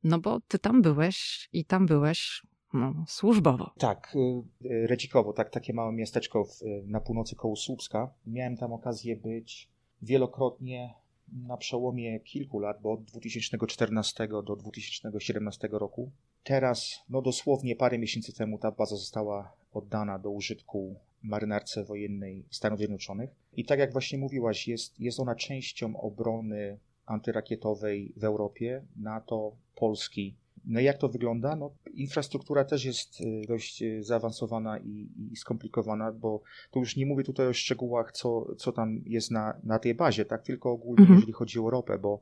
no 0.04 0.19
bo 0.19 0.39
ty 0.47 0.60
tam 0.60 0.82
byłeś 0.82 1.49
i 1.54 1.65
tam 1.65 1.86
byłeś 1.86 2.43
no, 2.73 3.06
służbowo. 3.08 3.71
Tak, 3.78 4.15
y, 4.15 4.67
y, 4.67 4.88
Redzikowo, 4.88 5.34
tak, 5.34 5.49
takie 5.49 5.73
małe 5.73 5.93
miasteczko 5.93 6.45
w, 6.45 6.62
na 6.88 6.99
północy 6.99 7.36
koło 7.36 7.56
Słupska. 7.56 8.13
Miałem 8.28 8.58
tam 8.58 8.73
okazję 8.73 9.15
być 9.15 9.69
wielokrotnie 10.01 10.93
na 11.34 11.58
przełomie 11.58 12.19
kilku 12.19 12.60
lat, 12.60 12.82
bo 12.82 12.91
od 12.91 13.04
2014 13.04 14.28
do 14.28 14.56
2017 14.56 15.69
roku. 15.71 16.12
Teraz, 16.43 16.99
no 17.10 17.21
dosłownie 17.21 17.75
parę 17.75 17.97
miesięcy 17.99 18.34
temu 18.34 18.58
ta 18.58 18.71
baza 18.71 18.95
została 18.95 19.54
oddana 19.73 20.19
do 20.19 20.30
użytku 20.30 20.95
marynarce 21.25 21.83
wojennej 21.83 22.45
Stanów 22.49 22.79
Zjednoczonych. 22.79 23.29
I 23.57 23.65
tak 23.65 23.79
jak 23.79 23.91
właśnie 23.91 24.17
mówiłaś, 24.17 24.67
jest, 24.67 24.99
jest 24.99 25.19
ona 25.19 25.35
częścią 25.35 25.97
obrony 25.97 26.79
antyrakietowej 27.05 28.13
w 28.17 28.23
Europie, 28.23 28.81
NATO, 28.95 29.55
Polski 29.75 30.35
no 30.67 30.79
jak 30.79 30.97
to 30.97 31.09
wygląda? 31.09 31.55
No, 31.55 31.71
infrastruktura 31.93 32.65
też 32.65 32.85
jest 32.85 33.21
y, 33.21 33.41
dość 33.47 33.81
y, 33.81 34.03
zaawansowana 34.03 34.77
i, 34.77 35.09
i, 35.31 35.35
skomplikowana, 35.35 36.11
bo 36.11 36.41
tu 36.71 36.79
już 36.79 36.95
nie 36.95 37.05
mówię 37.05 37.23
tutaj 37.23 37.47
o 37.47 37.53
szczegółach, 37.53 38.11
co, 38.11 38.55
co 38.55 38.71
tam 38.71 39.01
jest 39.05 39.31
na, 39.31 39.59
na 39.63 39.79
tej 39.79 39.95
bazie, 39.95 40.25
tak? 40.25 40.43
Tylko 40.43 40.71
ogólnie, 40.71 41.01
mhm. 41.01 41.15
jeżeli 41.15 41.33
chodzi 41.33 41.59
o 41.59 41.61
Europę, 41.61 41.99
bo 41.99 42.21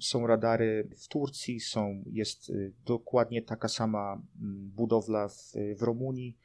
są 0.00 0.26
radary 0.26 0.88
w 0.96 1.08
Turcji, 1.08 1.60
są, 1.60 2.02
jest 2.06 2.50
y, 2.50 2.72
dokładnie 2.86 3.42
taka 3.42 3.68
sama 3.68 4.22
mm, 4.40 4.70
budowla 4.76 5.28
w, 5.28 5.52
w 5.76 5.82
Rumunii, 5.82 6.36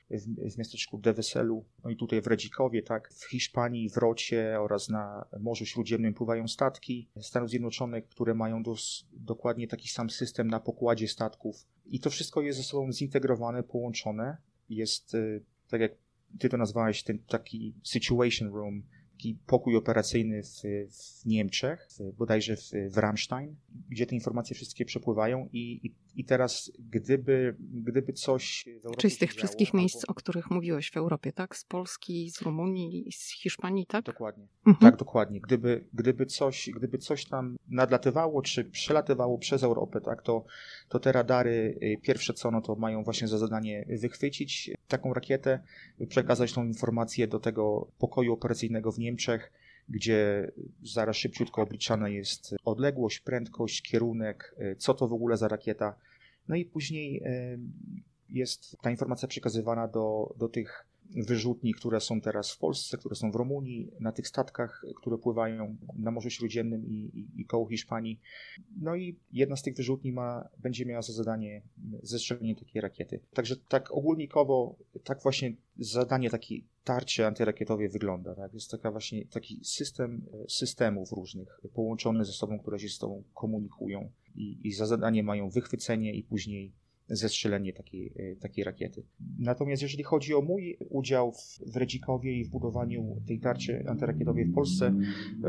w 0.51 0.57
miasteczku 0.57 0.97
De 0.97 1.13
Weselu, 1.13 1.65
no 1.83 1.89
i 1.89 1.95
tutaj 1.95 2.21
w 2.21 2.27
Redzikowie, 2.27 2.83
tak? 2.83 3.13
W 3.13 3.25
Hiszpanii, 3.29 3.89
w 3.89 3.97
Rocie 3.97 4.57
oraz 4.59 4.89
na 4.89 5.25
Morzu 5.39 5.65
Śródziemnym 5.65 6.13
pływają 6.13 6.47
statki 6.47 7.09
Stanów 7.21 7.49
Zjednoczonych, 7.49 8.07
które 8.07 8.33
mają 8.33 8.63
dos, 8.63 9.07
dokładnie 9.13 9.67
taki 9.67 9.87
sam 9.87 10.09
system 10.09 10.47
na 10.47 10.59
pokładzie 10.59 11.07
statków. 11.07 11.67
I 11.85 11.99
to 11.99 12.09
wszystko 12.09 12.41
jest 12.41 12.57
ze 12.57 12.63
sobą 12.63 12.91
zintegrowane, 12.91 13.63
połączone. 13.63 14.37
Jest, 14.69 15.13
y, 15.13 15.43
tak 15.67 15.81
jak 15.81 15.91
ty 16.39 16.49
to 16.49 16.57
nazwałeś, 16.57 17.03
ten 17.03 17.19
taki 17.19 17.75
situation 17.83 18.47
room, 18.47 18.83
taki 19.11 19.37
pokój 19.47 19.75
operacyjny 19.75 20.43
w, 20.43 20.61
w 20.91 21.25
Niemczech, 21.25 21.87
w, 21.99 22.15
bodajże 22.15 22.55
w, 22.57 22.71
w 22.89 22.97
Rammstein, 22.97 23.55
gdzie 23.89 24.05
te 24.05 24.15
informacje 24.15 24.55
wszystkie 24.55 24.85
przepływają 24.85 25.49
i, 25.53 25.79
i 25.83 25.95
I 26.15 26.25
teraz, 26.25 26.71
gdyby, 26.79 27.55
gdyby 27.59 28.13
coś. 28.13 28.65
Czyli 28.97 29.13
z 29.13 29.17
tych 29.17 29.33
wszystkich 29.33 29.67
albo... 29.69 29.77
miejsc, 29.77 30.05
o 30.07 30.13
których 30.13 30.51
mówiłeś 30.51 30.91
w 30.91 30.97
Europie, 30.97 31.33
tak? 31.33 31.55
Z 31.55 31.65
Polski, 31.65 32.31
z 32.31 32.41
Rumunii, 32.41 33.11
z 33.11 33.41
Hiszpanii, 33.41 33.85
tak? 33.85 34.05
Dokładnie. 34.05 34.47
Mhm. 34.65 34.91
Tak, 34.91 34.99
dokładnie. 34.99 35.41
Gdyby, 35.41 35.87
gdyby, 35.93 36.25
coś, 36.25 36.69
gdyby 36.75 36.97
coś 36.97 37.25
tam 37.25 37.57
nadlatywało, 37.67 38.41
czy 38.41 38.65
przelatywało 38.65 39.37
przez 39.37 39.63
Europę, 39.63 40.01
tak, 40.01 40.21
to, 40.21 40.45
to 40.89 40.99
te 40.99 41.11
radary 41.11 41.77
y, 41.83 41.97
pierwsze 42.01 42.33
co, 42.33 42.51
no 42.51 42.61
to 42.61 42.75
mają 42.75 43.03
właśnie 43.03 43.27
za 43.27 43.37
zadanie 43.37 43.85
wychwycić 44.01 44.71
taką 44.87 45.13
rakietę, 45.13 45.59
przekazać 46.09 46.53
tą 46.53 46.65
informację 46.65 47.27
do 47.27 47.39
tego 47.39 47.87
pokoju 47.97 48.33
operacyjnego 48.33 48.91
w 48.91 48.99
Niemczech 48.99 49.51
gdzie 49.89 50.51
zaraz 50.83 51.15
szybciutko 51.15 51.61
obliczana 51.61 52.09
jest 52.09 52.55
odległość, 52.65 53.19
prędkość, 53.19 53.81
kierunek, 53.81 54.55
e, 54.57 54.75
co 54.75 54.93
to 54.93 55.07
w 55.07 55.13
ogóle 55.13 55.37
za 55.37 55.47
rakieta. 55.47 55.95
No 56.47 56.55
i 56.55 56.65
później 56.65 57.21
e, 57.25 57.57
jest 58.29 58.77
ta 58.81 58.91
informacja 58.91 59.27
przekazywana 59.27 59.87
do, 59.87 60.35
do 60.37 60.49
tych 60.49 60.85
wyrzutni, 61.15 61.73
które 61.73 61.99
są 61.99 62.21
teraz 62.21 62.51
w 62.51 62.57
Polsce, 62.57 62.97
które 62.97 63.15
są 63.15 63.31
w 63.31 63.35
Rumunii, 63.35 63.91
na 63.99 64.11
tych 64.11 64.27
statkach, 64.27 64.85
które 64.95 65.17
pływają 65.17 65.77
na 65.95 66.11
Morzu 66.11 66.29
Śródziemnym 66.29 66.85
i, 66.85 66.93
i, 66.93 67.41
i 67.41 67.45
koło 67.45 67.67
Hiszpanii. 67.67 68.19
No 68.81 68.95
i 68.95 69.15
jedna 69.31 69.55
z 69.55 69.61
tych 69.61 69.75
wyrzutni 69.75 70.11
ma, 70.11 70.49
będzie 70.57 70.85
miała 70.85 71.01
za 71.01 71.13
zadanie 71.13 71.61
zestrzelenie 72.03 72.55
takiej 72.55 72.81
rakiety. 72.81 73.19
Także 73.33 73.55
tak 73.55 73.91
ogólnikowo, 73.91 74.75
tak 75.03 75.23
właśnie 75.23 75.53
zadanie 75.79 76.29
takiej 76.29 76.65
tarczy 76.83 77.25
antyrakietowej 77.25 77.89
wygląda. 77.89 78.35
Tak? 78.35 78.53
Jest 78.53 78.71
taka 78.71 78.91
właśnie 78.91 79.25
taki 79.25 79.59
system 79.63 80.25
systemów 80.47 81.11
różnych 81.11 81.59
połączony 81.73 82.25
ze 82.25 82.31
sobą, 82.31 82.59
które 82.59 82.79
się 82.79 82.89
z 82.89 82.97
sobą 82.97 83.23
komunikują 83.33 84.09
i, 84.35 84.67
i 84.67 84.73
za 84.73 84.85
zadanie 84.85 85.23
mają 85.23 85.49
wychwycenie 85.49 86.13
i 86.13 86.23
później 86.23 86.71
zestrzelenie 87.07 87.73
takiej, 87.73 88.13
e, 88.15 88.35
takiej 88.35 88.63
rakiety. 88.63 89.03
Natomiast 89.39 89.81
jeżeli 89.81 90.03
chodzi 90.03 90.33
o 90.33 90.41
mój 90.41 90.77
udział 90.89 91.31
w, 91.31 91.73
w 91.73 91.75
Redzikowie 91.75 92.39
i 92.39 92.45
w 92.45 92.49
budowaniu 92.49 93.21
tej 93.27 93.39
tarczy 93.39 93.83
antyrakietowej 93.87 94.45
w 94.45 94.53
Polsce, 94.53 94.93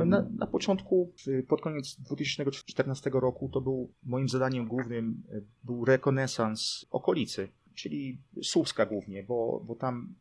na, 0.06 0.28
na 0.38 0.46
początku, 0.46 1.12
pod 1.48 1.60
koniec 1.60 1.96
2014 2.00 3.10
roku, 3.12 3.48
to 3.48 3.60
był 3.60 3.92
moim 4.02 4.28
zadaniem 4.28 4.66
głównym 4.66 5.22
e, 5.32 5.40
był 5.64 5.84
rekonesans 5.84 6.86
okolicy, 6.90 7.48
czyli 7.74 8.18
Słupska 8.42 8.86
głównie, 8.86 9.22
bo, 9.22 9.64
bo 9.66 9.74
tam 9.74 10.14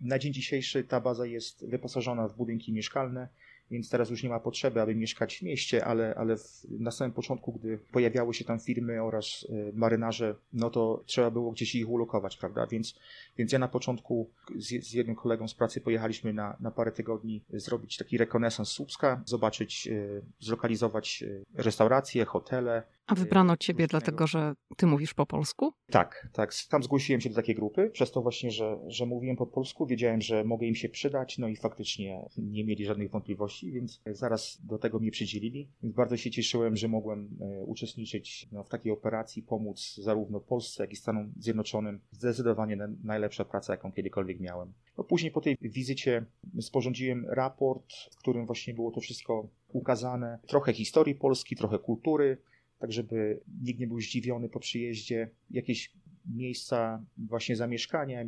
na 0.00 0.18
dzień 0.18 0.32
dzisiejszy 0.32 0.84
ta 0.84 1.00
baza 1.00 1.26
jest 1.26 1.68
wyposażona 1.68 2.28
w 2.28 2.36
budynki 2.36 2.72
mieszkalne, 2.72 3.28
więc 3.72 3.90
teraz 3.90 4.10
już 4.10 4.22
nie 4.22 4.28
ma 4.28 4.40
potrzeby, 4.40 4.80
aby 4.80 4.94
mieszkać 4.94 5.36
w 5.36 5.42
mieście, 5.42 5.84
ale, 5.84 6.14
ale 6.14 6.36
w, 6.36 6.64
na 6.70 6.90
samym 6.90 7.12
początku, 7.12 7.52
gdy 7.52 7.78
pojawiały 7.92 8.34
się 8.34 8.44
tam 8.44 8.60
firmy 8.60 9.02
oraz 9.02 9.46
y, 9.50 9.72
marynarze, 9.74 10.34
no 10.52 10.70
to 10.70 11.02
trzeba 11.06 11.30
było 11.30 11.50
gdzieś 11.50 11.74
ich 11.74 11.88
ulokować, 11.88 12.36
prawda? 12.36 12.66
Więc, 12.66 12.94
więc 13.38 13.52
ja 13.52 13.58
na 13.58 13.68
początku 13.68 14.30
z, 14.56 14.86
z 14.86 14.92
jednym 14.92 15.16
kolegą 15.16 15.48
z 15.48 15.54
pracy 15.54 15.80
pojechaliśmy 15.80 16.32
na, 16.32 16.56
na 16.60 16.70
parę 16.70 16.92
tygodni 16.92 17.42
zrobić 17.50 17.96
taki 17.96 18.18
rekonesans 18.18 18.68
Słupska, 18.68 19.22
zobaczyć, 19.26 19.86
y, 19.86 20.22
zlokalizować 20.40 21.22
y, 21.22 21.44
restauracje, 21.54 22.24
hotele, 22.24 22.82
a 23.12 23.14
wybrano 23.14 23.56
ciebie 23.56 23.86
dlatego, 23.86 24.26
że 24.26 24.54
ty 24.76 24.86
mówisz 24.86 25.14
po 25.14 25.26
polsku? 25.26 25.72
Tak, 25.90 26.28
tak. 26.32 26.54
Tam 26.70 26.82
zgłosiłem 26.82 27.20
się 27.20 27.28
do 27.28 27.36
takiej 27.36 27.54
grupy, 27.54 27.90
przez 27.90 28.12
to 28.12 28.22
właśnie, 28.22 28.50
że, 28.50 28.78
że 28.86 29.06
mówiłem 29.06 29.36
po 29.36 29.46
polsku, 29.46 29.86
wiedziałem, 29.86 30.20
że 30.20 30.44
mogę 30.44 30.66
im 30.66 30.74
się 30.74 30.88
przydać, 30.88 31.38
no 31.38 31.48
i 31.48 31.56
faktycznie 31.56 32.28
nie 32.38 32.64
mieli 32.64 32.84
żadnych 32.86 33.10
wątpliwości, 33.10 33.72
więc 33.72 34.00
zaraz 34.06 34.58
do 34.64 34.78
tego 34.78 34.98
mnie 34.98 35.10
przydzielili. 35.10 35.68
Więc 35.82 35.94
bardzo 35.94 36.16
się 36.16 36.30
cieszyłem, 36.30 36.76
że 36.76 36.88
mogłem 36.88 37.38
e, 37.40 37.64
uczestniczyć 37.64 38.48
no, 38.52 38.64
w 38.64 38.68
takiej 38.68 38.92
operacji, 38.92 39.42
pomóc 39.42 39.96
zarówno 39.96 40.40
Polsce, 40.40 40.82
jak 40.82 40.92
i 40.92 40.96
Stanom 40.96 41.32
Zjednoczonym. 41.38 42.00
Zdecydowanie 42.10 42.78
najlepsza 43.04 43.44
praca, 43.44 43.72
jaką 43.72 43.92
kiedykolwiek 43.92 44.40
miałem. 44.40 44.72
No, 44.98 45.04
później 45.04 45.32
po 45.32 45.40
tej 45.40 45.56
wizycie 45.60 46.24
sporządziłem 46.60 47.26
raport, 47.28 47.92
w 48.12 48.16
którym 48.16 48.46
właśnie 48.46 48.74
było 48.74 48.90
to 48.90 49.00
wszystko 49.00 49.48
ukazane. 49.68 50.38
Trochę 50.46 50.72
historii 50.72 51.14
Polski, 51.14 51.56
trochę 51.56 51.78
kultury, 51.78 52.38
tak 52.82 52.92
żeby 52.92 53.40
nikt 53.62 53.80
nie 53.80 53.86
był 53.86 54.00
zdziwiony 54.00 54.48
po 54.48 54.60
przyjeździe. 54.60 55.30
Jakieś 55.50 55.92
miejsca 56.26 57.04
właśnie 57.18 57.56
zamieszkania, 57.56 58.24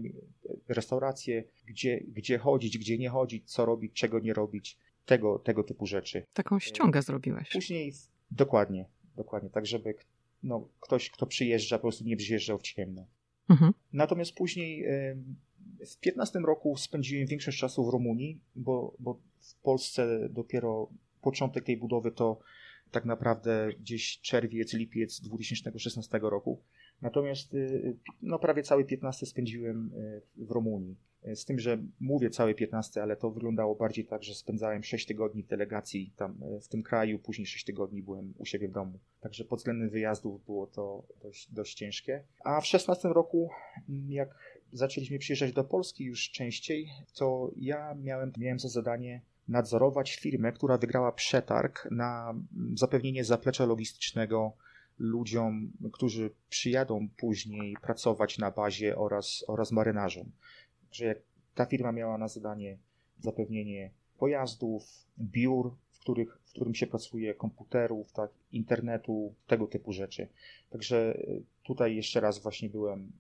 restauracje, 0.69 1.45
gdzie, 1.67 2.01
gdzie 2.09 2.39
chodzić, 2.39 2.79
gdzie 2.79 2.99
nie 2.99 3.09
chodzić, 3.09 3.51
co 3.51 3.67
robić, 3.67 3.93
czego 3.93 4.19
nie 4.21 4.35
robić, 4.35 4.79
tego, 5.07 5.39
tego 5.39 5.65
typu 5.65 5.87
rzeczy. 5.87 6.23
Taką 6.33 6.59
ściągę 6.59 7.03
zrobiłeś. 7.03 7.51
Później, 7.53 7.93
dokładnie, 8.31 8.89
dokładnie, 9.17 9.51
tak 9.51 9.67
żeby 9.67 9.95
no, 10.43 10.69
ktoś, 10.81 11.11
kto 11.11 11.27
przyjeżdża, 11.27 11.79
po 11.79 11.83
prostu 11.83 12.05
nie 12.05 12.17
przyjeżdżał 12.17 12.59
w 12.59 12.63
ciemno. 12.63 13.07
Mhm. 13.49 13.73
Natomiast 13.93 14.35
później 14.35 14.85
w 15.87 15.97
15 16.01 16.39
roku 16.39 16.77
spędziłem 16.77 17.27
większość 17.27 17.59
czasu 17.59 17.85
w 17.85 17.89
Rumunii, 17.89 18.41
bo, 18.57 18.95
bo 18.99 19.21
w 19.41 19.55
Polsce 19.55 20.29
dopiero 20.31 20.89
początek 21.23 21.65
tej 21.65 21.77
budowy 21.77 22.13
to 22.13 22.39
tak 22.95 23.05
naprawdę 23.05 23.69
gdzieś 23.81 24.21
czerwiec, 24.21 24.73
lipiec 24.73 25.21
2016 25.21 26.19
roku. 26.23 26.61
Natomiast 27.03 27.55
y, 27.55 27.97
no, 28.23 28.39
prawie 28.39 28.63
cały 28.63 28.85
15 28.85 29.27
spędziłem 29.27 29.91
y, 29.95 30.23
w 30.37 30.51
Rumunii. 30.51 30.97
Y, 31.29 31.37
z 31.37 31.45
tym, 31.45 31.59
że 31.59 31.79
mówię 32.01 32.31
całe 32.31 32.55
15, 32.55 33.03
ale 33.03 33.17
to 33.17 33.31
wyglądało 33.31 33.75
bardziej 33.75 34.05
tak, 34.05 34.23
że 34.23 34.35
spędzałem 34.35 34.83
6 34.83 35.07
tygodni 35.07 35.43
w 35.43 35.47
delegacji 35.47 36.13
tam 36.17 36.41
w 36.63 36.69
tym 36.69 36.83
kraju, 36.83 37.19
później 37.19 37.47
6 37.47 37.65
tygodni 37.65 38.03
byłem 38.03 38.35
u 38.39 38.45
siebie 38.45 38.69
w 38.69 38.73
domu. 38.73 38.99
Także 39.21 39.45
pod 39.45 39.59
względem 39.59 39.91
wyjazdów 39.91 40.45
było 40.45 40.67
to 40.67 41.07
dość, 41.23 41.53
dość 41.53 41.75
ciężkie. 41.75 42.25
A 42.45 42.61
w 42.61 42.67
16 42.67 43.09
roku, 43.09 43.51
mm, 43.89 44.13
jak 44.13 44.35
zaczęliśmy 44.73 45.19
przyjeżdżać 45.19 45.53
do 45.53 45.65
Polski 45.65 46.05
już 46.05 46.31
częściej, 46.31 46.89
to 47.15 47.51
ja 47.57 47.95
miałem, 47.95 48.33
miałem 48.39 48.59
za 48.59 48.69
zadanie 48.69 49.21
nadzorować 49.49 50.17
firmę, 50.17 50.53
która 50.53 50.79
wygrała 50.79 51.13
przetarg 51.13 51.89
na 51.91 52.35
zapewnienie 52.75 53.25
zaplecza 53.25 53.65
logistycznego 53.65 54.53
ludziom, 54.99 55.73
którzy 55.93 56.31
przyjadą 56.49 57.09
później 57.17 57.77
pracować 57.83 58.39
na 58.39 58.51
bazie 58.51 58.97
oraz, 58.97 59.45
oraz 59.49 59.73
marynarzom. 59.73 60.31
Że 60.93 61.05
jak 61.05 61.19
ta 61.55 61.67
firma 61.67 61.93
miała 61.93 62.19
na 62.19 62.29
zadanie 62.29 62.79
zapewnienie 63.19 63.91
pojazdów, 64.19 64.83
biur, 65.19 65.77
w, 65.91 66.01
których, 66.01 66.39
którym 66.55 66.75
się 66.75 66.87
pracuje, 66.87 67.35
komputerów, 67.35 68.13
tak, 68.13 68.31
internetu, 68.53 69.35
tego 69.47 69.67
typu 69.67 69.93
rzeczy. 69.93 70.29
Także 70.71 71.19
e, 71.19 71.41
tutaj 71.65 71.97
jeszcze 71.97 72.21
raz 72.21 72.39
właśnie 72.39 72.69
byłem 72.69 73.13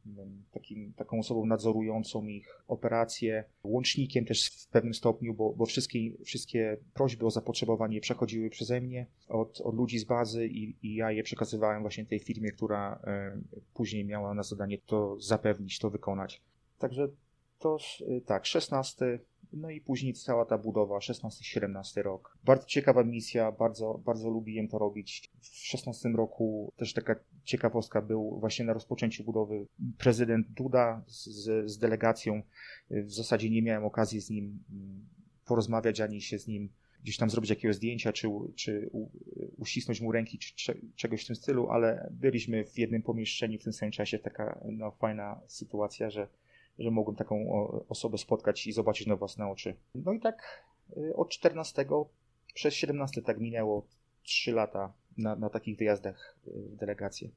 takim, 0.53 0.93
taką 0.93 1.19
osobą 1.19 1.47
nadzorującą 1.47 2.27
ich 2.27 2.65
operacje, 2.69 3.45
łącznikiem 3.65 4.25
też 4.25 4.51
w 4.51 4.69
pewnym 4.69 4.95
stopniu, 4.95 5.35
bo, 5.35 5.53
bo 5.53 5.67
wszystkie, 5.67 5.99
wszystkie 6.25 6.77
prośby 6.95 7.27
o 7.27 7.31
zapotrzebowanie 7.31 8.01
przechodziły 8.01 8.51
przeze 8.51 8.81
mnie 8.81 9.07
od, 9.29 9.61
od 9.61 9.75
ludzi 9.75 9.99
z 9.99 10.05
bazy 10.05 10.47
i, 10.47 10.77
i 10.83 10.95
ja 10.95 11.13
je 11.13 11.23
przekazywałem 11.23 11.83
właśnie 11.83 12.07
tej 12.07 12.19
firmie, 12.19 12.53
która 12.53 13.01
e, 13.05 13.39
później 13.75 14.05
miała 14.05 14.35
na 14.35 14.43
zadanie 14.43 14.79
to 14.87 15.21
zapewnić, 15.21 15.79
to 15.79 15.91
wykonać. 15.91 16.43
Także 16.79 17.09
to 17.59 17.79
e, 18.09 18.21
tak, 18.21 18.47
16 18.47 19.19
no 19.57 19.71
i 19.71 19.81
później 19.81 20.15
cała 20.15 20.45
ta 20.45 20.59
budowa, 20.59 20.99
16-17 20.99 22.03
rok. 22.03 22.39
Bardzo 22.45 22.67
ciekawa 22.67 23.05
misja, 23.05 23.53
bardzo, 23.53 24.01
bardzo 24.05 24.31
lubiłem 24.31 24.69
to 24.69 24.79
robić. 24.79 25.31
W 25.41 25.47
16 25.47 26.09
roku 26.09 26.73
też 26.77 26.93
taka 26.93 27.17
ciekawostka 27.45 28.03
był 28.03 28.41
właśnie 28.41 28.65
na 28.65 28.73
rozpoczęciu 28.73 29.25
budowy 29.25 29.67
prezydent 29.99 30.47
Duda 30.49 31.03
z, 31.07 31.25
z 31.71 31.79
delegacją. 31.79 32.43
W 32.91 33.13
zasadzie 33.13 33.51
nie 33.51 33.63
miałem 33.63 33.85
okazji 33.85 34.21
z 34.21 34.31
nim 34.31 34.65
mm, 34.71 35.07
porozmawiać, 35.45 36.01
ani 36.01 36.21
się 36.21 36.39
z 36.39 36.47
nim 36.47 36.69
gdzieś 37.03 37.17
tam 37.17 37.31
zrobić 37.31 37.51
jakiegoś 37.51 37.77
zdjęcia, 37.77 38.13
czy, 38.13 38.29
czy 38.55 38.91
uścisnąć 39.57 40.01
mu 40.01 40.13
ręki, 40.13 40.39
czy 40.39 40.81
czegoś 40.97 41.25
w 41.25 41.27
tym 41.27 41.37
stylu, 41.37 41.69
ale 41.71 42.11
byliśmy 42.11 42.65
w 42.65 42.79
jednym 42.79 43.03
pomieszczeniu 43.03 43.59
w 43.59 43.65
tym 43.65 43.73
samym 43.73 43.93
czasie. 43.93 44.19
Taka 44.19 44.59
no, 44.73 44.91
fajna 44.91 45.41
sytuacja, 45.47 46.11
że 46.11 46.29
że 46.79 46.91
mogłem 46.91 47.17
taką 47.17 47.69
osobę 47.89 48.19
spotkać 48.19 48.67
i 48.67 48.73
zobaczyć 48.73 49.07
na 49.07 49.17
własne 49.17 49.49
oczy. 49.49 49.77
No 49.95 50.13
i 50.13 50.21
tak 50.21 50.65
y, 50.97 51.17
od 51.17 51.29
14 51.29 51.87
przez 52.55 52.75
17 52.75 53.23
tak 53.23 53.41
minęło 53.41 53.87
3 54.23 54.53
lata 54.53 54.93
na, 55.19 55.37
na 55.37 55.51
takich 55.51 55.79
wyjazdach 55.79 56.39
y, 56.49 56.51
w 56.51 56.77
delegację. 56.77 57.29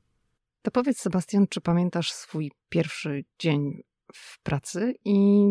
To 0.61 0.71
powiedz, 0.71 0.97
Sebastian, 0.97 1.47
czy 1.47 1.61
pamiętasz 1.61 2.11
swój 2.11 2.51
pierwszy 2.69 3.25
dzień 3.39 3.83
w 4.13 4.43
pracy 4.43 4.95
i 5.05 5.47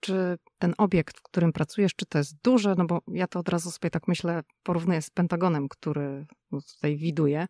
czy 0.00 0.38
ten 0.58 0.74
obiekt, 0.78 1.18
w 1.18 1.22
którym 1.22 1.52
pracujesz, 1.52 1.94
czy 1.94 2.06
to 2.06 2.18
jest 2.18 2.34
duże? 2.44 2.74
No 2.78 2.86
bo 2.86 3.00
ja 3.08 3.26
to 3.26 3.38
od 3.38 3.48
razu 3.48 3.70
sobie 3.70 3.90
tak 3.90 4.08
myślę, 4.08 4.42
porównuję 4.62 5.02
z 5.02 5.10
Pentagonem, 5.10 5.68
który 5.68 6.26
tutaj 6.50 6.96
widuję, 6.96 7.46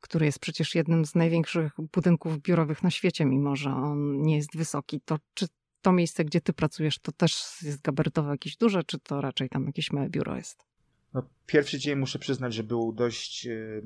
który 0.00 0.26
jest 0.26 0.38
przecież 0.38 0.74
jednym 0.74 1.04
z 1.04 1.14
największych 1.14 1.72
budynków 1.92 2.38
biurowych 2.38 2.82
na 2.82 2.90
świecie, 2.90 3.24
mimo 3.24 3.56
że 3.56 3.70
on 3.70 4.22
nie 4.22 4.36
jest 4.36 4.56
wysoki. 4.56 5.00
To 5.04 5.18
czy 5.34 5.46
to 5.82 5.92
miejsce, 5.92 6.24
gdzie 6.24 6.40
ty 6.40 6.52
pracujesz, 6.52 6.98
to 6.98 7.12
też 7.12 7.62
jest 7.62 7.82
gabarytowo 7.82 8.30
jakieś 8.30 8.56
duże, 8.56 8.84
czy 8.84 8.98
to 8.98 9.20
raczej 9.20 9.48
tam 9.48 9.66
jakieś 9.66 9.92
małe 9.92 10.08
biuro 10.08 10.36
jest? 10.36 10.66
No, 11.14 11.22
pierwszy 11.46 11.78
dzień 11.78 11.98
muszę 11.98 12.18
przyznać, 12.18 12.54
że 12.54 12.62
był 12.62 12.92
dość 12.92 13.46
e, 13.46 13.80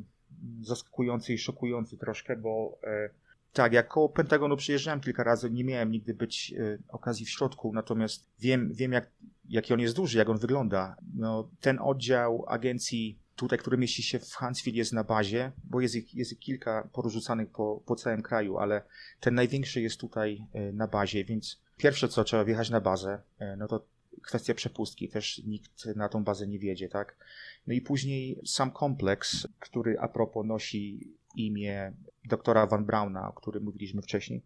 zaskakujący 0.60 1.34
i 1.34 1.38
szokujący 1.38 1.96
troszkę, 1.96 2.36
bo 2.36 2.78
e, 2.82 3.10
Tak, 3.56 3.72
jak 3.72 3.88
koło 3.88 4.08
Pentagonu 4.08 4.56
przyjeżdżałem 4.56 5.00
kilka 5.00 5.24
razy, 5.24 5.50
nie 5.50 5.64
miałem 5.64 5.90
nigdy 5.90 6.14
być 6.14 6.54
y, 6.58 6.78
okazji 6.88 7.26
w 7.26 7.30
środku, 7.30 7.72
natomiast 7.72 8.30
wiem, 8.40 8.72
wiem 8.72 8.92
jak, 8.92 9.10
jaki 9.48 9.74
on 9.74 9.80
jest 9.80 9.96
duży, 9.96 10.18
jak 10.18 10.28
on 10.28 10.38
wygląda. 10.38 10.96
No, 11.14 11.50
ten 11.60 11.78
oddział 11.78 12.44
agencji 12.48 13.18
tutaj, 13.36 13.58
który 13.58 13.78
mieści 13.78 14.02
się 14.02 14.18
w 14.18 14.34
Huntsville 14.34 14.78
jest 14.78 14.92
na 14.92 15.04
bazie, 15.04 15.52
bo 15.64 15.80
jest 15.80 15.94
ich, 15.94 16.14
jest 16.14 16.32
ich 16.32 16.38
kilka 16.38 16.88
porzucanych 16.92 17.50
po, 17.50 17.82
po 17.86 17.96
całym 17.96 18.22
kraju, 18.22 18.58
ale 18.58 18.82
ten 19.20 19.34
największy 19.34 19.80
jest 19.80 20.00
tutaj 20.00 20.46
y, 20.54 20.72
na 20.72 20.86
bazie, 20.86 21.24
więc 21.24 21.60
pierwsze 21.76 22.08
co 22.08 22.24
trzeba 22.24 22.44
wjechać 22.44 22.70
na 22.70 22.80
bazę, 22.80 23.20
y, 23.40 23.56
no 23.56 23.68
to 23.68 23.86
kwestia 24.22 24.54
przepustki, 24.54 25.08
też 25.08 25.42
nikt 25.44 25.86
na 25.86 26.08
tą 26.08 26.24
bazę 26.24 26.46
nie 26.46 26.58
wiedzie, 26.58 26.88
tak? 26.88 27.16
No 27.66 27.74
i 27.74 27.80
później 27.80 28.40
sam 28.46 28.70
kompleks, 28.70 29.48
który 29.60 29.98
a 30.00 30.08
propos 30.08 30.46
nosi 30.46 31.12
imię 31.36 31.92
doktora 32.24 32.66
Van 32.66 32.84
Brauna, 32.84 33.28
o 33.28 33.32
którym 33.32 33.64
mówiliśmy 33.64 34.02
wcześniej. 34.02 34.42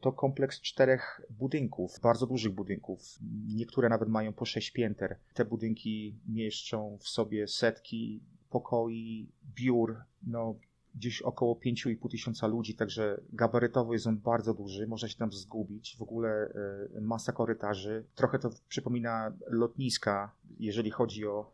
To 0.00 0.12
kompleks 0.12 0.60
czterech 0.60 1.20
budynków, 1.30 2.00
bardzo 2.02 2.26
dużych 2.26 2.52
budynków. 2.52 3.18
Niektóre 3.48 3.88
nawet 3.88 4.08
mają 4.08 4.32
po 4.32 4.44
sześć 4.44 4.70
pięter. 4.70 5.16
Te 5.34 5.44
budynki 5.44 6.18
mieszczą 6.28 6.98
w 7.00 7.08
sobie 7.08 7.48
setki 7.48 8.20
pokoi, 8.50 9.28
biur, 9.54 9.96
no 10.22 10.54
gdzieś 10.94 11.22
około 11.22 11.54
5,5 11.54 12.10
tysiąca 12.10 12.46
ludzi, 12.46 12.74
także 12.74 13.20
gabarytowo 13.32 13.92
jest 13.92 14.06
on 14.06 14.18
bardzo 14.18 14.54
duży, 14.54 14.86
można 14.86 15.08
się 15.08 15.18
tam 15.18 15.32
zgubić. 15.32 15.96
W 15.96 16.02
ogóle 16.02 16.52
e, 16.96 17.00
masa 17.00 17.32
korytarzy. 17.32 18.04
Trochę 18.14 18.38
to 18.38 18.50
przypomina 18.68 19.32
lotniska, 19.46 20.32
jeżeli 20.58 20.90
chodzi 20.90 21.26
o, 21.26 21.52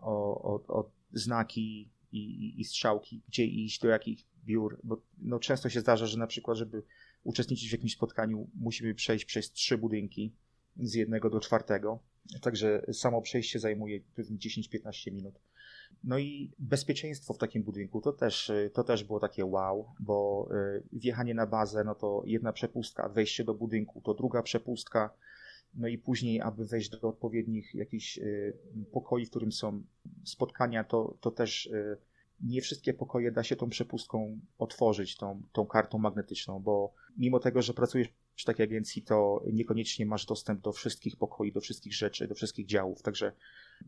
o, 0.00 0.42
o, 0.42 0.78
o 0.78 0.90
znaki 1.12 1.88
i, 2.12 2.18
i, 2.18 2.60
i, 2.60 2.64
strzałki, 2.64 3.22
gdzie 3.28 3.44
iść, 3.44 3.80
do 3.80 3.88
jakich 3.88 4.24
biur, 4.44 4.80
bo 4.84 5.02
no, 5.18 5.38
często 5.38 5.68
się 5.68 5.80
zdarza, 5.80 6.06
że 6.06 6.18
na 6.18 6.26
przykład, 6.26 6.56
żeby 6.56 6.82
uczestniczyć 7.24 7.68
w 7.68 7.72
jakimś 7.72 7.92
spotkaniu, 7.92 8.50
musimy 8.54 8.94
przejść 8.94 9.24
przez 9.24 9.52
trzy 9.52 9.78
budynki 9.78 10.32
z 10.76 10.94
jednego 10.94 11.30
do 11.30 11.40
czwartego, 11.40 11.98
także 12.40 12.82
samo 12.92 13.22
przejście 13.22 13.58
zajmuje 13.58 14.00
10-15 14.18 15.12
minut. 15.12 15.40
No 16.04 16.18
i 16.18 16.50
bezpieczeństwo 16.58 17.34
w 17.34 17.38
takim 17.38 17.62
budynku 17.62 18.00
to 18.00 18.12
też, 18.12 18.52
to 18.72 18.84
też 18.84 19.04
było 19.04 19.20
takie 19.20 19.44
wow, 19.44 19.86
bo 20.00 20.48
y, 20.52 20.82
wjechanie 20.92 21.34
na 21.34 21.46
bazę, 21.46 21.84
no 21.84 21.94
to 21.94 22.22
jedna 22.26 22.52
przepustka, 22.52 23.08
wejście 23.08 23.44
do 23.44 23.54
budynku 23.54 24.00
to 24.00 24.14
druga 24.14 24.42
przepustka, 24.42 25.14
no 25.74 25.88
i 25.88 25.98
później, 25.98 26.40
aby 26.40 26.66
wejść 26.66 26.90
do 26.90 27.08
odpowiednich 27.08 27.74
jakichś 27.74 28.18
y, 28.18 28.56
pokoi, 28.92 29.26
w 29.26 29.30
którym 29.30 29.52
są 29.52 29.82
spotkania, 30.24 30.84
to, 30.84 31.16
to 31.20 31.30
też 31.30 31.66
y, 31.66 31.96
nie 32.40 32.60
wszystkie 32.60 32.94
pokoje 32.94 33.32
da 33.32 33.42
się 33.42 33.56
tą 33.56 33.68
przepustką 33.68 34.40
otworzyć, 34.58 35.16
tą, 35.16 35.42
tą 35.52 35.66
kartą 35.66 35.98
magnetyczną, 35.98 36.60
bo 36.60 36.94
mimo 37.18 37.40
tego, 37.40 37.62
że 37.62 37.74
pracujesz 37.74 38.08
przy 38.34 38.46
takiej 38.46 38.64
agencji, 38.64 39.02
to 39.02 39.42
niekoniecznie 39.52 40.06
masz 40.06 40.26
dostęp 40.26 40.60
do 40.60 40.72
wszystkich 40.72 41.16
pokoi, 41.16 41.52
do 41.52 41.60
wszystkich 41.60 41.94
rzeczy, 41.94 42.28
do 42.28 42.34
wszystkich 42.34 42.66
działów. 42.66 43.02
Także 43.02 43.32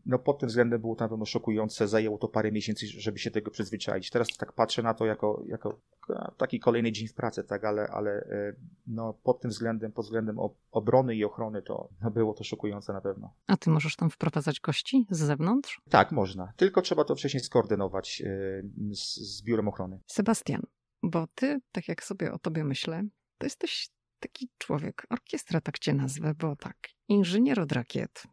no 0.05 0.19
pod 0.19 0.39
tym 0.39 0.49
względem 0.49 0.81
było 0.81 0.95
to 0.95 1.03
na 1.03 1.09
pewno 1.09 1.25
szokujące. 1.25 1.87
Zajęło 1.87 2.17
to 2.17 2.27
parę 2.27 2.51
miesięcy, 2.51 2.87
żeby 2.87 3.19
się 3.19 3.31
tego 3.31 3.51
przyzwyczaić. 3.51 4.09
Teraz 4.09 4.27
tak 4.37 4.53
patrzę 4.53 4.83
na 4.83 4.93
to 4.93 5.05
jako, 5.05 5.43
jako 5.47 5.79
taki 6.37 6.59
kolejny 6.59 6.91
dzień 6.91 7.07
w 7.07 7.13
pracy, 7.13 7.43
tak, 7.43 7.63
ale, 7.63 7.87
ale 7.87 8.11
e, 8.11 8.53
no 8.87 9.13
pod 9.13 9.39
tym 9.39 9.51
względem, 9.51 9.91
pod 9.91 10.05
względem 10.05 10.37
obrony 10.71 11.15
i 11.15 11.25
ochrony 11.25 11.61
to 11.61 11.89
no, 12.01 12.11
było 12.11 12.33
to 12.33 12.43
szokujące 12.43 12.93
na 12.93 13.01
pewno. 13.01 13.33
A 13.47 13.57
ty 13.57 13.69
możesz 13.69 13.95
tam 13.95 14.09
wprowadzać 14.09 14.59
gości 14.59 15.07
z 15.09 15.17
zewnątrz? 15.19 15.81
Tak, 15.89 16.11
można. 16.11 16.53
Tylko 16.55 16.81
trzeba 16.81 17.03
to 17.03 17.15
wcześniej 17.15 17.43
skoordynować 17.43 18.21
e, 18.21 18.95
z, 18.95 19.15
z 19.15 19.41
biurem 19.41 19.67
ochrony. 19.67 19.99
Sebastian, 20.07 20.61
bo 21.03 21.27
ty, 21.35 21.59
tak 21.71 21.87
jak 21.87 22.03
sobie 22.03 22.31
o 22.31 22.39
tobie 22.39 22.63
myślę, 22.63 23.03
to 23.37 23.45
jesteś 23.45 23.89
taki 24.19 24.49
człowiek, 24.57 25.05
orkiestra 25.09 25.61
tak 25.61 25.79
cię 25.79 25.93
nazwę, 25.93 26.33
bo 26.39 26.55
tak, 26.55 26.77
inżynier 27.07 27.59
od 27.59 27.71
rakiet, 27.71 28.23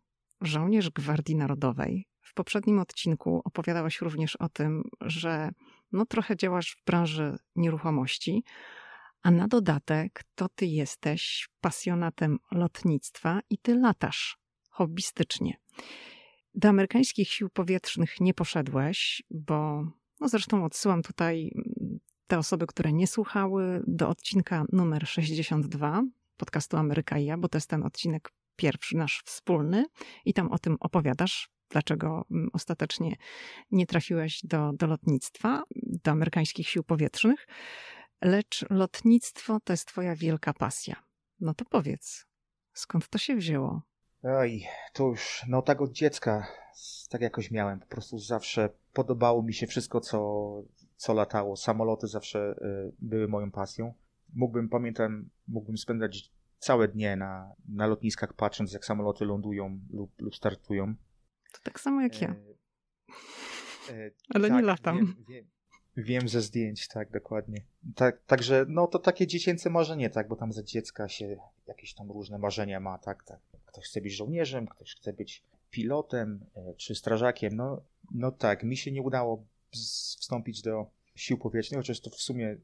żołnierz 0.41 0.91
Gwardii 0.91 1.37
Narodowej. 1.37 2.09
W 2.21 2.35
poprzednim 2.35 2.79
odcinku 2.79 3.43
opowiadałeś 3.45 4.01
również 4.01 4.37
o 4.37 4.49
tym, 4.49 4.83
że 5.01 5.51
no 5.93 6.07
trochę 6.07 6.37
działasz 6.37 6.77
w 6.81 6.85
branży 6.85 7.37
nieruchomości, 7.57 8.45
a 9.23 9.31
na 9.31 9.49
dodatek 9.49 10.25
to 10.35 10.49
ty 10.49 10.67
jesteś 10.67 11.49
pasjonatem 11.61 12.39
lotnictwa 12.53 13.41
i 13.51 13.59
ty 13.59 13.75
latasz 13.75 14.39
hobbystycznie. 14.71 15.57
Do 16.55 16.69
amerykańskich 16.69 17.29
sił 17.29 17.51
powietrznych 17.51 18.21
nie 18.21 18.35
poszedłeś, 18.35 19.23
bo 19.31 19.85
no 20.21 20.29
zresztą 20.29 20.65
odsyłam 20.65 21.03
tutaj 21.03 21.51
te 22.27 22.39
osoby, 22.39 22.67
które 22.67 22.93
nie 22.93 23.07
słuchały, 23.07 23.83
do 23.87 24.09
odcinka 24.09 24.65
numer 24.73 25.09
62 25.09 26.03
podcastu 26.37 26.77
Ameryka 26.77 27.19
i 27.19 27.25
ja, 27.25 27.37
bo 27.37 27.49
to 27.49 27.57
jest 27.57 27.71
ten 27.71 27.83
odcinek 27.83 28.33
pierwszy, 28.57 28.97
nasz 28.97 29.23
wspólny, 29.27 29.85
i 30.25 30.35
tam 30.35 30.53
o 30.53 30.59
tym 30.59 30.77
opowiadasz, 30.81 31.51
dlaczego 31.71 32.25
mm, 32.31 32.49
ostatecznie 32.53 33.17
nie 33.71 33.87
trafiłeś 33.87 34.41
do, 34.45 34.73
do 34.73 34.87
lotnictwa, 34.87 35.63
do 35.77 36.11
amerykańskich 36.11 36.69
sił 36.69 36.85
powietrznych, 36.85 37.47
lecz 38.23 38.65
lotnictwo 38.71 39.59
to 39.65 39.73
jest 39.73 39.87
Twoja 39.87 40.17
wielka 40.17 40.53
pasja. 40.53 40.97
No 41.41 41.55
to 41.55 41.65
powiedz, 41.65 42.27
skąd 42.73 43.09
to 43.09 43.19
się 43.19 43.37
wzięło? 43.37 43.83
Oj, 44.23 44.65
to 44.93 45.07
już, 45.07 45.43
no 45.49 45.63
tak 45.63 45.81
od 45.81 45.93
dziecka, 45.93 46.47
tak 47.11 47.21
jakoś 47.21 47.51
miałem. 47.51 47.81
Po 47.81 47.87
prostu 47.87 48.19
zawsze 48.19 48.71
podobało 48.93 49.43
mi 49.43 49.55
się 49.55 49.67
wszystko, 49.67 50.01
co, 50.01 50.19
co 51.03 51.15
latało. 51.15 51.57
Samoloty 51.57 52.07
zawsze 52.07 52.55
y, 52.89 52.93
były 52.99 53.29
moją 53.29 53.51
pasją. 53.51 53.95
Mógłbym, 54.35 54.69
pamiętam, 54.69 55.29
mógłbym 55.49 55.79
spędzać 55.79 56.31
całe 56.59 56.89
dnie 56.89 57.17
na, 57.17 57.53
na 57.69 57.87
lotniskach, 57.87 58.33
patrząc 58.33 58.73
jak 58.73 58.85
samoloty 58.85 59.25
lądują 59.25 59.81
lub, 59.91 60.21
lub 60.21 60.37
startują. 60.37 60.95
To 61.53 61.59
tak 61.63 61.81
samo 61.81 62.01
jak 62.03 62.23
ja. 62.23 62.29
E, 62.29 63.93
e, 63.93 64.11
Ale 64.35 64.49
tak, 64.49 64.57
nie 64.57 64.63
latam. 64.63 64.97
Wiem, 64.97 65.25
wiem, 65.29 65.47
wiem, 65.97 66.29
ze 66.29 66.41
zdjęć, 66.41 66.89
tak, 66.89 67.11
dokładnie. 67.11 67.65
Tak, 67.95 68.23
także, 68.27 68.67
no 68.69 68.87
to 68.87 68.99
takie 68.99 69.27
dziecięce 69.27 69.71
marzenie, 69.71 70.11
tak, 70.11 70.29
bo 70.29 70.37
tam 70.37 70.53
za 70.53 70.63
dziecka 70.63 71.09
się 71.09 71.37
jakieś 71.67 71.95
tam 71.95 72.11
różne 72.11 72.39
marzenia 72.39 72.81
ma, 72.81 72.99
tak, 72.99 73.25
tak. 73.25 73.41
Ktoś 73.67 73.85
chce 73.85 74.01
być 74.01 74.17
żołnierzem, 74.17 74.67
ktoś 74.67 74.95
chce 74.95 75.13
być 75.13 75.43
pilotem 75.71 76.45
e, 76.57 76.75
czy 76.75 76.95
strażakiem. 76.95 77.57
No, 77.57 77.83
no 78.11 78.33
tak, 78.33 78.65
mi 78.65 78.77
się 78.77 78.93
nie 78.93 79.03
udało 79.03 79.45
wstąpić 79.73 80.63
do 80.63 80.91
sił 81.15 81.39
powietrznych, 81.39 81.81
chociaż 81.81 82.01
to 82.01 82.11
w 82.11 82.15
sumie 82.15 82.57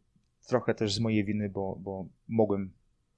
trochę 0.46 0.74
też 0.74 0.94
z 0.94 1.00
mojej 1.00 1.24
winy, 1.24 1.48
bo, 1.48 1.76
bo 1.80 2.06
mogłem 2.28 2.72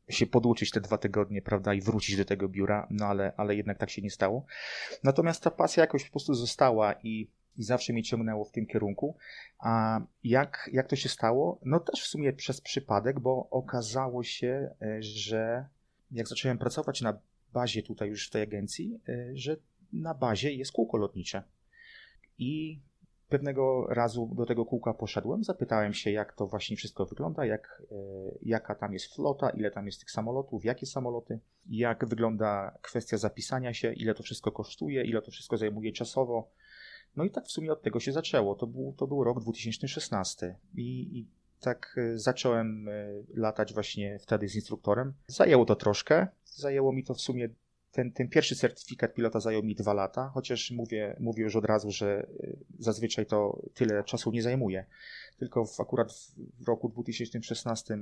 się 0.09 0.27
podłuczyć 0.27 0.71
te 0.71 0.81
dwa 0.81 0.99
tygodnie, 0.99 1.43
prawda, 1.43 1.75
i 1.75 1.81
wrócić 1.81 2.17
do 2.17 2.25
tego 2.25 2.49
biura, 2.49 2.87
no 2.91 3.07
ale, 3.07 3.33
ale 3.37 3.57
jednak 3.57 3.79
tak 3.79 3.91
się 3.91 4.03
nie 4.03 4.11
stało. 4.11 4.47
Natomiast 5.05 5.43
ta 5.43 5.51
pasja 5.51 5.81
jakoś 5.81 6.05
po 6.05 6.11
prostu 6.11 6.35
została 6.35 6.93
i, 6.93 7.29
i 7.57 7.63
zawsze 7.63 7.93
mnie 7.93 8.03
ciągnęło 8.03 8.45
w 8.45 8.51
tym 8.51 8.67
kierunku. 8.67 9.17
A 9.59 10.01
jak, 10.25 10.71
jak 10.73 10.89
to 10.89 10.97
się 10.97 11.09
stało? 11.09 11.61
No 11.65 11.81
też 11.81 12.03
w 12.03 12.07
sumie 12.07 12.33
przez 12.33 12.61
przypadek, 12.61 13.21
bo 13.21 13.49
okazało 13.51 14.23
się, 14.23 14.75
e, 14.83 15.03
że 15.03 15.67
jak 16.11 16.29
zacząłem 16.29 16.59
pracować 16.59 17.01
na 17.01 17.19
bazie 17.53 17.83
tutaj 17.83 18.09
już 18.09 18.29
w 18.29 18.31
tej 18.31 18.43
agencji, 18.43 19.01
e, 19.09 19.31
że 19.35 19.57
na 19.93 20.15
bazie 20.15 20.53
jest 20.53 20.73
kółko 20.73 20.97
lotnicze. 20.97 21.43
I 22.39 22.81
Pewnego 23.31 23.87
razu 23.89 24.31
do 24.35 24.47
tego 24.47 24.65
kółka 24.65 24.95
poszedłem, 24.95 25.45
zapytałem 25.45 25.95
się, 25.95 26.11
jak 26.11 26.33
to 26.33 26.47
właśnie 26.47 26.77
wszystko 26.77 27.07
wygląda, 27.07 27.47
jak, 27.47 27.83
e, 27.93 27.95
jaka 28.43 28.75
tam 28.75 28.93
jest 28.93 29.15
flota, 29.15 29.51
ile 29.51 29.71
tam 29.71 29.87
jest 29.87 30.01
tych 30.01 30.11
samolotów, 30.11 30.65
jakie 30.65 30.87
samoloty, 30.87 31.39
jak 31.67 32.07
wygląda 32.07 32.79
kwestia 32.83 33.19
zapisania 33.19 33.75
się, 33.75 33.93
ile 33.93 34.15
to 34.15 34.23
wszystko 34.23 34.53
kosztuje, 34.53 35.05
ile 35.05 35.23
to 35.23 35.31
wszystko 35.31 35.57
zajmuje 35.57 35.93
czasowo. 35.93 36.51
No 37.17 37.25
i 37.25 37.31
tak 37.31 37.45
w 37.45 37.51
sumie 37.51 37.73
od 37.73 37.83
tego 37.83 38.01
się 38.01 38.13
zaczęło. 38.13 38.55
To 38.55 38.67
był, 38.67 38.95
to 38.97 39.07
był 39.07 39.25
rok 39.25 39.41
2016 39.41 40.57
i, 40.75 41.19
i 41.19 41.27
tak 41.61 41.97
e, 41.99 42.19
zacząłem 42.19 42.89
e, 42.89 42.93
latać 43.35 43.75
właśnie 43.75 44.19
wtedy 44.19 44.49
z 44.49 44.55
instruktorem. 44.55 45.13
Zajęło 45.27 45.65
to 45.65 45.77
troszkę. 45.77 46.29
Zajęło 46.45 46.93
mi 46.93 47.05
to 47.05 47.15
w 47.15 47.21
sumie 47.21 47.49
ten, 47.93 48.13
ten 48.13 48.29
pierwszy 48.29 48.57
certyfikat 48.57 49.15
pilota 49.15 49.41
zajął 49.41 49.63
mi 49.63 49.75
dwa 49.75 49.95
lata, 49.95 50.31
chociaż 50.35 50.71
mówię, 50.71 51.17
mówię 51.21 51.43
już 51.43 51.57
od 51.57 51.65
razu, 51.65 51.91
że 51.91 52.27
y, 52.41 52.57
zazwyczaj 52.79 53.27
to 53.27 53.63
tyle 53.75 54.05
czasu 54.05 54.31
nie 54.31 54.43
zajmuje. 54.43 54.87
Tylko 55.39 55.65
w, 55.65 55.81
akurat 55.81 56.13
w 56.61 56.69
roku 56.69 56.89
2016 56.89 57.99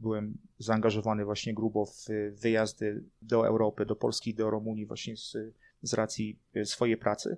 byłem 0.00 0.38
zaangażowany 0.58 1.24
właśnie 1.24 1.54
grubo 1.54 1.86
w 1.86 2.06
wyjazdy 2.32 3.04
do 3.22 3.46
Europy, 3.46 3.86
do 3.86 3.96
Polski, 3.96 4.34
do 4.34 4.50
Rumunii 4.50 4.86
właśnie 4.86 5.16
z 5.16 5.36
z 5.82 5.94
racji 5.94 6.38
e, 6.54 6.64
swojej 6.64 6.96
pracy. 6.96 7.36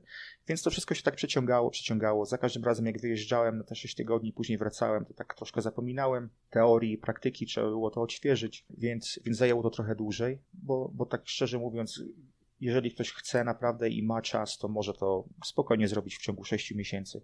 Więc 0.49 0.63
to 0.63 0.71
wszystko 0.71 0.95
się 0.95 1.03
tak 1.03 1.17
przeciągało, 1.17 1.71
przeciągało. 1.71 2.25
Za 2.25 2.39
każdym 2.39 2.65
razem, 2.65 2.87
jak 2.87 3.01
wyjeżdżałem 3.01 3.59
na 3.59 3.65
te 3.65 3.75
6 3.75 3.95
tygodni, 3.95 4.33
później 4.33 4.59
wracałem, 4.59 5.05
to 5.05 5.15
tak 5.15 5.35
troszkę 5.35 5.63
zapominałem 5.63 6.29
teorii, 6.51 6.99
praktyki, 6.99 7.47
trzeba 7.47 7.67
było 7.67 7.91
to 7.91 8.03
odświeżyć, 8.03 8.65
więc, 8.71 9.21
więc 9.25 9.39
zajęło 9.39 9.63
to 9.63 9.71
trochę 9.71 9.95
dłużej, 9.95 10.39
bo, 10.53 10.91
bo 10.95 11.07
tak 11.07 11.29
szczerze 11.29 11.59
mówiąc, 11.59 12.03
jeżeli 12.61 12.91
ktoś 12.91 13.13
chce 13.13 13.45
naprawdę 13.45 13.89
i 13.89 14.03
ma 14.03 14.23
czas, 14.23 14.59
to 14.59 14.69
może 14.69 14.95
to 14.95 15.25
spokojnie 15.45 15.89
zrobić 15.89 16.17
w 16.17 16.23
ciągu 16.23 16.45
6 16.45 16.75
miesięcy. 16.75 17.23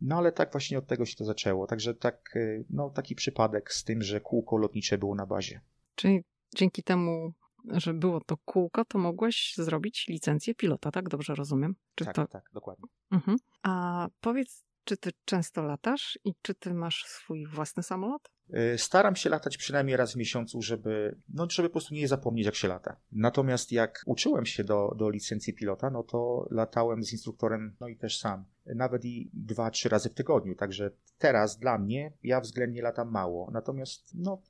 No 0.00 0.16
ale 0.16 0.32
tak 0.32 0.52
właśnie 0.52 0.78
od 0.78 0.86
tego 0.86 1.06
się 1.06 1.16
to 1.16 1.24
zaczęło. 1.24 1.66
Także 1.66 1.94
tak, 1.94 2.36
y, 2.36 2.64
no, 2.70 2.90
taki 2.90 3.14
przypadek 3.14 3.72
z 3.72 3.84
tym, 3.84 4.02
że 4.02 4.20
kółko 4.20 4.56
lotnicze 4.56 4.98
było 4.98 5.14
na 5.14 5.26
bazie. 5.26 5.60
Czyli 5.94 6.22
dzięki 6.56 6.82
temu, 6.82 7.32
że 7.72 7.94
było 7.94 8.20
to 8.20 8.36
kółko, 8.44 8.84
to 8.84 8.98
mogłeś 8.98 9.54
zrobić 9.56 10.06
licencję 10.08 10.54
pilota, 10.54 10.90
tak? 10.90 11.08
Dobrze 11.08 11.34
rozumiem? 11.34 11.74
Czy 11.94 12.04
tak, 12.04 12.14
to... 12.14 12.26
tak, 12.26 12.44
dokładnie. 12.52 12.88
Mhm. 13.10 13.36
A 13.62 14.06
powiedz, 14.20 14.64
czy 14.84 14.96
ty 14.96 15.10
często 15.24 15.62
latasz 15.62 16.18
i 16.24 16.34
czy 16.42 16.54
ty 16.54 16.74
masz 16.74 17.04
swój 17.04 17.46
własny 17.46 17.82
samolot? 17.82 18.34
Y, 18.74 18.78
staram 18.78 19.16
się 19.16 19.30
latać 19.30 19.56
przynajmniej 19.56 19.96
raz 19.96 20.12
w 20.12 20.16
miesiącu, 20.16 20.62
żeby, 20.62 21.20
no, 21.28 21.46
żeby 21.50 21.68
po 21.68 21.72
prostu 21.72 21.94
nie 21.94 22.08
zapomnieć, 22.08 22.46
jak 22.46 22.54
się 22.54 22.68
lata. 22.68 22.96
Natomiast 23.12 23.72
jak 23.72 24.02
uczyłem 24.06 24.46
się 24.46 24.64
do, 24.64 24.94
do 24.98 25.10
licencji 25.10 25.54
pilota, 25.54 25.90
no 25.90 26.02
to 26.02 26.48
latałem 26.50 27.02
z 27.02 27.12
instruktorem, 27.12 27.76
no 27.80 27.88
i 27.88 27.96
też 27.96 28.18
sam. 28.18 28.44
Nawet 28.66 29.04
i 29.04 29.30
dwa, 29.32 29.70
trzy 29.70 29.88
razy 29.88 30.10
w 30.10 30.14
tygodniu. 30.14 30.54
Także 30.54 30.90
teraz 31.18 31.58
dla 31.58 31.78
mnie 31.78 32.12
ja 32.22 32.40
względnie 32.40 32.82
latam 32.82 33.10
mało. 33.10 33.50
Natomiast 33.52 34.10
no, 34.14 34.42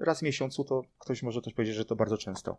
raz 0.00 0.18
w 0.18 0.22
miesiącu 0.22 0.64
to 0.64 0.82
ktoś 0.98 1.22
może 1.22 1.42
też 1.42 1.54
powiedzieć, 1.54 1.76
że 1.76 1.84
to 1.84 1.96
bardzo 1.96 2.18
często. 2.18 2.56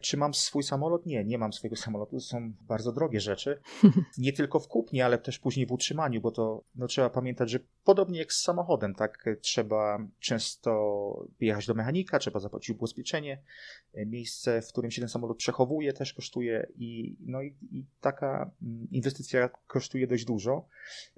Czy 0.00 0.16
mam 0.16 0.34
swój 0.34 0.62
samolot? 0.62 1.06
Nie, 1.06 1.24
nie 1.24 1.38
mam 1.38 1.52
swojego 1.52 1.76
samolotu. 1.76 2.16
To 2.16 2.20
są 2.20 2.52
bardzo 2.68 2.92
drogie 2.92 3.20
rzeczy. 3.20 3.60
Nie 4.18 4.32
tylko 4.32 4.60
w 4.60 4.68
kupnie, 4.68 5.04
ale 5.04 5.18
też 5.18 5.38
później 5.38 5.66
w 5.66 5.72
utrzymaniu, 5.72 6.20
bo 6.20 6.30
to 6.30 6.64
no, 6.74 6.86
trzeba 6.86 7.10
pamiętać, 7.10 7.50
że 7.50 7.58
podobnie 7.90 8.18
jak 8.18 8.32
z 8.32 8.42
samochodem, 8.42 8.94
tak? 8.94 9.24
Trzeba 9.40 10.06
często 10.20 11.26
jechać 11.40 11.66
do 11.66 11.74
mechanika, 11.74 12.18
trzeba 12.18 12.40
zapłacić 12.40 12.70
ubezpieczenie. 12.70 13.42
Miejsce, 13.94 14.62
w 14.62 14.68
którym 14.68 14.90
się 14.90 15.02
ten 15.02 15.08
samolot 15.08 15.36
przechowuje, 15.36 15.92
też 15.92 16.14
kosztuje 16.14 16.66
i, 16.76 17.16
no 17.20 17.42
i, 17.42 17.56
i 17.72 17.84
taka 18.00 18.50
mm, 18.62 18.88
inwestycja 18.90 19.50
kosztuje 19.66 20.06
dość 20.06 20.24
dużo. 20.24 20.68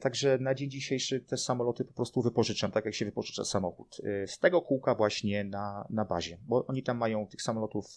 Także 0.00 0.38
na 0.38 0.54
dzień 0.54 0.70
dzisiejszy 0.70 1.20
te 1.20 1.36
samoloty 1.36 1.84
po 1.84 1.92
prostu 1.92 2.22
wypożyczam, 2.22 2.70
tak 2.70 2.84
jak 2.84 2.94
się 2.94 3.04
wypożycza 3.04 3.44
samochód. 3.44 4.00
Z 4.26 4.38
tego 4.38 4.62
kółka 4.62 4.94
właśnie 4.94 5.44
na, 5.44 5.86
na 5.90 6.04
bazie, 6.04 6.38
bo 6.46 6.66
oni 6.66 6.82
tam 6.82 6.98
mają 6.98 7.26
tych 7.26 7.42
samolotów 7.42 7.96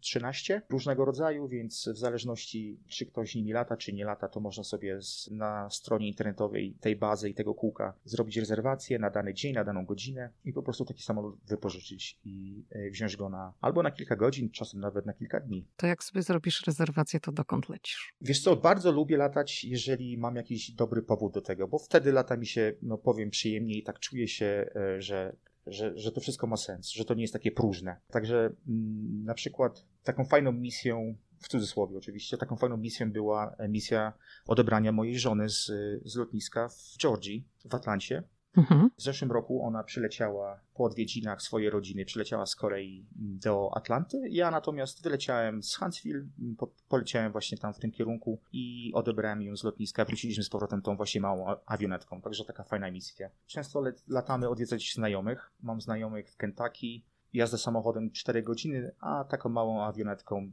13 0.00 0.56
y, 0.56 0.62
różnego 0.70 1.04
rodzaju, 1.04 1.48
więc 1.48 1.88
w 1.94 1.98
zależności 1.98 2.80
czy 2.88 3.06
ktoś 3.06 3.34
nimi 3.34 3.52
lata, 3.52 3.76
czy 3.76 3.92
nie 3.92 4.04
lata, 4.04 4.28
to 4.28 4.40
można 4.40 4.64
sobie 4.64 4.98
na 5.30 5.70
stronie 5.70 6.08
internetowej 6.08 6.76
tej 6.80 6.96
bazy 6.96 7.30
i 7.30 7.34
tego 7.34 7.54
kółka 7.54 7.94
zrobić 8.08 8.36
rezerwację 8.36 8.98
na 8.98 9.10
dany 9.10 9.34
dzień, 9.34 9.54
na 9.54 9.64
daną 9.64 9.86
godzinę 9.86 10.30
i 10.44 10.52
po 10.52 10.62
prostu 10.62 10.84
taki 10.84 11.02
samolot 11.02 11.36
wypożyczyć 11.46 12.18
i 12.24 12.64
y, 12.76 12.90
wziąć 12.90 13.16
go 13.16 13.28
na 13.28 13.52
albo 13.60 13.82
na 13.82 13.90
kilka 13.90 14.16
godzin, 14.16 14.50
czasem 14.50 14.80
nawet 14.80 15.06
na 15.06 15.12
kilka 15.12 15.40
dni. 15.40 15.66
To 15.76 15.86
jak 15.86 16.04
sobie 16.04 16.22
zrobisz 16.22 16.66
rezerwację, 16.66 17.20
to 17.20 17.32
dokąd 17.32 17.68
lecisz? 17.68 18.14
Wiesz 18.20 18.42
co, 18.42 18.56
bardzo 18.56 18.92
lubię 18.92 19.16
latać, 19.16 19.64
jeżeli 19.64 20.18
mam 20.18 20.36
jakiś 20.36 20.70
dobry 20.70 21.02
powód 21.02 21.34
do 21.34 21.40
tego, 21.40 21.68
bo 21.68 21.78
wtedy 21.78 22.12
lata 22.12 22.36
mi 22.36 22.46
się, 22.46 22.72
no 22.82 22.98
powiem, 22.98 23.30
przyjemniej, 23.30 23.82
tak 23.82 23.98
czuję 23.98 24.28
się, 24.28 24.70
e, 24.76 25.02
że 25.02 25.36
że, 25.70 25.98
że 25.98 26.12
to 26.12 26.20
wszystko 26.20 26.46
ma 26.46 26.56
sens, 26.56 26.88
że 26.88 27.04
to 27.04 27.14
nie 27.14 27.22
jest 27.22 27.32
takie 27.32 27.50
próżne. 27.50 28.00
Także 28.10 28.50
mm, 28.68 29.24
na 29.24 29.34
przykład 29.34 29.84
taką 30.02 30.24
fajną 30.24 30.52
misją, 30.52 31.14
w 31.40 31.48
cudzysłowie 31.48 31.98
oczywiście, 31.98 32.36
taką 32.36 32.56
fajną 32.56 32.76
misją 32.76 33.12
była 33.12 33.56
misja 33.68 34.12
odebrania 34.46 34.92
mojej 34.92 35.18
żony 35.18 35.48
z, 35.48 35.66
z 36.04 36.16
lotniska 36.16 36.68
w 36.68 36.96
Georgii, 36.98 37.44
w 37.64 37.74
Atlancie. 37.74 38.22
Mhm. 38.56 38.90
W 38.96 39.02
zeszłym 39.02 39.32
roku 39.32 39.66
ona 39.66 39.84
przyleciała 39.84 40.60
po 40.74 40.84
odwiedzinach 40.84 41.42
swojej 41.42 41.70
rodziny, 41.70 42.04
przyleciała 42.04 42.46
z 42.46 42.56
Korei 42.56 43.06
do 43.16 43.70
Atlanty. 43.76 44.20
Ja 44.30 44.50
natomiast 44.50 45.02
wyleciałem 45.02 45.62
z 45.62 45.76
Huntsville, 45.76 46.26
po, 46.58 46.68
poleciałem 46.88 47.32
właśnie 47.32 47.58
tam 47.58 47.74
w 47.74 47.78
tym 47.78 47.90
kierunku 47.90 48.40
i 48.52 48.92
odebrałem 48.94 49.42
ją 49.42 49.56
z 49.56 49.64
lotniska. 49.64 50.04
Wróciliśmy 50.04 50.44
z 50.44 50.48
powrotem 50.48 50.82
tą 50.82 50.96
właśnie 50.96 51.20
małą 51.20 51.56
awionetką, 51.66 52.20
także 52.20 52.44
taka 52.44 52.64
fajna 52.64 52.90
misja. 52.90 53.30
Często 53.46 53.82
latamy 54.08 54.48
odwiedzać 54.48 54.92
znajomych. 54.94 55.50
Mam 55.62 55.80
znajomych 55.80 56.30
w 56.30 56.36
Kentucky. 56.36 57.02
Jazdę 57.32 57.58
samochodem 57.58 58.10
4 58.10 58.42
godziny, 58.42 58.90
a 59.00 59.24
taką 59.24 59.48
małą 59.48 59.82
awionetką 59.82 60.52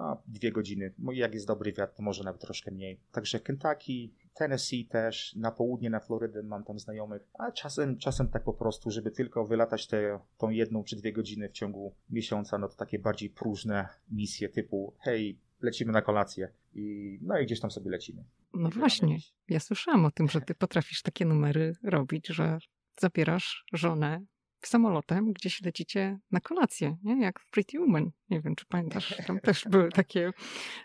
no, 0.00 0.22
dwie 0.26 0.52
godziny. 0.52 0.94
Jak 1.12 1.34
jest 1.34 1.46
dobry 1.46 1.72
wiatr, 1.72 1.94
to 1.94 2.02
może 2.02 2.24
nawet 2.24 2.40
troszkę 2.40 2.70
mniej. 2.70 3.00
Także 3.12 3.40
Kentucky, 3.40 4.10
Tennessee 4.34 4.86
też, 4.86 5.36
na 5.36 5.50
południe, 5.50 5.90
na 5.90 6.00
Florydę 6.00 6.42
mam 6.42 6.64
tam 6.64 6.78
znajomych, 6.78 7.22
a 7.38 7.52
czasem, 7.52 7.98
czasem 7.98 8.28
tak 8.28 8.44
po 8.44 8.52
prostu, 8.52 8.90
żeby 8.90 9.10
tylko 9.10 9.46
wylatać 9.46 9.86
tę 9.86 10.20
tą 10.38 10.50
jedną 10.50 10.84
czy 10.84 10.96
dwie 10.96 11.12
godziny 11.12 11.48
w 11.48 11.52
ciągu 11.52 11.94
miesiąca, 12.10 12.58
no 12.58 12.68
to 12.68 12.74
takie 12.76 12.98
bardziej 12.98 13.30
próżne 13.30 13.88
misje 14.10 14.48
typu 14.48 14.94
hej, 15.00 15.38
lecimy 15.60 15.92
na 15.92 16.02
kolację 16.02 16.48
i 16.74 17.18
no 17.22 17.38
i 17.38 17.46
gdzieś 17.46 17.60
tam 17.60 17.70
sobie 17.70 17.90
lecimy. 17.90 18.24
No 18.54 18.68
właśnie, 18.68 19.18
ja 19.48 19.60
słyszałam 19.60 20.04
o 20.04 20.10
tym, 20.10 20.28
że 20.28 20.40
ty 20.40 20.54
potrafisz 20.54 21.02
takie 21.02 21.24
numery 21.24 21.76
robić, 21.82 22.26
że 22.26 22.58
zabierasz 23.00 23.64
żonę 23.72 24.20
samolotem, 24.68 25.32
gdzieś 25.32 25.62
lecicie 25.62 26.18
na 26.30 26.40
kolację, 26.40 26.96
nie? 27.02 27.22
jak 27.22 27.40
w 27.40 27.50
Pretty 27.50 27.80
Woman. 27.80 28.10
Nie 28.30 28.40
wiem, 28.40 28.54
czy 28.56 28.66
pamiętasz, 28.66 29.16
tam 29.26 29.40
też 29.46 29.64
były 29.70 29.88
takie, 29.88 30.32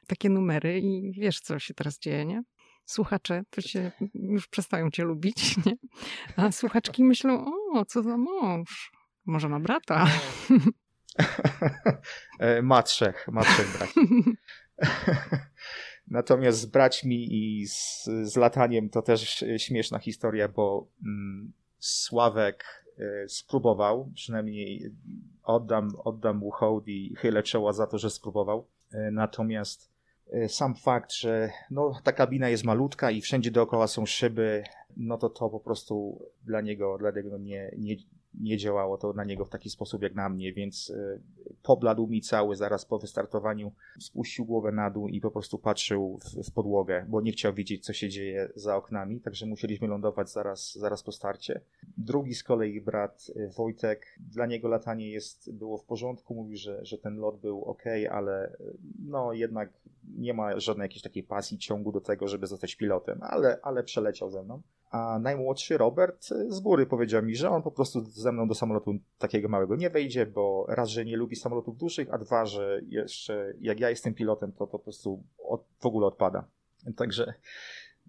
takie 0.08 0.30
numery 0.30 0.80
i 0.80 1.12
wiesz, 1.12 1.40
co 1.40 1.60
się 1.60 1.74
teraz 1.74 2.00
dzieje, 2.00 2.26
nie? 2.26 2.44
Słuchacze 2.86 3.44
to 3.50 3.62
się 3.62 3.92
już 4.14 4.48
przestają 4.48 4.92
cię 4.92 5.04
lubić, 5.04 5.56
nie? 5.66 5.76
A 6.36 6.52
słuchaczki 6.52 7.04
myślą, 7.04 7.46
o, 7.74 7.86
co 7.86 8.04
za 8.04 8.18
mąż, 8.18 8.92
może 9.26 9.50
ma 9.50 9.60
brata. 9.60 10.08
E, 12.40 12.62
ma 12.62 12.84
trzech, 12.84 13.28
ma 13.32 13.44
trzech 13.44 13.78
braci. 13.78 14.00
Natomiast 16.08 16.60
z 16.60 16.66
braćmi 16.66 17.28
i 17.32 17.68
z, 17.68 18.04
z 18.24 18.36
lataniem 18.36 18.90
to 18.90 19.02
też 19.02 19.46
śmieszna 19.58 20.00
historia, 20.00 20.48
bo 20.48 20.88
mm, 21.06 21.54
Sławek 21.80 22.85
spróbował, 23.28 24.12
przynajmniej 24.14 24.92
oddam, 25.44 25.92
oddam 26.04 26.38
mu 26.38 26.52
hołd 26.52 26.88
i 26.88 27.16
chylę 27.16 27.44
czoła 27.44 27.74
za 27.74 27.88
to, 27.88 27.98
że 27.98 28.10
spróbował. 28.10 28.68
E, 28.92 29.12
natomiast 29.12 29.92
e, 30.32 30.50
sam 30.50 30.76
fakt, 30.76 31.14
że 31.14 31.50
no, 31.72 32.00
ta 32.04 32.12
kabina 32.12 32.50
jest 32.50 32.64
malutka 32.64 33.12
i 33.12 33.22
wszędzie 33.22 33.52
dookoła 33.52 33.88
są 33.88 34.06
szyby, 34.06 34.64
no 34.98 35.18
to 35.18 35.30
to 35.30 35.50
po 35.50 35.60
prostu 35.60 36.22
dla 36.44 36.62
niego, 36.62 36.98
dla 36.98 37.12
niego 37.12 37.38
nie, 37.38 37.72
nie, 37.78 37.96
nie 38.42 38.58
działało 38.58 38.98
to 38.98 39.14
na 39.14 39.24
niego 39.24 39.46
w 39.46 39.50
taki 39.50 39.70
sposób 39.70 40.02
jak 40.02 40.16
na 40.16 40.30
mnie, 40.30 40.54
więc 40.54 40.90
e, 40.90 41.20
pobladł 41.64 42.08
mi 42.08 42.22
cały 42.22 42.56
zaraz 42.56 42.86
po 42.86 43.00
wystartowaniu, 43.00 43.72
spuścił 44.00 44.46
głowę 44.46 44.72
na 44.72 44.90
dół 44.90 45.08
i 45.08 45.22
po 45.22 45.32
prostu 45.32 45.60
patrzył 45.60 46.20
w, 46.24 46.50
w, 46.50 46.52
podłogę, 46.52 47.06
bo 47.10 47.22
nie 47.22 47.32
chciał 47.32 47.54
wiedzieć, 47.54 47.86
co 47.86 47.94
się 47.94 48.10
dzieje 48.10 48.50
za 48.56 48.76
oknami, 48.76 49.22
także 49.22 49.46
musieliśmy 49.46 49.88
lądować 49.88 50.32
zaraz, 50.32 50.74
zaraz 50.74 51.04
po 51.04 51.12
starcie. 51.12 51.62
Drugi 51.98 52.36
z 52.36 52.44
kolei 52.44 52.82
brat 52.82 53.32
e, 53.36 53.48
Wojtek, 53.48 54.06
dla 54.20 54.46
niego 54.46 54.68
latanie 54.68 55.12
jest, 55.12 55.52
było 55.54 55.78
w 55.78 55.86
porządku, 55.86 56.36
mówił, 56.36 56.58
że, 56.58 56.86
że 56.86 56.98
ten 56.98 57.18
lot 57.18 57.40
był 57.40 57.64
ok, 57.64 57.84
ale 58.12 58.48
e, 58.48 58.58
no 59.00 59.34
jednak 59.34 59.70
nie 60.18 60.34
ma 60.34 60.60
żadnej 60.60 60.86
jakiejś 60.86 61.02
takiej 61.02 61.24
pasji, 61.24 61.58
ciągu 61.58 61.92
do 61.92 62.02
tego, 62.02 62.28
żeby 62.28 62.48
zostać 62.48 62.76
pilotem, 62.76 63.20
ale, 63.22 63.60
ale 63.62 63.84
przeleciał 63.84 64.32
ze 64.32 64.44
mną. 64.44 64.62
A 64.92 65.20
najmłodszy 65.20 65.78
Robert 65.78 66.26
z 66.48 66.60
góry 66.60 66.86
powiedział 66.86 67.24
mi, 67.24 67.36
że 67.36 67.50
on 67.50 67.62
po 67.62 67.72
prostu 67.72 68.02
ze 68.06 68.32
mną 68.32 68.48
do 68.48 68.56
samolotu 68.56 68.94
takiego 69.18 69.50
małego 69.50 69.76
nie 69.76 69.90
wejdzie, 69.90 70.26
bo 70.26 70.66
raz, 70.68 70.90
że 70.90 71.06
nie 71.06 71.18
lubi 71.18 71.36
samolotów 71.36 71.78
dużych, 71.78 72.14
a 72.14 72.18
dwa, 72.18 72.46
że 72.46 72.82
jeszcze 72.88 73.54
jak 73.62 73.80
ja 73.80 73.90
jestem 73.90 74.14
pilotem, 74.14 74.52
to, 74.52 74.58
to 74.58 74.68
po 74.68 74.80
prostu 74.80 75.24
od, 75.38 75.64
w 75.80 75.86
ogóle 75.86 76.08
odpada. 76.08 76.48
Także, 76.96 77.34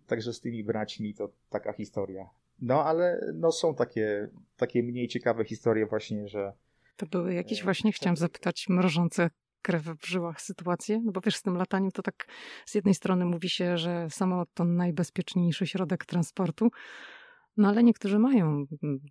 także 0.06 0.32
z 0.32 0.40
tymi 0.40 0.64
braćmi 0.64 1.14
to 1.14 1.30
taka 1.50 1.72
historia. 1.72 2.28
No 2.62 2.84
ale 2.84 3.32
no, 3.34 3.52
są 3.52 3.74
takie, 3.74 4.28
takie 4.56 4.82
mniej 4.82 5.08
ciekawe 5.08 5.44
historie 5.44 5.86
właśnie, 5.86 6.28
że 6.28 6.52
to 6.96 7.06
były 7.06 7.34
jakieś 7.34 7.60
e, 7.60 7.64
właśnie, 7.64 7.92
chciałam 7.92 8.16
zapytać, 8.16 8.68
mrożące 8.68 9.30
krew 9.66 9.84
w 9.84 10.06
żyłach 10.06 10.40
sytuację? 10.40 11.00
No 11.04 11.12
bo 11.12 11.20
wiesz, 11.20 11.36
z 11.36 11.42
tym 11.42 11.56
lataniem 11.56 11.90
to 11.90 12.02
tak 12.02 12.26
z 12.66 12.74
jednej 12.74 12.94
strony 12.94 13.24
mówi 13.24 13.48
się, 13.48 13.78
że 13.78 14.10
samolot 14.10 14.48
to 14.54 14.64
najbezpieczniejszy 14.64 15.66
środek 15.66 16.04
transportu, 16.04 16.70
no 17.56 17.68
ale 17.68 17.82
niektórzy 17.82 18.18
mają 18.18 18.64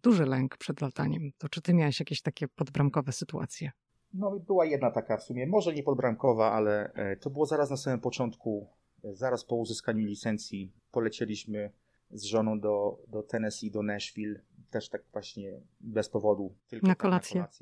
duży 0.04 0.26
lęk 0.26 0.58
przed 0.58 0.82
lataniem. 0.82 1.32
To 1.38 1.50
czy 1.50 1.62
ty 1.62 1.74
miałeś 1.74 2.00
jakieś 2.00 2.22
takie 2.22 2.48
podbramkowe 2.48 3.12
sytuacje? 3.12 3.72
No 4.14 4.40
była 4.40 4.66
jedna 4.66 4.92
taka 4.92 5.18
w 5.18 5.24
sumie, 5.24 5.48
może 5.48 5.74
nie 5.74 5.84
podbramkowa, 5.84 6.52
ale 6.52 6.94
e, 6.94 7.16
to 7.16 7.30
było 7.30 7.46
zaraz 7.46 7.70
na 7.70 7.78
samym 7.78 8.00
początku, 8.00 8.68
e, 9.04 9.16
zaraz 9.16 9.46
po 9.46 9.56
uzyskaniu 9.56 10.06
licencji 10.06 10.72
polecieliśmy 10.92 11.72
z 12.12 12.24
żoną 12.24 12.60
do, 12.60 12.98
do 13.08 13.24
Tennessee, 13.24 13.72
do 13.72 13.84
Nashville, 13.84 14.40
też 14.70 14.90
tak 14.90 15.04
właśnie 15.14 15.60
bez 15.80 16.10
powodu. 16.10 16.56
Tylko 16.68 16.88
na 16.88 16.96
kolację. 16.96 17.42
Tak 17.42 17.62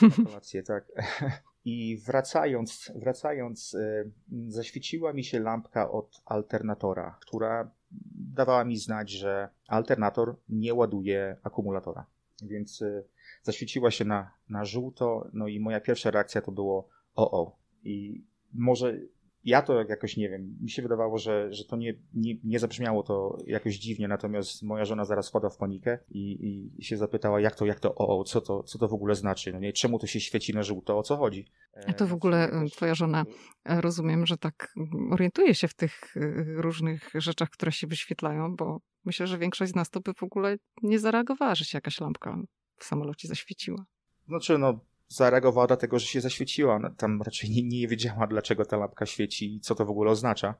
na 0.00 0.10
kolację, 0.10 0.18
na 0.18 0.24
kolację 0.24 0.62
tak. 0.62 0.84
I 1.64 1.96
wracając, 1.96 2.92
wracając, 2.94 3.74
y, 3.74 4.10
zaświeciła 4.48 5.12
mi 5.12 5.24
się 5.24 5.40
lampka 5.40 5.90
od 5.90 6.22
alternatora, 6.24 7.18
która 7.20 7.70
dawała 8.14 8.64
mi 8.64 8.76
znać, 8.76 9.10
że 9.10 9.48
alternator 9.68 10.36
nie 10.48 10.74
ładuje 10.74 11.36
akumulatora. 11.42 12.06
Więc 12.42 12.82
y, 12.82 13.04
zaświeciła 13.42 13.90
się 13.90 14.04
na, 14.04 14.30
na 14.48 14.64
żółto, 14.64 15.30
no 15.32 15.48
i 15.48 15.60
moja 15.60 15.80
pierwsza 15.80 16.10
reakcja 16.10 16.42
to 16.42 16.52
było 16.52 16.88
o 17.14 17.42
o. 17.42 17.56
I 17.84 18.24
może 18.52 18.98
ja 19.44 19.62
to 19.62 19.82
jakoś 19.82 20.16
nie 20.16 20.28
wiem, 20.28 20.56
mi 20.60 20.70
się 20.70 20.82
wydawało, 20.82 21.18
że, 21.18 21.52
że 21.52 21.64
to 21.64 21.76
nie, 21.76 21.94
nie, 22.14 22.34
nie 22.44 22.58
zabrzmiało 22.58 23.02
to 23.02 23.38
jakoś 23.46 23.74
dziwnie, 23.74 24.08
natomiast 24.08 24.62
moja 24.62 24.84
żona 24.84 25.04
zaraz 25.04 25.28
wpadła 25.28 25.50
w 25.50 25.56
panikę 25.56 25.98
i, 26.10 26.70
i 26.78 26.84
się 26.84 26.96
zapytała, 26.96 27.40
jak 27.40 27.54
to, 27.54 27.66
jak 27.66 27.80
to, 27.80 27.94
o, 27.94 28.24
co 28.24 28.40
to, 28.40 28.62
co 28.62 28.78
to 28.78 28.88
w 28.88 28.94
ogóle 28.94 29.14
znaczy, 29.14 29.52
no 29.52 29.58
nie, 29.58 29.72
czemu 29.72 29.98
to 29.98 30.06
się 30.06 30.20
świeci 30.20 30.54
na 30.54 30.62
żółto, 30.62 30.98
o 30.98 31.02
co 31.02 31.16
chodzi. 31.16 31.46
A 31.86 31.92
to 31.92 32.06
w 32.06 32.12
ogóle 32.12 32.50
twoja 32.72 32.94
żona, 32.94 33.24
rozumiem, 33.64 34.26
że 34.26 34.36
tak 34.36 34.74
orientuje 35.10 35.54
się 35.54 35.68
w 35.68 35.74
tych 35.74 36.14
różnych 36.56 37.10
rzeczach, 37.14 37.50
które 37.50 37.72
się 37.72 37.86
wyświetlają, 37.86 38.56
bo 38.56 38.80
myślę, 39.04 39.26
że 39.26 39.38
większość 39.38 39.72
z 39.72 39.74
nas 39.74 39.90
to 39.90 40.00
by 40.00 40.14
w 40.14 40.22
ogóle 40.22 40.56
nie 40.82 40.98
zareagowała, 40.98 41.54
że 41.54 41.64
się 41.64 41.76
jakaś 41.76 42.00
lampka 42.00 42.38
w 42.78 42.84
samolocie 42.84 43.28
zaświeciła. 43.28 43.84
Znaczy, 44.28 44.58
no 44.58 44.80
zareagowała 45.16 45.66
dlatego, 45.66 45.98
że 45.98 46.06
się 46.06 46.20
zaświeciła. 46.20 46.78
No, 46.78 46.90
tam 46.90 47.22
raczej 47.22 47.50
nie, 47.50 47.62
nie 47.62 47.88
wiedziała, 47.88 48.26
dlaczego 48.26 48.64
ta 48.64 48.76
lampka 48.76 49.06
świeci 49.06 49.54
i 49.54 49.60
co 49.60 49.74
to 49.74 49.84
w 49.84 49.90
ogóle 49.90 50.10
oznacza. 50.10 50.54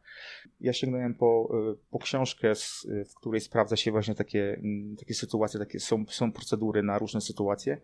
Ja 0.61 0.73
sięgnąłem 0.73 1.15
po, 1.15 1.51
y, 1.73 1.77
po 1.91 1.99
książkę, 1.99 2.53
w 3.11 3.15
której 3.15 3.41
sprawdza 3.41 3.77
się 3.77 3.93
właśnie 3.93 4.15
takie, 4.15 4.55
mm, 4.55 4.97
takie 4.97 5.15
sytuacje, 5.15 5.61
takie 5.61 5.81
są, 5.81 6.05
są 6.09 6.33
procedury 6.33 6.83
na 6.83 6.99
różne 6.99 7.21
sytuacje. 7.21 7.81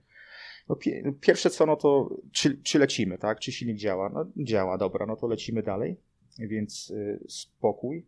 No, 0.68 0.76
pierwsze 1.20 1.50
co, 1.50 1.66
no 1.66 1.76
to 1.76 2.16
czy, 2.32 2.58
czy 2.62 2.78
lecimy, 2.78 3.18
tak? 3.18 3.40
Czy 3.40 3.52
silnik 3.52 3.76
działa? 3.76 4.08
No 4.08 4.26
działa, 4.36 4.78
dobra, 4.78 5.06
no 5.06 5.16
to 5.16 5.26
lecimy 5.26 5.62
dalej, 5.62 5.96
więc 6.38 6.90
y, 6.90 7.24
spokój. 7.28 8.06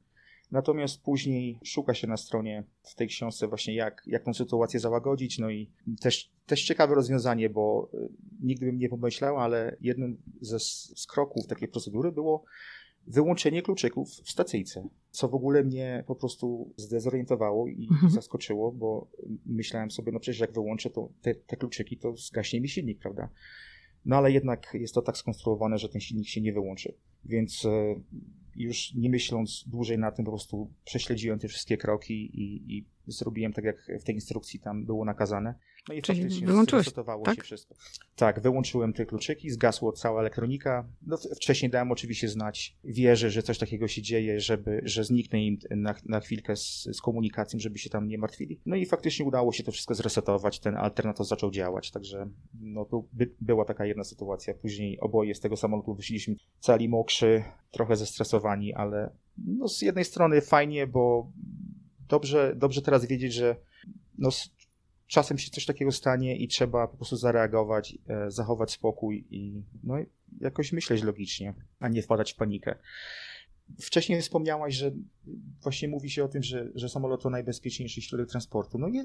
Natomiast 0.51 1.03
później 1.03 1.59
szuka 1.65 1.95
się 1.95 2.07
na 2.07 2.17
stronie 2.17 2.65
w 2.83 2.95
tej 2.95 3.09
książce 3.09 3.49
właśnie 3.49 3.75
jak, 3.75 4.03
jak 4.07 4.25
tą 4.25 4.35
sytuację 4.35 4.81
załagodzić, 4.81 5.39
no 5.39 5.51
i 5.51 5.71
też, 6.01 6.31
też 6.47 6.65
ciekawe 6.65 6.95
rozwiązanie, 6.95 7.51
bo 7.51 7.91
y, 7.95 8.09
nigdy 8.43 8.67
bym 8.67 8.79
nie 8.79 8.89
pomyślał, 8.89 9.39
ale 9.39 9.77
jednym 9.81 10.23
ze, 10.41 10.61
z 10.61 11.07
kroków 11.09 11.47
takiej 11.47 11.69
procedury 11.69 12.13
było 12.13 12.45
wyłączenie 13.07 13.63
kluczyków 13.63 14.11
w 14.11 14.31
stacyjce, 14.31 14.89
co 15.11 15.29
w 15.29 15.35
ogóle 15.35 15.65
mnie 15.65 16.05
po 16.07 16.15
prostu 16.15 16.75
zdezorientowało 16.77 17.69
i 17.69 17.89
mhm. 17.91 18.13
zaskoczyło, 18.13 18.73
bo 18.73 19.11
myślałem 19.47 19.91
sobie, 19.91 20.13
no 20.13 20.21
przecież 20.21 20.41
jak 20.41 20.53
wyłączę 20.53 20.91
to, 20.91 21.09
te, 21.23 21.35
te 21.35 21.57
kluczyki, 21.57 21.97
to 21.97 22.17
zgaśnie 22.17 22.61
mi 22.61 22.69
silnik, 22.69 22.99
prawda? 22.99 23.29
No 24.05 24.17
ale 24.17 24.33
jednak 24.33 24.71
jest 24.75 24.95
to 24.95 25.03
tak 25.03 25.17
skonstruowane, 25.17 25.79
że 25.79 25.89
ten 25.89 26.01
silnik 26.01 26.29
się 26.29 26.41
nie 26.41 26.53
wyłączy. 26.53 26.95
Więc 27.25 27.65
y, 27.65 27.69
już 28.57 28.95
nie 28.95 29.11
myśląc 29.11 29.65
dłużej 29.67 29.99
na 29.99 30.13
tym, 30.13 30.25
po 30.25 30.31
prostu 30.31 30.71
prześledziłem 30.85 31.39
te 31.39 31.49
wszystkie 31.49 31.77
kroki 31.77 32.15
i, 32.15 32.77
i 32.77 32.87
zrobiłem 33.07 33.53
tak, 33.53 33.65
jak 33.65 33.91
w 34.01 34.05
tej 34.05 34.15
instrukcji 34.15 34.61
tam 34.61 34.85
było 34.85 35.05
nakazane. 35.05 35.55
No 35.89 35.95
i 35.95 36.03
Czyli 36.03 36.47
wyłączyłeś, 36.47 36.89
tak? 37.25 37.37
się 37.37 37.43
wszystko. 37.43 37.75
Tak, 38.17 38.41
wyłączyłem 38.41 38.93
te 38.93 39.07
kluczyki, 39.07 39.51
zgasło 39.51 39.93
cała 39.93 40.21
elektronika. 40.21 40.89
No, 41.07 41.17
wcześniej 41.17 41.71
dałem 41.71 41.93
oczywiście 41.93 42.29
znać 42.29 42.77
wieży, 42.85 43.31
że 43.31 43.43
coś 43.43 43.59
takiego 43.59 43.89
się 43.89 44.03
dzieje, 44.03 44.41
żeby, 44.41 44.81
że 44.85 45.05
zniknę 45.05 45.45
im 45.45 45.59
na, 45.71 45.95
na 46.05 46.21
chwilkę 46.21 46.57
z, 46.57 46.89
z 46.93 47.01
komunikacją, 47.01 47.59
żeby 47.61 47.79
się 47.79 47.91
tam 47.91 48.09
nie 48.09 48.19
martwili. 48.19 48.61
No 48.67 48.77
i 48.77 48.87
faktycznie 48.87 49.25
udało 49.25 49.53
się 49.53 49.63
to 49.65 49.73
wszystko 49.73 49.95
zresetować, 49.95 50.61
ten 50.61 50.77
alternator 50.77 51.27
zaczął 51.27 51.51
działać, 51.51 51.91
także 51.91 52.29
no, 52.61 52.87
by, 53.13 53.31
była 53.41 53.65
taka 53.65 53.87
jedna 53.87 54.05
sytuacja. 54.05 54.55
Później 54.55 55.01
oboje 55.01 55.35
z 55.35 55.41
tego 55.41 55.57
samolotu 55.57 55.95
wyszliśmy 55.95 56.35
cali 56.61 56.89
mokrzy, 56.89 57.45
trochę 57.71 57.97
zestresowani, 57.97 58.75
ale 58.75 59.11
no, 59.39 59.69
z 59.69 59.83
jednej 59.83 60.05
strony 60.05 60.41
fajnie, 60.41 60.87
bo 60.87 61.31
dobrze, 62.09 62.55
dobrze 62.57 62.83
teraz 62.83 63.07
wiedzieć, 63.07 63.33
że 63.33 63.57
no, 64.19 64.31
czasem 65.13 65.39
się 65.39 65.51
coś 65.51 65.67
takiego 65.67 65.93
stanie 65.93 66.37
i 66.37 66.49
trzeba 66.49 66.89
po 66.89 66.97
prostu 66.97 67.17
zareagować, 67.17 67.99
e, 68.09 68.31
zachować 68.31 68.71
spokój 68.71 69.27
i 69.31 69.63
no, 69.85 69.95
jakoś 70.41 70.73
myśleć 70.73 71.03
logicznie, 71.03 71.55
a 71.81 71.89
nie 71.89 72.03
wpadać 72.03 72.33
w 72.33 72.37
panikę. 72.37 72.75
Wcześniej 73.81 74.21
wspomniałaś, 74.21 74.75
że 74.75 74.93
właśnie 75.63 75.89
mówi 75.89 76.11
się 76.11 76.25
o 76.25 76.29
tym, 76.29 76.43
że, 76.43 76.69
że 76.75 76.89
samolot 76.89 77.23
to 77.23 77.31
najbezpieczniejszy 77.31 78.03
środek 78.03 78.29
transportu. 78.29 78.79
No 78.79 78.89
je, 78.89 79.05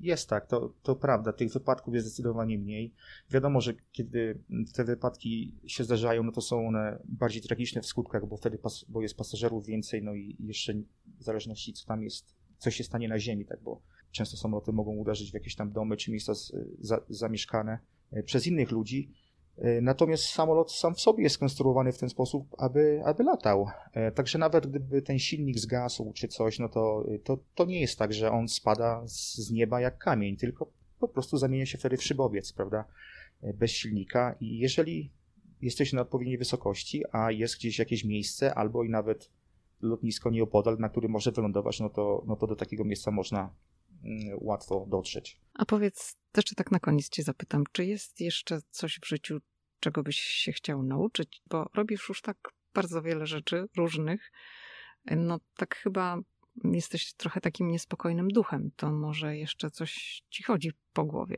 jest 0.00 0.28
tak, 0.28 0.46
to, 0.46 0.72
to 0.82 0.96
prawda. 0.96 1.32
Tych 1.32 1.52
wypadków 1.52 1.94
jest 1.94 2.06
zdecydowanie 2.06 2.58
mniej. 2.58 2.92
Wiadomo, 3.30 3.60
że 3.60 3.74
kiedy 3.92 4.38
te 4.74 4.84
wypadki 4.84 5.54
się 5.66 5.84
zdarzają, 5.84 6.22
no 6.22 6.32
to 6.32 6.40
są 6.40 6.68
one 6.68 6.98
bardziej 7.04 7.42
tragiczne 7.42 7.82
w 7.82 7.86
skutkach, 7.86 8.26
bo 8.26 8.36
wtedy 8.36 8.58
pas, 8.58 8.84
bo 8.88 9.02
jest 9.02 9.16
pasażerów 9.16 9.66
więcej, 9.66 10.02
no 10.02 10.14
i 10.14 10.36
jeszcze 10.40 10.74
w 11.18 11.22
zależności 11.22 11.72
co 11.72 11.86
tam 11.86 12.02
jest, 12.02 12.34
co 12.58 12.70
się 12.70 12.84
stanie 12.84 13.08
na 13.08 13.18
ziemi, 13.18 13.44
tak, 13.44 13.60
bo 13.62 13.82
Często 14.10 14.36
samoloty 14.36 14.72
mogą 14.72 14.96
uderzyć 14.96 15.30
w 15.30 15.34
jakieś 15.34 15.56
tam 15.56 15.72
domy 15.72 15.96
czy 15.96 16.10
miejsca 16.10 16.32
za, 16.80 17.00
zamieszkane 17.08 17.78
e, 18.12 18.22
przez 18.22 18.46
innych 18.46 18.70
ludzi. 18.70 19.10
E, 19.58 19.80
natomiast 19.80 20.24
samolot 20.24 20.72
sam 20.72 20.94
w 20.94 21.00
sobie 21.00 21.22
jest 21.22 21.34
skonstruowany 21.34 21.92
w 21.92 21.98
ten 21.98 22.08
sposób, 22.08 22.54
aby, 22.58 23.02
aby 23.04 23.24
latał. 23.24 23.66
E, 23.92 24.12
także 24.12 24.38
nawet 24.38 24.66
gdyby 24.66 25.02
ten 25.02 25.18
silnik 25.18 25.58
zgasł 25.58 26.12
czy 26.12 26.28
coś, 26.28 26.58
no 26.58 26.68
to, 26.68 27.06
to, 27.24 27.38
to 27.54 27.64
nie 27.64 27.80
jest 27.80 27.98
tak, 27.98 28.12
że 28.12 28.32
on 28.32 28.48
spada 28.48 29.02
z 29.04 29.50
nieba 29.50 29.80
jak 29.80 29.98
kamień, 29.98 30.36
tylko 30.36 30.72
po 31.00 31.08
prostu 31.08 31.36
zamienia 31.36 31.66
się 31.66 31.78
wtedy 31.78 31.96
w 31.96 32.02
szybowiec, 32.02 32.52
prawda? 32.52 32.84
Bez 33.54 33.70
silnika. 33.70 34.36
I 34.40 34.58
jeżeli 34.58 35.10
jesteś 35.62 35.92
na 35.92 36.02
odpowiedniej 36.02 36.38
wysokości, 36.38 37.02
a 37.12 37.32
jest 37.32 37.56
gdzieś 37.56 37.78
jakieś 37.78 38.04
miejsce, 38.04 38.54
albo 38.54 38.84
i 38.84 38.90
nawet 38.90 39.30
lotnisko 39.80 40.30
nieopodal, 40.30 40.78
na 40.78 40.88
którym 40.88 41.10
może 41.10 41.32
wylądować, 41.32 41.80
no 41.80 41.90
to, 41.90 42.24
no 42.26 42.36
to 42.36 42.46
do 42.46 42.56
takiego 42.56 42.84
miejsca 42.84 43.10
można 43.10 43.50
łatwo 44.40 44.86
dotrzeć. 44.86 45.40
A 45.54 45.64
powiedz, 45.64 46.16
też 46.32 46.44
tak 46.56 46.70
na 46.70 46.80
koniec 46.80 47.08
cię 47.08 47.22
zapytam, 47.22 47.64
czy 47.72 47.84
jest 47.84 48.20
jeszcze 48.20 48.60
coś 48.70 48.98
w 49.02 49.06
życiu, 49.06 49.38
czego 49.80 50.02
byś 50.02 50.18
się 50.18 50.52
chciał 50.52 50.82
nauczyć? 50.82 51.42
Bo 51.50 51.70
robisz 51.74 52.08
już 52.08 52.22
tak 52.22 52.36
bardzo 52.74 53.02
wiele 53.02 53.26
rzeczy 53.26 53.66
różnych. 53.76 54.32
No 55.16 55.40
tak 55.56 55.76
chyba 55.76 56.18
jesteś 56.64 57.14
trochę 57.14 57.40
takim 57.40 57.68
niespokojnym 57.68 58.28
duchem. 58.28 58.70
To 58.76 58.92
może 58.92 59.36
jeszcze 59.36 59.70
coś 59.70 60.22
ci 60.30 60.42
chodzi 60.42 60.72
po 60.92 61.04
głowie. 61.04 61.36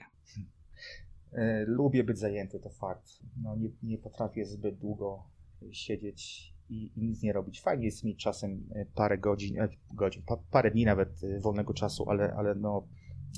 E, 1.33 1.65
lubię 1.67 2.05
być 2.05 2.19
zajęty, 2.19 2.61
to 2.61 2.71
fakt. 2.71 3.09
No, 3.43 3.57
nie, 3.57 3.71
nie 3.83 3.99
potrafię 3.99 4.45
zbyt 4.45 4.79
długo 4.79 5.25
siedzieć 5.73 6.52
i, 6.71 6.91
i, 6.97 7.03
nic 7.03 7.23
nie 7.23 7.33
robić. 7.33 7.61
Fajnie 7.61 7.85
jest 7.85 8.05
mieć 8.05 8.19
czasem 8.23 8.69
e, 8.75 8.87
parę 8.95 9.19
godzin, 9.19 9.61
e, 9.61 9.69
godzin 9.95 10.23
pa, 10.27 10.37
parę 10.51 10.71
dni 10.71 10.85
nawet 10.85 11.25
e, 11.25 11.41
wolnego 11.41 11.75
czasu, 11.75 12.11
ale, 12.11 12.35
ale 12.35 12.55
no, 12.55 12.87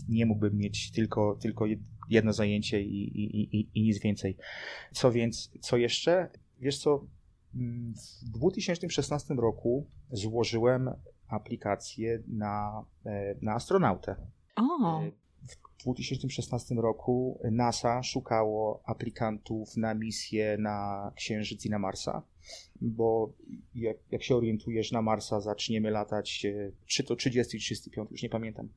nie 0.09 0.27
mógłbym 0.27 0.57
mieć 0.57 0.93
tylko, 0.93 1.37
tylko 1.41 1.65
jedno 2.11 2.33
zajęcie 2.33 2.83
i, 2.83 3.21
i, 3.21 3.57
i, 3.57 3.69
i 3.75 3.83
nic 3.83 4.01
więcej. 4.01 4.37
Co 4.93 5.13
więc, 5.13 5.51
co 5.61 5.77
jeszcze? 5.77 6.29
Wiesz 6.61 6.79
co, 6.79 7.07
mm, 7.55 7.95
w 8.25 8.31
2016 8.31 9.35
roku 9.35 9.87
złożyłem 10.11 10.91
aplikację 11.29 12.23
na, 12.29 12.85
na 13.43 13.55
astronautę. 13.55 14.17
O. 14.57 15.03
W 15.85 15.95
2016 15.95 16.75
roku 16.75 17.41
NASA 17.51 18.03
szukało 18.03 18.83
aplikantów 18.85 19.77
na 19.77 19.95
misję 19.95 20.57
na 20.59 21.13
Księżyc 21.17 21.67
i 21.67 21.71
na 21.71 21.79
Marsa 21.79 22.23
bo 22.81 23.33
jak, 23.75 23.97
jak 24.11 24.23
się 24.23 24.37
orientujesz, 24.37 24.93
na 24.93 25.03
Marsa 25.03 25.41
zaczniemy 25.41 25.91
latać, 25.91 26.45
e, 26.45 26.73
czy 26.87 27.05
to 27.05 27.17
30, 27.17 27.59
35, 27.59 28.11
już 28.11 28.23
nie 28.23 28.29
pamiętam. 28.29 28.69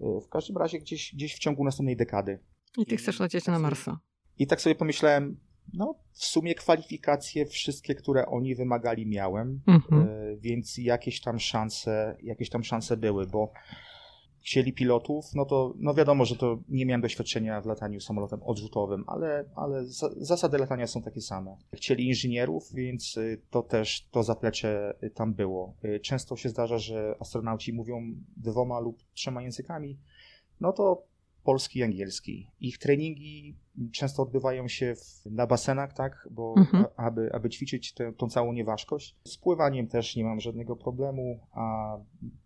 E, 0.00 0.20
w 0.20 0.28
każdym 0.28 0.56
razie 0.56 0.78
gdzieś, 0.78 1.14
gdzieś 1.14 1.34
w 1.34 1.38
ciągu 1.38 1.64
następnej 1.64 1.96
dekady. 1.96 2.38
I 2.78 2.86
ty 2.86 2.96
chcesz 2.96 3.20
lecieć 3.20 3.46
na 3.46 3.58
Marsa. 3.58 4.00
I 4.38 4.46
tak 4.46 4.60
sobie 4.60 4.74
pomyślałem, 4.74 5.36
no 5.72 5.94
w 6.12 6.24
sumie 6.24 6.54
kwalifikacje 6.54 7.46
wszystkie, 7.46 7.94
które 7.94 8.26
oni 8.26 8.54
wymagali 8.54 9.06
miałem, 9.06 9.60
mhm. 9.66 10.08
E, 10.08 10.36
więc 10.36 10.78
jakieś 10.78 11.20
tam 11.20 11.38
szanse, 11.38 12.16
jakieś 12.22 12.50
tam 12.50 12.64
szanse 12.64 12.96
były, 12.96 13.26
bo 13.26 13.52
chcieli 14.44 14.72
pilotów, 14.72 15.34
no 15.34 15.44
to 15.44 15.74
no 15.76 15.94
wiadomo, 15.94 16.24
że 16.24 16.36
to 16.36 16.58
nie 16.68 16.86
miałem 16.86 17.00
doświadczenia 17.00 17.60
w 17.60 17.66
lataniu 17.66 18.00
samolotem 18.00 18.42
odrzutowym, 18.42 19.04
ale, 19.06 19.44
ale 19.56 19.84
zasady 20.16 20.58
latania 20.58 20.86
są 20.86 21.02
takie 21.02 21.20
same. 21.20 21.56
Chcieli 21.74 22.06
inżynierów, 22.06 22.72
więc 22.74 23.16
y, 23.16 23.40
to 23.50 23.62
też 23.62 24.08
to 24.10 24.22
zaplecze 24.22 24.94
y, 25.02 25.10
tam 25.10 25.34
było. 25.34 25.74
Y, 25.84 26.00
często 26.00 26.36
się 26.36 26.48
zdarza, 26.48 26.78
że 26.78 27.16
astronauci 27.20 27.72
mówią 27.72 28.02
dwoma 28.36 28.80
lub 28.80 29.02
trzema 29.14 29.42
językami, 29.42 29.98
no 30.60 30.72
to 30.72 31.06
polski 31.44 31.78
i 31.78 31.82
angielski. 31.82 32.50
Ich 32.60 32.78
treningi 32.78 33.56
często 33.92 34.22
odbywają 34.22 34.68
się 34.68 34.94
w, 34.94 35.26
na 35.30 35.46
basenach, 35.46 35.92
tak, 35.92 36.28
bo 36.30 36.54
mhm. 36.58 36.84
a, 36.96 37.02
aby, 37.02 37.30
aby 37.32 37.50
ćwiczyć 37.50 37.94
tę, 37.94 38.12
tą 38.12 38.28
całą 38.28 38.52
nieważkość. 38.52 39.16
Z 39.24 39.36
pływaniem 39.36 39.88
też 39.88 40.16
nie 40.16 40.24
mam 40.24 40.40
żadnego 40.40 40.76
problemu, 40.76 41.48
a... 41.52 41.96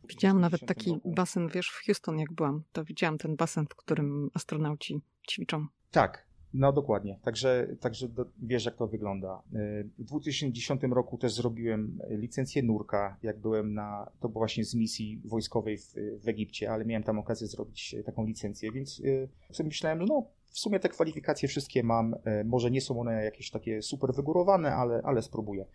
Widziałam 0.09 0.41
nawet 0.41 0.67
taki 0.67 0.91
roku... 0.91 1.13
basen, 1.13 1.49
wiesz, 1.49 1.71
w 1.71 1.87
Houston 1.87 2.19
jak 2.19 2.33
byłam, 2.33 2.63
to 2.73 2.85
widziałam 2.85 3.19
ten 3.19 3.37
basen, 3.37 3.67
w 3.67 3.77
którym 3.77 4.31
astronauci 4.35 5.01
ćwiczą. 5.31 5.67
Tak, 5.91 6.28
no 6.55 6.73
dokładnie, 6.73 7.19
także, 7.23 7.69
także 7.81 8.09
do, 8.09 8.27
wiesz 8.43 8.65
jak 8.65 8.77
to 8.77 8.87
wygląda. 8.87 9.43
Y, 9.55 9.89
w 9.99 10.05
2010 10.05 10.83
roku 10.91 11.19
też 11.19 11.33
zrobiłem 11.35 11.99
licencję 12.11 12.63
nurka, 12.63 13.17
jak 13.23 13.39
byłem 13.39 13.75
na, 13.75 14.11
to 14.21 14.29
było 14.29 14.41
właśnie 14.41 14.65
z 14.65 14.75
misji 14.75 15.21
wojskowej 15.25 15.79
w, 15.79 15.95
w 16.25 16.29
Egipcie, 16.29 16.71
ale 16.73 16.85
miałem 16.85 17.03
tam 17.03 17.19
okazję 17.19 17.47
zrobić 17.47 17.97
taką 18.07 18.27
licencję, 18.27 18.73
więc 18.73 19.01
y, 19.01 19.29
sobie 19.53 19.67
myślałem, 19.67 20.05
no 20.05 20.27
w 20.51 20.59
sumie 20.59 20.81
te 20.81 20.89
kwalifikacje 20.89 21.49
wszystkie 21.49 21.83
mam, 21.83 22.15
y, 22.15 22.45
może 22.45 22.71
nie 22.71 22.81
są 22.81 23.01
one 23.01 23.25
jakieś 23.25 23.51
takie 23.51 23.83
super 23.83 24.15
wygórowane, 24.15 24.75
ale, 24.75 25.01
ale 25.05 25.23
spróbuję. 25.23 25.67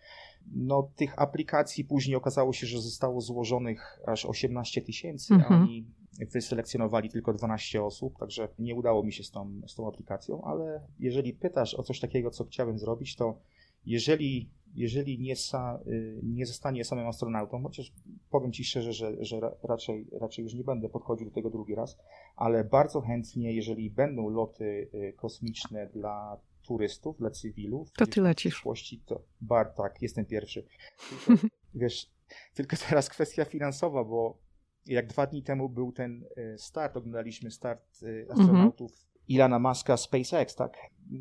No, 0.54 0.90
tych 0.96 1.18
aplikacji 1.18 1.84
później 1.84 2.16
okazało 2.16 2.52
się, 2.52 2.66
że 2.66 2.80
zostało 2.80 3.20
złożonych 3.20 4.00
aż 4.06 4.26
18 4.26 4.82
tysięcy, 4.82 5.34
mhm. 5.34 5.52
a 5.52 5.62
oni 5.62 5.86
wyselekcjonowali 6.32 7.08
tylko 7.08 7.32
12 7.32 7.82
osób, 7.82 8.18
także 8.18 8.48
nie 8.58 8.74
udało 8.74 9.02
mi 9.02 9.12
się 9.12 9.24
z 9.24 9.30
tą, 9.30 9.60
z 9.66 9.74
tą 9.74 9.88
aplikacją, 9.88 10.42
ale 10.44 10.80
jeżeli 10.98 11.32
pytasz 11.32 11.74
o 11.74 11.82
coś 11.82 12.00
takiego, 12.00 12.30
co 12.30 12.44
chciałem 12.44 12.78
zrobić, 12.78 13.16
to 13.16 13.38
jeżeli, 13.86 14.50
jeżeli 14.74 15.18
nie, 15.18 15.36
sa, 15.36 15.80
y, 15.86 16.20
nie 16.22 16.46
zostanie 16.46 16.84
samym 16.84 17.06
astronautą, 17.06 17.62
chociaż 17.62 17.92
powiem 18.30 18.52
Ci 18.52 18.64
szczerze, 18.64 18.92
że, 18.92 19.24
że 19.24 19.40
raczej, 19.62 20.06
raczej 20.12 20.42
już 20.42 20.54
nie 20.54 20.64
będę 20.64 20.88
podchodził 20.88 21.26
do 21.26 21.34
tego 21.34 21.50
drugi 21.50 21.74
raz, 21.74 21.98
ale 22.36 22.64
bardzo 22.64 23.00
chętnie, 23.00 23.52
jeżeli 23.52 23.90
będą 23.90 24.28
loty 24.28 24.90
y, 24.94 25.12
kosmiczne 25.16 25.86
dla 25.86 26.40
turystów, 26.62 27.18
dla 27.18 27.30
cywilów. 27.30 27.92
To 27.92 28.06
ty 28.06 28.20
lecisz. 28.20 28.62
To 29.06 29.22
bar, 29.40 29.74
tak, 29.76 30.02
jestem 30.02 30.24
pierwszy. 30.24 30.66
Tylko, 31.26 31.46
wiesz, 31.74 32.10
tylko 32.54 32.76
teraz 32.88 33.08
kwestia 33.08 33.44
finansowa, 33.44 34.04
bo 34.04 34.43
jak 34.86 35.06
dwa 35.06 35.26
dni 35.26 35.42
temu 35.42 35.68
był 35.68 35.92
ten 35.92 36.24
y, 36.38 36.58
start, 36.58 36.96
oglądaliśmy 36.96 37.50
start 37.50 37.82
astronautów 38.30 38.90
mhm. 38.90 39.04
Ilana 39.28 39.58
Maska 39.58 39.96
SpaceX, 39.96 40.54
tak? 40.54 40.76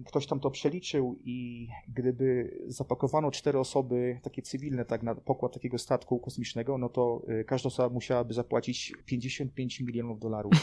Ktoś 0.05 0.28
tam 0.28 0.39
to 0.39 0.51
przeliczył 0.51 1.20
i 1.24 1.68
gdyby 1.88 2.57
zapakowano 2.68 3.32
cztery 3.32 3.59
osoby, 3.59 4.20
takie 4.24 4.41
cywilne, 4.41 4.86
tak, 4.86 5.03
na 5.03 5.16
pokład 5.16 5.53
takiego 5.53 5.78
statku 5.78 6.20
kosmicznego, 6.20 6.78
no 6.78 6.89
to 6.89 7.22
y, 7.30 7.43
każda 7.45 7.68
osoba 7.68 7.93
musiałaby 7.93 8.34
zapłacić 8.34 8.93
55 9.05 9.80
milionów 9.80 10.20
dolarów 10.20 10.53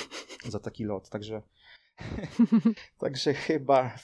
za 0.48 0.60
taki 0.60 0.84
lot. 0.84 1.08
Także, 1.08 1.42
także 2.98 3.34
chyba 3.34 3.96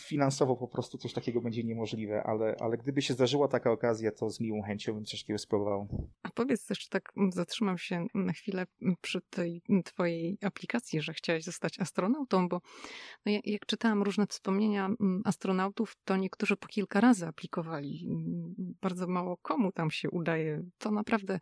finansowo 0.00 0.56
po 0.56 0.68
prostu 0.68 0.98
coś 0.98 1.12
takiego 1.12 1.40
będzie 1.40 1.64
niemożliwe, 1.64 2.22
ale, 2.22 2.56
ale 2.60 2.78
gdyby 2.78 3.02
się 3.02 3.14
zdarzyła 3.14 3.48
taka 3.48 3.70
okazja, 3.70 4.12
to 4.12 4.30
z 4.30 4.40
miłą 4.40 4.62
chęcią 4.62 4.94
bym 4.94 5.04
coś 5.04 5.20
takiego 5.20 5.38
spróbował. 5.38 6.08
A 6.22 6.30
powiedz 6.30 6.66
też, 6.66 6.88
tak 6.88 7.12
zatrzymam 7.28 7.78
się 7.78 8.06
na 8.14 8.32
chwilę 8.32 8.66
przy 9.00 9.20
tej 9.20 9.62
twojej 9.84 10.38
aplikacji, 10.42 11.00
że 11.00 11.12
chciałeś 11.12 11.44
zostać 11.44 11.80
astronautą, 11.80 12.48
bo 12.48 12.60
no 13.26 13.32
jak, 13.32 13.46
jak 13.46 13.66
czytałam 13.66 14.02
różne 14.02 14.26
wspomnienia 14.26 14.90
astronautów, 15.24 15.96
to 16.04 16.16
niektórzy 16.16 16.56
po 16.56 16.68
kilka 16.68 17.00
razy 17.00 17.26
aplikowali. 17.26 18.08
Bardzo 18.58 19.06
mało 19.06 19.36
komu 19.36 19.72
tam 19.72 19.90
się 19.90 20.10
udaje. 20.10 20.64
To 20.78 20.90
naprawdę 20.90 21.40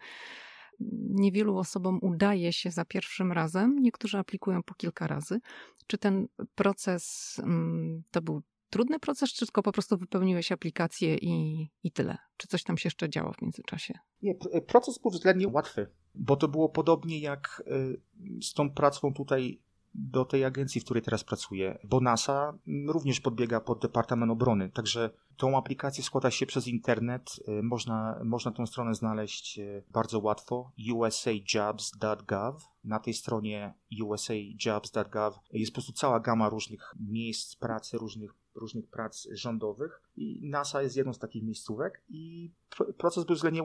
niewielu 1.10 1.56
osobom 1.56 1.98
udaje 2.02 2.52
się 2.52 2.70
za 2.70 2.84
pierwszym 2.84 3.32
razem, 3.32 3.78
niektórzy 3.78 4.18
aplikują 4.18 4.62
po 4.62 4.74
kilka 4.74 5.06
razy. 5.06 5.40
Czy 5.86 5.98
ten 5.98 6.28
proces 6.54 7.36
mm, 7.42 8.02
to 8.10 8.22
był 8.22 8.42
trudny 8.70 8.98
proces, 8.98 9.32
czy 9.32 9.46
tylko 9.46 9.62
po 9.62 9.72
prostu 9.72 9.96
wypełniłeś 9.98 10.52
aplikację 10.52 11.16
i, 11.16 11.68
i 11.82 11.92
tyle? 11.92 12.18
Czy 12.36 12.48
coś 12.48 12.62
tam 12.62 12.78
się 12.78 12.86
jeszcze 12.86 13.10
działo 13.10 13.32
w 13.32 13.42
międzyczasie? 13.42 13.94
Nie, 14.22 14.34
proces 14.66 14.98
był 14.98 15.10
względnie 15.10 15.48
łatwy, 15.48 15.86
bo 16.14 16.36
to 16.36 16.48
było 16.48 16.68
podobnie 16.68 17.20
jak 17.20 17.62
y, 17.66 18.00
z 18.42 18.52
tą 18.54 18.70
pracą 18.70 19.14
tutaj 19.14 19.60
do 19.94 20.24
tej 20.24 20.44
agencji, 20.44 20.80
w 20.80 20.84
której 20.84 21.02
teraz 21.02 21.24
pracuję, 21.24 21.78
bo 21.84 22.00
NASA 22.00 22.58
również 22.86 23.20
podbiega 23.20 23.60
pod 23.60 23.82
Departament 23.82 24.32
Obrony, 24.32 24.70
także 24.70 25.10
tą 25.36 25.56
aplikację 25.56 26.04
składa 26.04 26.30
się 26.30 26.46
przez 26.46 26.66
internet, 26.68 27.40
y, 27.48 27.62
można, 27.62 28.20
można 28.24 28.50
tę 28.50 28.66
stronę 28.66 28.94
znaleźć 28.94 29.58
y, 29.58 29.84
bardzo 29.90 30.18
łatwo, 30.18 30.72
usajobs.gov. 30.94 32.58
Na 32.84 32.98
tej 32.98 33.14
stronie 33.14 33.74
usajobs.gov 34.02 35.38
jest 35.52 35.72
po 35.72 35.74
prostu 35.74 35.92
cała 35.92 36.20
gama 36.20 36.48
różnych 36.48 36.94
miejsc 37.00 37.56
pracy, 37.56 37.98
różnych 37.98 38.42
różnych 38.54 38.86
prac 38.86 39.28
rządowych. 39.32 40.02
I 40.16 40.48
NASA 40.48 40.82
jest 40.82 40.96
jedną 40.96 41.12
z 41.12 41.18
takich 41.18 41.42
miejscówek. 41.42 42.02
I 42.08 42.50
proces 42.98 43.24
był 43.24 43.36
względnie 43.36 43.62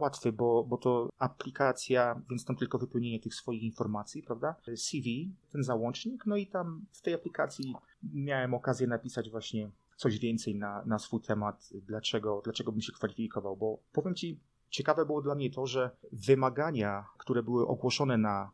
łatwy, 0.00 0.32
bo, 0.32 0.64
bo 0.64 0.76
to 0.76 1.10
aplikacja, 1.18 2.22
więc 2.30 2.44
tam 2.44 2.56
tylko 2.56 2.78
wypełnienie 2.78 3.20
tych 3.20 3.34
swoich 3.34 3.62
informacji, 3.62 4.22
prawda? 4.22 4.54
CV, 4.76 5.32
ten 5.52 5.62
załącznik, 5.62 6.26
no 6.26 6.36
i 6.36 6.46
tam 6.46 6.86
w 6.92 7.02
tej 7.02 7.14
aplikacji 7.14 7.74
miałem 8.02 8.54
okazję 8.54 8.86
napisać 8.86 9.30
właśnie 9.30 9.70
coś 9.98 10.18
więcej 10.18 10.54
na, 10.54 10.84
na 10.86 10.98
swój 10.98 11.20
temat, 11.20 11.68
dlaczego, 11.74 12.40
dlaczego 12.44 12.72
bym 12.72 12.80
się 12.80 12.92
kwalifikował, 12.92 13.56
bo 13.56 13.78
powiem 13.92 14.14
Ci, 14.14 14.40
ciekawe 14.70 15.06
było 15.06 15.22
dla 15.22 15.34
mnie 15.34 15.50
to, 15.50 15.66
że 15.66 15.90
wymagania, 16.12 17.06
które 17.18 17.42
były 17.42 17.66
ogłoszone 17.66 18.18
na 18.18 18.50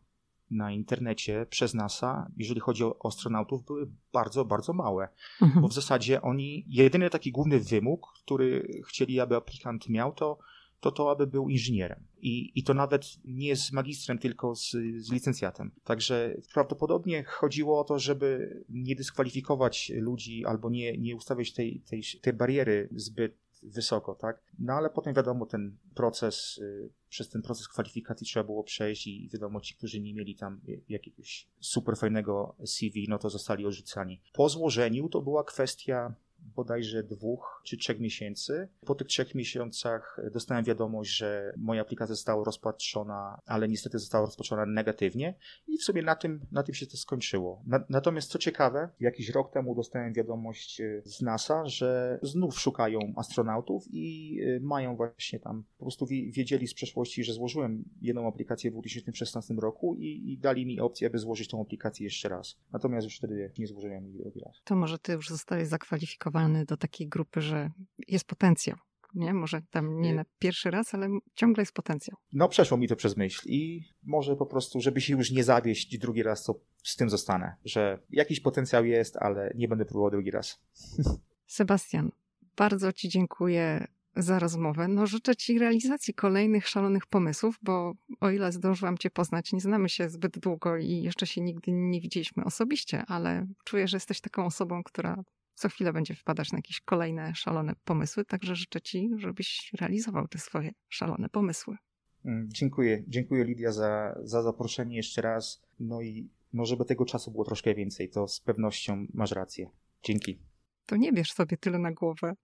na 0.51 0.73
internecie 0.73 1.47
przez 1.51 1.75
NASA, 1.75 2.31
jeżeli 2.37 2.61
chodzi 2.61 2.85
o 2.85 3.07
astronautów, 3.07 3.65
były 3.65 3.91
bardzo, 4.13 4.45
bardzo 4.45 4.73
małe. 4.73 5.09
Mhm. 5.43 5.63
Bo 5.63 5.69
w 5.69 5.73
zasadzie 5.73 6.23
oni, 6.23 6.65
jedyny 6.69 7.11
taki 7.11 7.33
główny 7.33 7.61
wymóg, 7.61 8.13
który 8.23 8.81
chcieli, 8.89 9.21
aby 9.21 9.37
aplikant 9.37 9.89
miał, 9.89 10.13
to 10.13 10.39
to, 10.85 10.93
to 10.93 11.11
aby 11.11 11.27
był 11.27 11.49
inżynierem. 11.49 12.05
I, 12.23 12.53
I 12.55 12.63
to 12.63 12.75
nawet 12.75 13.07
nie 13.25 13.57
z 13.57 13.73
magistrem, 13.73 14.19
tylko 14.19 14.57
z, 14.57 14.71
z 14.97 15.13
licencjatem. 15.13 15.71
Także 15.85 16.37
prawdopodobnie 16.55 17.25
chodziło 17.25 17.81
o 17.81 17.85
to, 17.85 17.99
żeby 17.99 18.57
nie 18.69 18.97
dyskwalifikować 18.97 19.93
ludzi 19.95 20.45
albo 20.47 20.71
nie, 20.71 20.99
nie 20.99 21.17
ustawiać 21.17 21.53
tej, 21.53 21.81
tej, 21.81 22.03
tej 22.23 22.33
bariery 22.33 22.89
zbyt 22.93 23.45
wysoko, 23.63 24.15
tak? 24.15 24.43
No 24.59 24.73
ale 24.73 24.91
potem 24.91 25.15
wiadomo, 25.15 25.47
ten 25.47 25.77
proces, 25.95 26.59
y, 26.59 26.91
przez 27.09 27.29
ten 27.29 27.43
proces 27.43 27.69
kwalifikacji 27.69 28.27
trzeba 28.27 28.45
było 28.45 28.65
przejść 28.65 29.07
i 29.07 29.29
wiadomo, 29.33 29.61
ci, 29.61 29.75
którzy 29.75 30.01
nie 30.01 30.15
mieli 30.15 30.37
tam 30.37 30.61
jakiegoś 30.89 31.49
super 31.61 31.97
fajnego 31.97 32.57
CV, 32.65 33.07
no 33.09 33.19
to 33.19 33.31
zostali 33.31 33.67
odrzucani. 33.67 34.21
Po 34.33 34.49
złożeniu 34.49 35.09
to 35.09 35.23
była 35.23 35.45
kwestia 35.45 36.15
bodajże 36.57 37.03
dwóch 37.03 37.63
czy 37.65 37.77
trzech 37.77 38.01
miesięcy. 38.01 38.69
Po 38.87 38.95
tych 38.95 39.07
trzech 39.07 39.35
miesiącach 39.35 40.21
dostałem 40.33 40.65
wiadomość, 40.65 41.17
że 41.17 41.53
moja 41.57 41.83
aplikacja 41.83 42.15
została 42.15 42.45
rozpatrzona, 42.45 43.41
ale 43.47 43.69
niestety 43.69 43.99
została 43.99 44.27
rozpatrzona 44.27 44.67
negatywnie 44.67 45.35
i 45.67 45.79
w 45.79 45.85
sumie 45.85 46.03
na 46.03 46.17
tym, 46.17 46.41
na 46.53 46.63
tym 46.63 46.75
się 46.75 46.87
to 46.87 46.97
skończyło. 46.97 47.63
Na, 47.67 47.85
natomiast 47.89 48.31
co 48.31 48.39
ciekawe, 48.39 48.89
jakiś 49.01 49.29
rok 49.29 49.53
temu 49.53 49.75
dostałem 49.75 50.13
wiadomość 50.13 50.81
e, 50.81 51.03
z 51.05 51.23
NASA, 51.23 51.67
że 51.67 52.19
znów 52.23 52.61
szukają 52.61 52.99
astronautów 53.17 53.85
i 53.91 54.39
e, 54.43 54.61
mają 54.61 54.97
właśnie 54.97 55.41
tam, 55.41 55.65
po 55.79 55.85
prostu 55.85 56.07
wiedzieli 56.07 56.67
z 56.67 56.75
przeszłości, 56.75 57.25
że 57.25 57.33
złożyłem 57.33 57.85
jedną 58.03 58.29
aplikację 58.29 58.71
w 58.71 58.75
2016 58.75 59.55
roku 59.55 59.95
i, 59.95 60.33
i 60.33 60.39
dali 60.39 60.67
mi 60.67 60.81
opcję, 60.81 61.09
aby 61.09 61.19
złożyć 61.19 61.49
tą 61.49 61.61
aplikację 61.61 62.05
jeszcze 62.05 62.29
raz. 62.29 62.57
Natomiast 62.73 63.05
już 63.05 63.17
wtedy 63.17 63.53
nie 63.59 63.67
złożyłem 63.67 64.07
jej 64.07 64.19
drugi 64.19 64.41
raz. 64.41 64.61
To 64.65 64.77
może 64.77 64.99
ty 64.99 65.13
już 65.13 65.29
zostałeś 65.29 65.69
zakwalifikowany 65.69 66.34
do 66.67 66.77
takiej 66.77 67.09
grupy, 67.09 67.41
że 67.41 67.71
jest 68.09 68.25
potencjał. 68.25 68.77
Nie? 69.15 69.35
Może 69.35 69.63
tam 69.71 70.01
nie 70.01 70.11
y- 70.11 70.15
na 70.15 70.25
pierwszy 70.39 70.71
raz, 70.71 70.95
ale 70.95 71.09
ciągle 71.35 71.63
jest 71.63 71.73
potencjał. 71.73 72.17
No, 72.33 72.49
przeszło 72.49 72.79
mi 72.79 72.89
to 72.89 72.97
przez 72.97 73.17
myśl 73.17 73.49
i 73.49 73.85
może 74.03 74.37
po 74.37 74.47
prostu, 74.47 74.81
żeby 74.81 75.01
się 75.01 75.17
już 75.17 75.31
nie 75.31 75.45
zawieść 75.45 75.99
drugi 75.99 76.23
raz, 76.23 76.45
to 76.45 76.61
z 76.83 76.97
tym 76.97 77.11
zostanę, 77.11 77.57
że 77.65 77.99
jakiś 78.11 78.41
potencjał 78.41 78.85
jest, 78.85 79.17
ale 79.17 79.53
nie 79.55 79.69
będę 79.69 79.85
próbował 79.85 80.11
drugi 80.11 80.31
raz. 80.31 80.61
Sebastian, 81.47 82.11
bardzo 82.57 82.93
Ci 82.93 83.09
dziękuję 83.09 83.87
za 84.17 84.39
rozmowę. 84.39 84.89
No, 84.89 85.07
życzę 85.07 85.37
Ci 85.37 85.59
realizacji 85.59 86.15
kolejnych 86.15 86.69
szalonych 86.69 87.07
pomysłów, 87.07 87.59
bo 87.63 87.93
o 88.21 88.31
ile 88.31 88.53
zdążyłam 88.53 88.99
Cię 88.99 89.11
poznać, 89.11 89.53
nie 89.53 89.61
znamy 89.61 89.89
się 89.89 90.09
zbyt 90.09 90.39
długo 90.39 90.77
i 90.77 91.03
jeszcze 91.03 91.27
się 91.27 91.41
nigdy 91.41 91.73
nie 91.73 92.01
widzieliśmy 92.01 92.45
osobiście, 92.45 93.05
ale 93.07 93.47
czuję, 93.65 93.89
że 93.89 93.97
jesteś 93.97 94.21
taką 94.21 94.47
osobą, 94.47 94.83
która 94.83 95.25
co 95.55 95.69
chwilę 95.69 95.93
będzie 95.93 96.15
wpadać 96.15 96.53
na 96.53 96.59
jakieś 96.59 96.81
kolejne 96.81 97.35
szalone 97.35 97.73
pomysły, 97.85 98.25
także 98.25 98.57
życzę 98.57 98.81
Ci, 98.81 99.11
żebyś 99.17 99.73
realizował 99.81 100.29
te 100.29 100.39
swoje 100.39 100.73
szalone 100.89 101.29
pomysły. 101.29 101.77
Mm, 102.25 102.49
dziękuję. 102.51 103.03
Dziękuję 103.09 103.45
Lidia 103.45 103.73
za, 103.73 104.19
za 104.23 104.43
zaproszenie 104.43 104.97
jeszcze 104.97 105.23
raz. 105.23 105.63
No 105.81 106.01
i 106.01 106.29
no, 106.53 106.65
żeby 106.65 106.85
tego 106.85 107.05
czasu 107.05 107.31
było 107.31 107.45
troszkę 107.45 107.75
więcej, 107.75 108.11
to 108.11 108.29
z 108.29 108.41
pewnością 108.41 109.07
masz 109.15 109.33
rację. 109.33 109.71
Dzięki. 110.03 110.39
To 110.87 110.97
nie 110.97 111.13
bierz 111.13 111.33
sobie 111.33 111.57
tyle 111.57 111.79
na 111.79 111.93
głowę. 111.93 112.35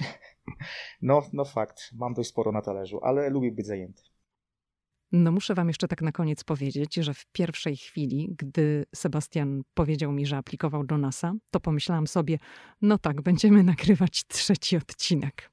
No, 1.02 1.22
no 1.32 1.44
fakt. 1.44 1.90
Mam 1.92 2.14
dość 2.14 2.28
sporo 2.30 2.52
na 2.52 2.62
talerzu, 2.62 3.00
ale 3.02 3.30
lubię 3.30 3.52
być 3.52 3.66
zajęty. 3.66 4.02
No 5.12 5.32
muszę 5.32 5.54
wam 5.54 5.68
jeszcze 5.68 5.88
tak 5.88 6.02
na 6.02 6.12
koniec 6.12 6.44
powiedzieć, 6.44 6.94
że 6.94 7.14
w 7.14 7.26
pierwszej 7.32 7.76
chwili, 7.76 8.34
gdy 8.38 8.84
Sebastian 8.94 9.62
powiedział 9.74 10.12
mi, 10.12 10.26
że 10.26 10.36
aplikował 10.36 10.84
do 10.84 10.98
NASA, 10.98 11.34
to 11.50 11.60
pomyślałam 11.60 12.06
sobie, 12.06 12.38
no 12.82 12.98
tak, 12.98 13.22
będziemy 13.22 13.62
nagrywać 13.72 14.24
trzeci 14.26 14.76
odcinek. 14.76 15.50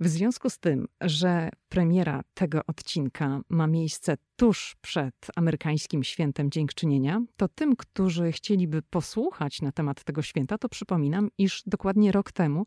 W 0.00 0.08
związku 0.08 0.50
z 0.50 0.58
tym, 0.58 0.88
że 1.00 1.50
premiera 1.68 2.22
tego 2.34 2.60
odcinka 2.66 3.40
ma 3.48 3.66
miejsce 3.66 4.16
tuż 4.36 4.76
przed 4.80 5.14
amerykańskim 5.36 6.04
świętem 6.04 6.50
Dziękczynienia, 6.50 7.22
to 7.36 7.48
tym, 7.48 7.76
którzy 7.76 8.32
chcieliby 8.32 8.82
posłuchać 8.82 9.62
na 9.62 9.72
temat 9.72 10.04
tego 10.04 10.22
święta, 10.22 10.58
to 10.58 10.68
przypominam, 10.68 11.28
iż 11.38 11.62
dokładnie 11.66 12.12
rok 12.12 12.32
temu 12.32 12.66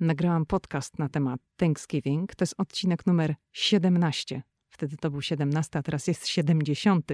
nagrałam 0.00 0.46
podcast 0.46 0.98
na 0.98 1.08
temat 1.08 1.40
Thanksgiving. 1.56 2.34
To 2.34 2.42
jest 2.42 2.54
odcinek 2.58 3.06
numer 3.06 3.34
17 3.52 4.42
Wtedy 4.80 4.96
to 4.96 5.10
był 5.10 5.22
17, 5.22 5.78
a 5.78 5.82
teraz 5.82 6.06
jest 6.06 6.26
70. 6.26 7.06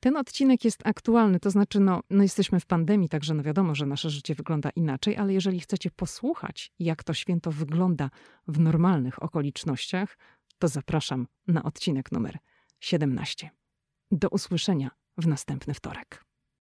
Ten 0.00 0.16
odcinek 0.16 0.64
jest 0.64 0.80
aktualny, 0.84 1.40
to 1.40 1.50
znaczy, 1.50 1.80
no, 1.80 2.00
no 2.10 2.22
jesteśmy 2.22 2.60
w 2.60 2.66
pandemii, 2.66 3.08
także 3.08 3.34
no 3.34 3.42
wiadomo, 3.42 3.74
że 3.74 3.86
nasze 3.86 4.10
życie 4.10 4.34
wygląda 4.34 4.70
inaczej, 4.70 5.16
ale 5.16 5.32
jeżeli 5.32 5.60
chcecie 5.60 5.90
posłuchać, 5.90 6.72
jak 6.78 7.04
to 7.04 7.14
święto 7.14 7.52
wygląda 7.52 8.10
w 8.48 8.60
normalnych 8.60 9.22
okolicznościach, 9.22 10.18
to 10.58 10.68
zapraszam 10.68 11.26
na 11.46 11.62
odcinek 11.62 12.12
numer 12.12 12.38
17. 12.80 13.50
Do 14.10 14.28
usłyszenia 14.28 14.90
w 15.18 15.26
następny 15.26 15.74
wtorek. 15.74 16.31